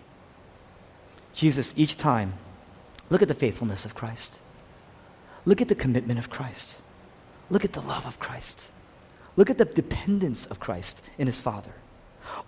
Jesus, 1.33 1.73
each 1.75 1.97
time, 1.97 2.33
look 3.09 3.21
at 3.21 3.27
the 3.27 3.33
faithfulness 3.33 3.85
of 3.85 3.95
Christ. 3.95 4.39
Look 5.45 5.61
at 5.61 5.67
the 5.67 5.75
commitment 5.75 6.19
of 6.19 6.29
Christ. 6.29 6.81
Look 7.49 7.65
at 7.65 7.73
the 7.73 7.81
love 7.81 8.05
of 8.05 8.19
Christ. 8.19 8.71
Look 9.35 9.49
at 9.49 9.57
the 9.57 9.65
dependence 9.65 10.45
of 10.45 10.59
Christ 10.59 11.03
in 11.17 11.27
his 11.27 11.39
Father. 11.39 11.73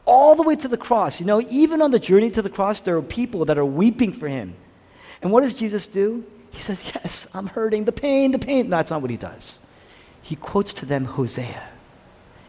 All 0.05 0.36
the 0.36 0.43
way 0.43 0.55
to 0.55 0.67
the 0.67 0.77
cross. 0.77 1.19
You 1.19 1.25
know, 1.25 1.41
even 1.49 1.81
on 1.81 1.91
the 1.91 1.99
journey 1.99 2.31
to 2.31 2.41
the 2.41 2.49
cross, 2.49 2.79
there 2.79 2.97
are 2.97 3.01
people 3.01 3.45
that 3.45 3.57
are 3.57 3.65
weeping 3.65 4.13
for 4.13 4.27
him. 4.27 4.55
And 5.21 5.31
what 5.31 5.41
does 5.41 5.53
Jesus 5.53 5.86
do? 5.88 6.25
He 6.51 6.62
says, 6.62 6.91
Yes, 6.95 7.27
I'm 7.33 7.47
hurting, 7.47 7.86
the 7.86 7.91
pain, 7.91 8.31
the 8.31 8.39
pain. 8.39 8.69
No, 8.69 8.77
that's 8.77 8.91
not 8.91 9.01
what 9.01 9.12
he 9.12 9.17
does. 9.17 9.62
He 10.21 10.36
quotes 10.36 10.73
to 10.73 10.86
them 10.86 11.05
Hosea 11.05 11.69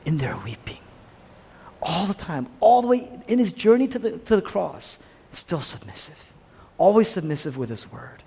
in 0.04 0.18
their 0.18 0.36
weeping 0.36 0.78
all 1.82 2.06
the 2.06 2.14
time, 2.14 2.46
all 2.60 2.82
the 2.82 2.88
way 2.88 3.10
in 3.26 3.38
his 3.38 3.52
journey 3.52 3.88
to 3.88 3.98
the, 3.98 4.18
to 4.18 4.36
the 4.36 4.42
cross, 4.42 4.98
still 5.30 5.60
submissive, 5.60 6.32
always 6.76 7.08
submissive 7.08 7.56
with 7.56 7.70
his 7.70 7.90
word. 7.90 8.22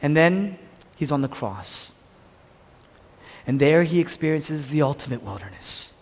And 0.00 0.16
then 0.16 0.58
he's 0.96 1.12
on 1.12 1.22
the 1.22 1.28
cross. 1.28 1.92
And 3.46 3.60
there 3.60 3.82
he 3.82 4.00
experiences 4.00 4.68
the 4.68 4.82
ultimate 4.82 5.22
wilderness, 5.22 5.94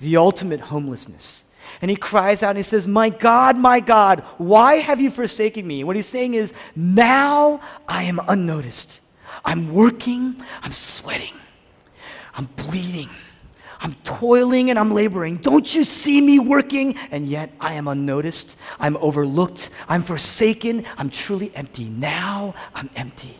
the 0.00 0.16
ultimate 0.16 0.60
homelessness. 0.60 1.44
And 1.80 1.90
he 1.90 1.96
cries 1.96 2.42
out 2.42 2.50
and 2.50 2.58
he 2.58 2.62
says, 2.62 2.86
My 2.86 3.08
God, 3.08 3.56
my 3.56 3.80
God, 3.80 4.20
why 4.38 4.76
have 4.76 5.00
you 5.00 5.10
forsaken 5.10 5.66
me? 5.66 5.84
What 5.84 5.96
he's 5.96 6.06
saying 6.06 6.34
is, 6.34 6.52
Now 6.76 7.60
I 7.88 8.04
am 8.04 8.20
unnoticed. 8.28 9.00
I'm 9.44 9.72
working, 9.72 10.36
I'm 10.62 10.72
sweating, 10.72 11.34
I'm 12.34 12.46
bleeding. 12.56 13.08
I'm 13.82 13.94
toiling 14.04 14.70
and 14.70 14.78
I'm 14.78 14.94
laboring. 14.94 15.38
Don't 15.38 15.74
you 15.74 15.82
see 15.82 16.20
me 16.20 16.38
working? 16.38 16.96
And 17.10 17.26
yet 17.26 17.52
I 17.60 17.74
am 17.74 17.88
unnoticed. 17.88 18.56
I'm 18.78 18.96
overlooked. 18.98 19.70
I'm 19.88 20.04
forsaken. 20.04 20.86
I'm 20.96 21.10
truly 21.10 21.54
empty. 21.56 21.90
Now 21.90 22.54
I'm 22.76 22.88
empty. 22.94 23.36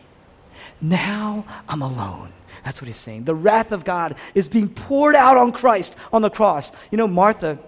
Now 0.80 1.46
I'm 1.68 1.80
alone. 1.80 2.32
That's 2.64 2.82
what 2.82 2.88
he's 2.88 2.96
saying. 2.96 3.24
The 3.24 3.36
wrath 3.36 3.70
of 3.70 3.84
God 3.84 4.16
is 4.34 4.48
being 4.48 4.68
poured 4.68 5.14
out 5.14 5.36
on 5.36 5.52
Christ 5.52 5.94
on 6.12 6.22
the 6.22 6.30
cross. 6.30 6.72
You 6.90 6.98
know, 6.98 7.06
Martha, 7.06 7.60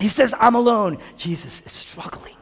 he 0.00 0.08
says, 0.08 0.34
I'm 0.40 0.56
alone. 0.56 0.98
Jesus 1.16 1.62
is 1.64 1.72
struggling. 1.72 2.34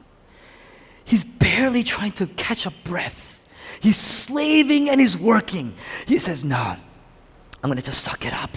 He's 1.04 1.24
barely 1.24 1.84
trying 1.84 2.12
to 2.12 2.26
catch 2.26 2.64
a 2.64 2.70
breath. 2.84 3.44
He's 3.80 3.98
slaving 3.98 4.88
and 4.88 4.98
he's 4.98 5.16
working. 5.16 5.74
He 6.06 6.18
says, 6.18 6.42
No, 6.42 6.56
I'm 6.56 7.70
going 7.70 7.76
to 7.76 7.82
just 7.82 8.02
suck 8.02 8.24
it 8.24 8.32
up. 8.32 8.56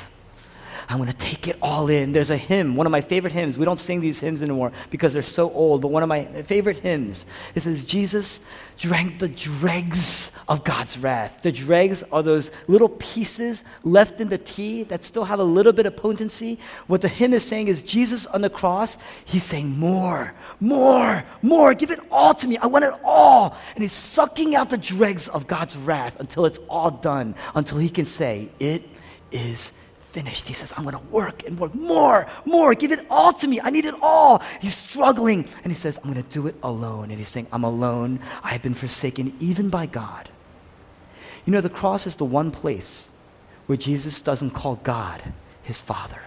I'm 0.91 0.97
going 0.97 1.09
to 1.09 1.17
take 1.17 1.47
it 1.47 1.55
all 1.61 1.89
in. 1.89 2.11
There's 2.11 2.31
a 2.31 2.37
hymn, 2.37 2.75
one 2.75 2.85
of 2.85 2.91
my 2.91 2.99
favorite 2.99 3.31
hymns. 3.31 3.57
We 3.57 3.63
don't 3.63 3.79
sing 3.79 4.01
these 4.01 4.19
hymns 4.19 4.43
anymore 4.43 4.73
because 4.89 5.13
they're 5.13 5.21
so 5.21 5.49
old, 5.51 5.81
but 5.81 5.87
one 5.87 6.03
of 6.03 6.09
my 6.09 6.25
favorite 6.43 6.79
hymns. 6.79 7.25
It 7.55 7.61
says, 7.61 7.85
Jesus 7.85 8.41
drank 8.77 9.19
the 9.19 9.29
dregs 9.29 10.33
of 10.49 10.65
God's 10.65 10.97
wrath. 10.97 11.43
The 11.43 11.51
dregs 11.53 12.03
are 12.11 12.21
those 12.21 12.51
little 12.67 12.89
pieces 12.89 13.63
left 13.85 14.19
in 14.19 14.27
the 14.27 14.37
tea 14.37 14.83
that 14.83 15.05
still 15.05 15.23
have 15.23 15.39
a 15.39 15.45
little 15.45 15.71
bit 15.71 15.85
of 15.85 15.95
potency. 15.95 16.59
What 16.87 16.99
the 16.99 17.07
hymn 17.07 17.33
is 17.33 17.45
saying 17.45 17.69
is, 17.69 17.81
Jesus 17.81 18.25
on 18.25 18.41
the 18.41 18.49
cross, 18.49 18.97
he's 19.23 19.43
saying, 19.43 19.69
More, 19.69 20.33
more, 20.59 21.23
more. 21.41 21.73
Give 21.73 21.91
it 21.91 22.01
all 22.11 22.33
to 22.33 22.47
me. 22.49 22.57
I 22.57 22.67
want 22.67 22.83
it 22.83 22.93
all. 23.05 23.55
And 23.75 23.81
he's 23.81 23.93
sucking 23.93 24.55
out 24.55 24.69
the 24.69 24.77
dregs 24.77 25.29
of 25.29 25.47
God's 25.47 25.77
wrath 25.77 26.19
until 26.19 26.45
it's 26.45 26.59
all 26.67 26.91
done, 26.91 27.33
until 27.55 27.77
he 27.77 27.89
can 27.89 28.05
say, 28.05 28.49
It 28.59 28.83
is 29.31 29.71
finished. 30.11 30.47
He 30.47 30.53
says, 30.53 30.73
I'm 30.75 30.83
going 30.83 30.95
to 30.95 31.11
work 31.11 31.43
and 31.45 31.59
work 31.59 31.73
more, 31.73 32.27
more. 32.45 32.75
Give 32.75 32.91
it 32.91 33.05
all 33.09 33.33
to 33.33 33.47
me. 33.47 33.59
I 33.61 33.69
need 33.69 33.85
it 33.85 33.95
all. 34.01 34.41
He's 34.59 34.75
struggling. 34.75 35.45
And 35.63 35.71
he 35.71 35.75
says, 35.75 35.97
I'm 35.97 36.11
going 36.11 36.23
to 36.23 36.29
do 36.29 36.47
it 36.47 36.55
alone. 36.63 37.09
And 37.09 37.19
he's 37.19 37.29
saying, 37.29 37.47
I'm 37.51 37.63
alone. 37.63 38.19
I 38.43 38.49
have 38.49 38.61
been 38.61 38.73
forsaken 38.73 39.35
even 39.39 39.69
by 39.69 39.85
God. 39.85 40.29
You 41.45 41.53
know, 41.53 41.61
the 41.61 41.69
cross 41.69 42.05
is 42.05 42.17
the 42.17 42.25
one 42.25 42.51
place 42.51 43.11
where 43.65 43.77
Jesus 43.77 44.21
doesn't 44.21 44.51
call 44.51 44.75
God 44.83 45.21
his 45.63 45.81
Father. 45.81 46.21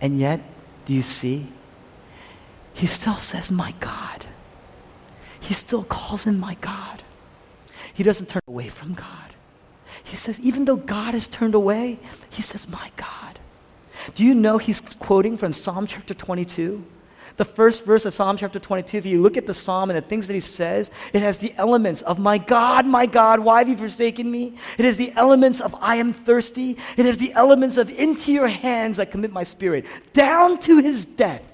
And 0.00 0.18
yet, 0.18 0.40
do 0.84 0.94
you 0.94 1.02
see? 1.02 1.46
He 2.74 2.86
still 2.86 3.16
says, 3.16 3.50
My 3.50 3.74
God. 3.80 4.26
He 5.40 5.54
still 5.54 5.84
calls 5.84 6.24
him 6.24 6.38
my 6.38 6.54
God. 6.60 7.02
He 7.92 8.02
doesn't 8.02 8.28
turn 8.28 8.42
away 8.46 8.68
from 8.68 8.94
God. 8.94 9.29
He 10.04 10.16
says, 10.16 10.40
even 10.40 10.64
though 10.64 10.76
God 10.76 11.14
has 11.14 11.26
turned 11.26 11.54
away, 11.54 11.98
he 12.30 12.42
says, 12.42 12.68
My 12.68 12.90
God. 12.96 13.38
Do 14.14 14.24
you 14.24 14.34
know 14.34 14.58
he's 14.58 14.80
quoting 14.80 15.36
from 15.36 15.52
Psalm 15.52 15.86
chapter 15.86 16.14
22? 16.14 16.84
The 17.36 17.44
first 17.44 17.84
verse 17.84 18.04
of 18.04 18.12
Psalm 18.12 18.36
chapter 18.36 18.58
22, 18.58 18.98
if 18.98 19.06
you 19.06 19.22
look 19.22 19.36
at 19.36 19.46
the 19.46 19.54
psalm 19.54 19.88
and 19.88 19.96
the 19.96 20.06
things 20.06 20.26
that 20.26 20.34
he 20.34 20.40
says, 20.40 20.90
it 21.12 21.22
has 21.22 21.38
the 21.38 21.54
elements 21.56 22.02
of, 22.02 22.18
My 22.18 22.38
God, 22.38 22.86
my 22.86 23.06
God, 23.06 23.40
why 23.40 23.60
have 23.60 23.68
you 23.68 23.76
forsaken 23.76 24.30
me? 24.30 24.56
It 24.78 24.84
has 24.84 24.96
the 24.96 25.12
elements 25.16 25.60
of, 25.60 25.74
I 25.80 25.96
am 25.96 26.12
thirsty. 26.12 26.76
It 26.96 27.06
has 27.06 27.18
the 27.18 27.32
elements 27.32 27.76
of, 27.76 27.88
Into 27.90 28.32
your 28.32 28.48
hands 28.48 28.98
I 28.98 29.04
commit 29.04 29.32
my 29.32 29.42
spirit. 29.42 29.86
Down 30.12 30.58
to 30.60 30.78
his 30.78 31.06
death, 31.06 31.46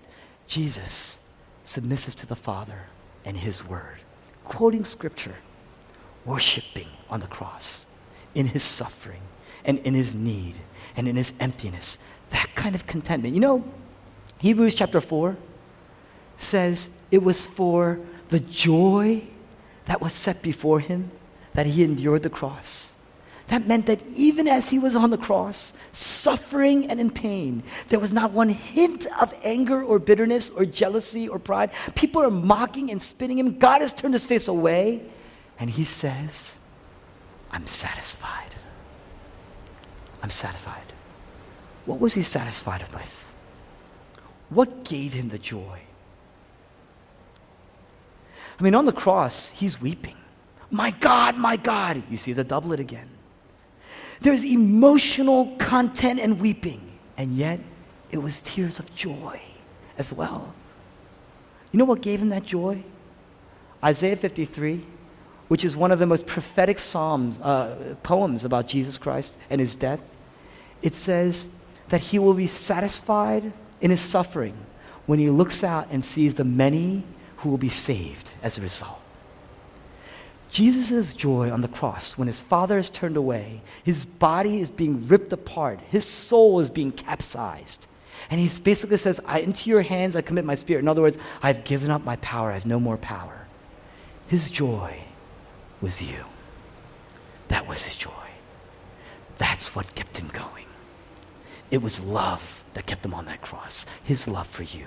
Jesus 0.47 1.21
submissive 1.67 2.15
to 2.17 2.27
the 2.27 2.37
Father 2.37 2.87
and 3.25 3.37
his 3.37 3.65
word, 3.65 3.99
quoting 4.45 4.85
scripture, 4.85 5.35
worshiping 6.25 6.89
on 7.11 7.21
the 7.21 7.27
cross, 7.27 7.86
in 8.37 8.47
his 8.47 8.63
suffering 8.63 9.23
and 9.65 9.79
in 9.81 9.95
his 9.95 10.15
need 10.15 10.55
and 10.97 11.09
in 11.09 11.17
his 11.17 11.33
emptiness. 11.41 11.99
That 12.31 12.49
kind 12.55 12.75
of 12.75 12.87
contentment. 12.87 13.35
You 13.35 13.41
know, 13.41 13.65
Hebrews 14.39 14.75
chapter 14.75 15.01
4 15.01 15.37
says 16.37 16.91
it 17.11 17.23
was 17.23 17.47
for 17.47 17.99
the 18.29 18.41
joy 18.41 19.23
that 19.87 20.01
was 20.01 20.13
set 20.13 20.43
before 20.43 20.81
him 20.81 21.11
that 21.55 21.67
he 21.67 21.83
endured 21.83 22.23
the 22.23 22.31
cross. 22.31 22.95
That 23.47 23.67
meant 23.67 23.87
that 23.87 24.05
even 24.09 24.49
as 24.49 24.71
he 24.71 24.79
was 24.79 24.97
on 24.97 25.11
the 25.11 25.17
cross, 25.17 25.73
suffering 25.93 26.91
and 26.91 27.01
in 27.01 27.11
pain, 27.11 27.63
there 27.89 28.01
was 28.01 28.13
not 28.13 28.33
one 28.33 28.49
hint 28.49 29.07
of 29.21 29.33
anger 29.45 29.83
or 29.83 30.01
bitterness 30.01 30.51
or 30.51 30.65
jealousy 30.65 31.29
or 31.29 31.39
pride. 31.39 31.71
People 31.95 32.23
are 32.23 32.31
mocking 32.31 32.91
and 32.91 33.01
spitting 33.01 33.39
him. 33.39 33.59
God 33.59 33.83
has 33.83 33.93
turned 33.93 34.15
his 34.15 34.27
face 34.27 34.49
away, 34.49 35.01
and 35.61 35.71
he 35.71 35.85
says, 35.85 36.59
I'm 37.57 37.67
satisfied. 37.67 38.55
I'm 40.23 40.29
satisfied. 40.29 40.93
What 41.87 42.01
was 42.01 42.13
he 42.13 42.21
satisfied 42.21 42.85
with? 42.93 43.33
What 44.51 44.85
gave 44.85 45.15
him 45.15 45.31
the 45.31 45.39
joy? 45.39 45.81
I 48.61 48.63
mean, 48.63 48.75
on 48.75 48.85
the 48.85 48.93
cross, 48.93 49.49
he's 49.49 49.81
weeping. 49.81 50.17
My 50.71 50.91
God, 50.91 51.39
my 51.39 51.57
God. 51.57 52.03
You 52.11 52.19
see 52.19 52.35
the 52.35 52.45
doublet 52.45 52.79
again. 52.79 53.09
There's 54.21 54.45
emotional 54.45 55.57
content 55.57 56.21
and 56.21 56.39
weeping, 56.39 56.99
and 57.17 57.37
yet 57.37 57.61
it 58.11 58.19
was 58.19 58.41
tears 58.41 58.79
of 58.79 58.95
joy 58.95 59.41
as 59.97 60.13
well. 60.13 60.53
You 61.73 61.79
know 61.79 61.87
what 61.87 62.03
gave 62.03 62.21
him 62.21 62.29
that 62.29 62.45
joy? 62.45 62.85
Isaiah 63.83 64.17
53, 64.17 64.85
which 65.49 65.65
is 65.65 65.77
one 65.77 65.93
of 65.93 65.99
the 65.99 66.07
most 66.07 66.27
prophetic 66.27 66.79
psalms, 66.79 67.39
uh, 67.39 67.95
poems 68.03 68.45
about 68.45 68.67
Jesus 68.67 68.99
Christ 68.99 69.39
and 69.49 69.61
his 69.61 69.75
death. 69.75 70.01
It 70.83 70.95
says 70.95 71.49
that 71.89 72.01
he 72.01 72.19
will 72.19 72.35
be 72.35 72.47
satisfied 72.47 73.53
in 73.81 73.91
his 73.91 74.01
suffering 74.01 74.55
when 75.07 75.19
he 75.19 75.31
looks 75.31 75.63
out 75.63 75.89
and 75.91 76.05
sees 76.05 76.35
the 76.35 76.45
many 76.45 77.05
who 77.39 77.51
will 77.51 77.59
be 77.59 77.69
saved 77.69 78.33
as 78.43 78.59
a 78.59 78.61
result. 78.61 79.01
Jesus' 80.51 81.13
joy 81.13 81.51
on 81.51 81.61
the 81.61 81.69
cross, 81.69 82.17
when 82.17 82.29
his 82.29 82.41
father 82.41 82.79
is 82.79 82.89
turned 82.89 83.17
away, 83.17 83.61
his 83.85 84.05
body 84.05 84.61
is 84.61 84.71
being 84.71 85.07
ripped 85.07 85.33
apart, 85.33 85.81
his 85.91 86.05
soul 86.05 86.61
is 86.61 86.71
being 86.71 86.93
capsized. 86.93 87.87
And 88.31 88.41
he 88.41 88.49
basically 88.61 88.97
says, 88.97 89.21
Into 89.29 89.71
your 89.71 89.83
hands 89.83 90.17
I 90.17 90.23
commit 90.23 90.45
my 90.45 90.55
spirit. 90.55 90.81
In 90.81 90.89
other 90.89 91.03
words, 91.03 91.19
I've 91.43 91.65
given 91.65 91.91
up 91.91 92.05
my 92.05 92.17
power, 92.17 92.51
I 92.51 92.55
have 92.55 92.67
no 92.67 92.81
more 92.81 92.97
power. 92.97 93.47
His 94.29 94.51
joy 94.51 95.06
was 95.81 96.03
you. 96.03 96.25
That 97.49 97.67
was 97.67 97.85
his 97.85 97.97
joy. 97.97 98.11
That's 99.39 99.75
what 99.75 99.95
kept 99.95 100.19
him 100.19 100.29
going. 100.29 100.67
It 101.71 101.83
was 101.83 102.03
love 102.03 102.65
that 102.75 102.87
kept 102.87 103.05
him 103.05 103.15
on 103.15 103.27
that 103.27 103.43
cross, 103.43 103.87
his 104.05 104.29
love 104.29 104.47
for 104.47 104.63
you. 104.63 104.87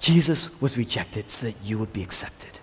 Jesus 0.00 0.60
was 0.60 0.76
rejected 0.76 1.30
so 1.30 1.46
that 1.46 1.56
you 1.62 1.78
would 1.78 1.92
be 1.92 2.02
accepted. 2.02 2.58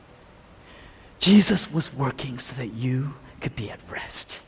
Jesus 1.19 1.71
was 1.71 1.93
working 1.93 2.38
so 2.38 2.55
that 2.57 2.73
you 2.73 3.13
could 3.39 3.55
be 3.55 3.71
at 3.71 3.80
rest. 3.89 4.43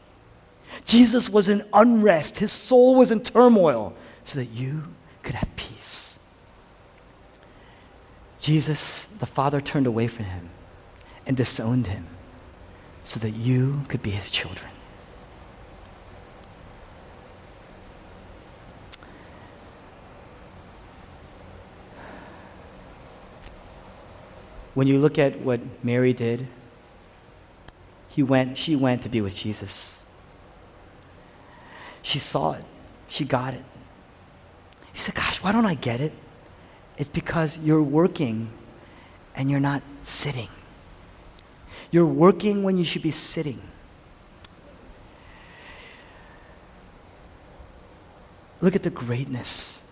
Jesus 0.85 1.29
was 1.29 1.49
in 1.49 1.63
unrest. 1.73 2.39
His 2.39 2.51
soul 2.51 2.95
was 2.95 3.11
in 3.11 3.21
turmoil 3.21 3.95
so 4.23 4.39
that 4.39 4.49
you 4.49 4.83
could 5.23 5.35
have 5.35 5.55
peace. 5.55 6.19
Jesus, 8.39 9.05
the 9.19 9.25
Father, 9.25 9.59
turned 9.59 9.87
away 9.87 10.07
from 10.07 10.25
him 10.25 10.49
and 11.25 11.35
disowned 11.35 11.87
him 11.87 12.07
so 13.07 13.21
that 13.21 13.29
you 13.29 13.83
could 13.87 14.03
be 14.03 14.11
his 14.11 14.29
children. 14.29 14.69
When 24.73 24.87
you 24.87 24.97
look 24.99 25.17
at 25.17 25.39
what 25.39 25.61
Mary 25.85 26.11
did, 26.11 26.49
he 28.09 28.21
went, 28.21 28.57
she 28.57 28.75
went 28.75 29.03
to 29.03 29.09
be 29.09 29.21
with 29.21 29.33
Jesus. 29.33 30.03
She 32.01 32.19
saw 32.19 32.55
it. 32.55 32.65
She 33.07 33.23
got 33.23 33.53
it. 33.53 33.63
She 34.91 34.99
said, 34.99 35.15
Gosh, 35.15 35.41
why 35.41 35.53
don't 35.53 35.65
I 35.65 35.75
get 35.75 36.01
it? 36.01 36.11
It's 36.97 37.07
because 37.07 37.57
you're 37.57 37.81
working 37.81 38.49
and 39.33 39.49
you're 39.49 39.61
not 39.61 39.81
sitting. 40.01 40.49
You're 41.91 42.05
working 42.05 42.63
when 42.63 42.77
you 42.77 42.83
should 42.83 43.01
be 43.01 43.11
sitting. 43.11 43.61
Look 48.61 48.75
at 48.75 48.83
the 48.83 48.89
greatness 48.89 49.83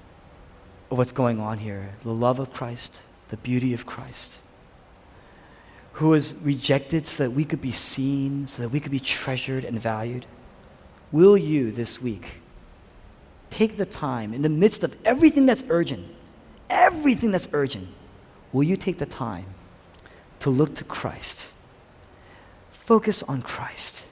of 0.92 0.98
what's 0.98 1.12
going 1.12 1.40
on 1.40 1.60
here 1.60 1.96
the 2.04 2.12
love 2.12 2.40
of 2.40 2.52
Christ, 2.52 3.02
the 3.30 3.38
beauty 3.38 3.74
of 3.74 3.86
Christ 3.86 4.42
who 5.96 6.10
was 6.10 6.34
rejected 6.36 7.08
so 7.08 7.24
that 7.24 7.32
we 7.32 7.46
could 7.46 7.62
be 7.62 7.72
seen, 7.72 8.46
so 8.48 8.62
that 8.62 8.70
we 8.70 8.82
could 8.82 8.92
be 8.92 9.00
treasured 9.00 9.64
and 9.64 9.80
valued? 9.80 10.26
Will 11.14 11.38
you 11.38 11.72
this 11.72 12.02
week 12.02 12.42
take 13.50 13.78
the 13.78 13.86
time 13.86 14.34
in 14.34 14.42
the 14.42 14.50
midst 14.50 14.84
of 14.84 14.94
everything 15.06 15.46
that's 15.46 15.64
urgent, 15.70 16.06
everything 16.70 17.32
that's 17.32 17.48
urgent, 17.54 17.88
will 18.52 18.64
you 18.64 18.76
take 18.76 18.98
the 18.98 19.06
time 19.06 19.46
to 20.42 20.50
look 20.50 20.76
to 20.76 20.84
Christ? 20.84 21.54
Focus 22.86 23.24
on 23.24 23.42
Christ. 23.42 24.06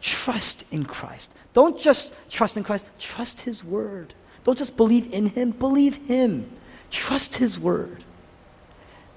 Trust 0.00 0.64
in 0.72 0.86
Christ. 0.86 1.34
Don't 1.52 1.78
just 1.78 2.14
trust 2.30 2.56
in 2.56 2.64
Christ, 2.64 2.86
trust 2.98 3.42
His 3.42 3.62
Word. 3.62 4.14
Don't 4.44 4.56
just 4.56 4.76
believe 4.76 5.12
in 5.12 5.26
Him, 5.26 5.50
believe 5.50 5.96
Him. 6.06 6.50
Trust 6.90 7.36
His 7.36 7.58
Word. 7.58 8.02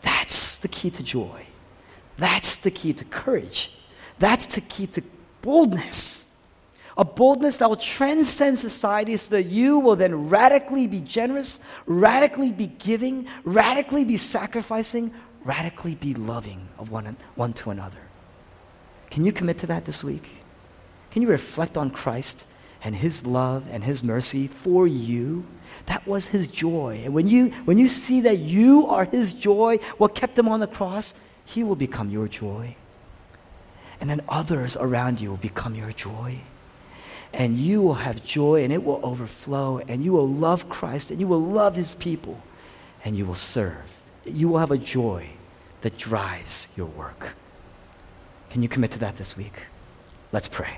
That's 0.02 0.58
the 0.58 0.68
key 0.68 0.90
to 0.92 1.04
joy. 1.04 1.46
That's 2.18 2.58
the 2.58 2.72
key 2.72 2.94
to 2.94 3.06
courage. 3.06 3.72
That's 4.20 4.46
the 4.56 4.62
key 4.62 4.88
to 4.88 5.02
boldness. 5.42 6.28
A 6.98 7.06
boldness 7.06 7.58
that 7.58 7.70
will 7.70 7.78
transcend 7.78 8.60
society 8.60 9.16
so 9.16 9.36
that 9.36 9.44
you 9.44 9.80
will 9.80 9.96
then 9.96 10.28
radically 10.28 10.86
be 10.88 11.00
generous, 11.00 11.60
radically 11.86 12.52
be 12.52 12.68
giving, 12.68 13.28
radically 13.46 14.04
be 14.04 14.18
sacrificing, 14.18 15.14
radically 15.46 15.96
be 15.96 16.14
loving 16.14 16.68
of 16.78 16.92
one, 16.92 17.16
one 17.36 17.54
to 17.54 17.70
another. 17.70 18.07
Can 19.10 19.26
you 19.26 19.32
commit 19.32 19.58
to 19.60 19.68
that 19.68 19.86
this 19.86 20.04
week? 20.04 20.30
Can 21.12 21.22
you 21.22 21.28
reflect 21.30 21.78
on 21.78 21.90
Christ 21.90 22.46
and 22.84 22.96
his 22.96 23.26
love 23.26 23.66
and 23.72 23.84
his 23.84 24.04
mercy 24.04 24.48
for 24.48 24.88
you? 24.88 25.46
That 25.88 26.06
was 26.08 26.28
his 26.28 26.48
joy. 26.48 27.02
And 27.06 27.14
when 27.14 27.28
you, 27.28 27.50
when 27.66 27.78
you 27.78 27.88
see 27.88 28.22
that 28.22 28.40
you 28.40 28.88
are 28.88 29.06
his 29.06 29.34
joy, 29.34 29.78
what 29.98 30.16
kept 30.16 30.38
him 30.38 30.50
on 30.50 30.60
the 30.60 30.68
cross, 30.68 31.14
he 31.46 31.64
will 31.64 31.76
become 31.76 32.10
your 32.10 32.28
joy. 32.28 32.76
And 34.00 34.10
then 34.10 34.22
others 34.30 34.78
around 34.78 35.22
you 35.22 35.30
will 35.30 35.38
become 35.38 35.76
your 35.76 35.92
joy. 35.92 36.42
And 37.34 37.58
you 37.58 37.82
will 37.82 37.96
have 37.96 38.24
joy 38.24 38.64
and 38.64 38.72
it 38.72 38.84
will 38.84 39.00
overflow. 39.04 39.80
And 39.80 40.04
you 40.04 40.12
will 40.12 40.28
love 40.28 40.70
Christ 40.70 41.12
and 41.12 41.20
you 41.20 41.28
will 41.28 41.42
love 41.42 41.76
his 41.76 41.96
people. 41.96 42.42
And 43.04 43.16
you 43.16 43.26
will 43.26 43.36
serve. 43.36 43.98
You 44.26 44.50
will 44.50 44.60
have 44.60 44.72
a 44.72 44.78
joy 44.78 45.30
that 45.82 45.98
drives 45.98 46.68
your 46.76 46.88
work. 46.88 47.36
Can 48.50 48.64
you 48.64 48.70
commit 48.70 48.92
to 48.92 49.00
that 49.00 49.18
this 49.18 49.36
week? 49.36 49.64
Let's 50.32 50.48
pray. 50.48 50.78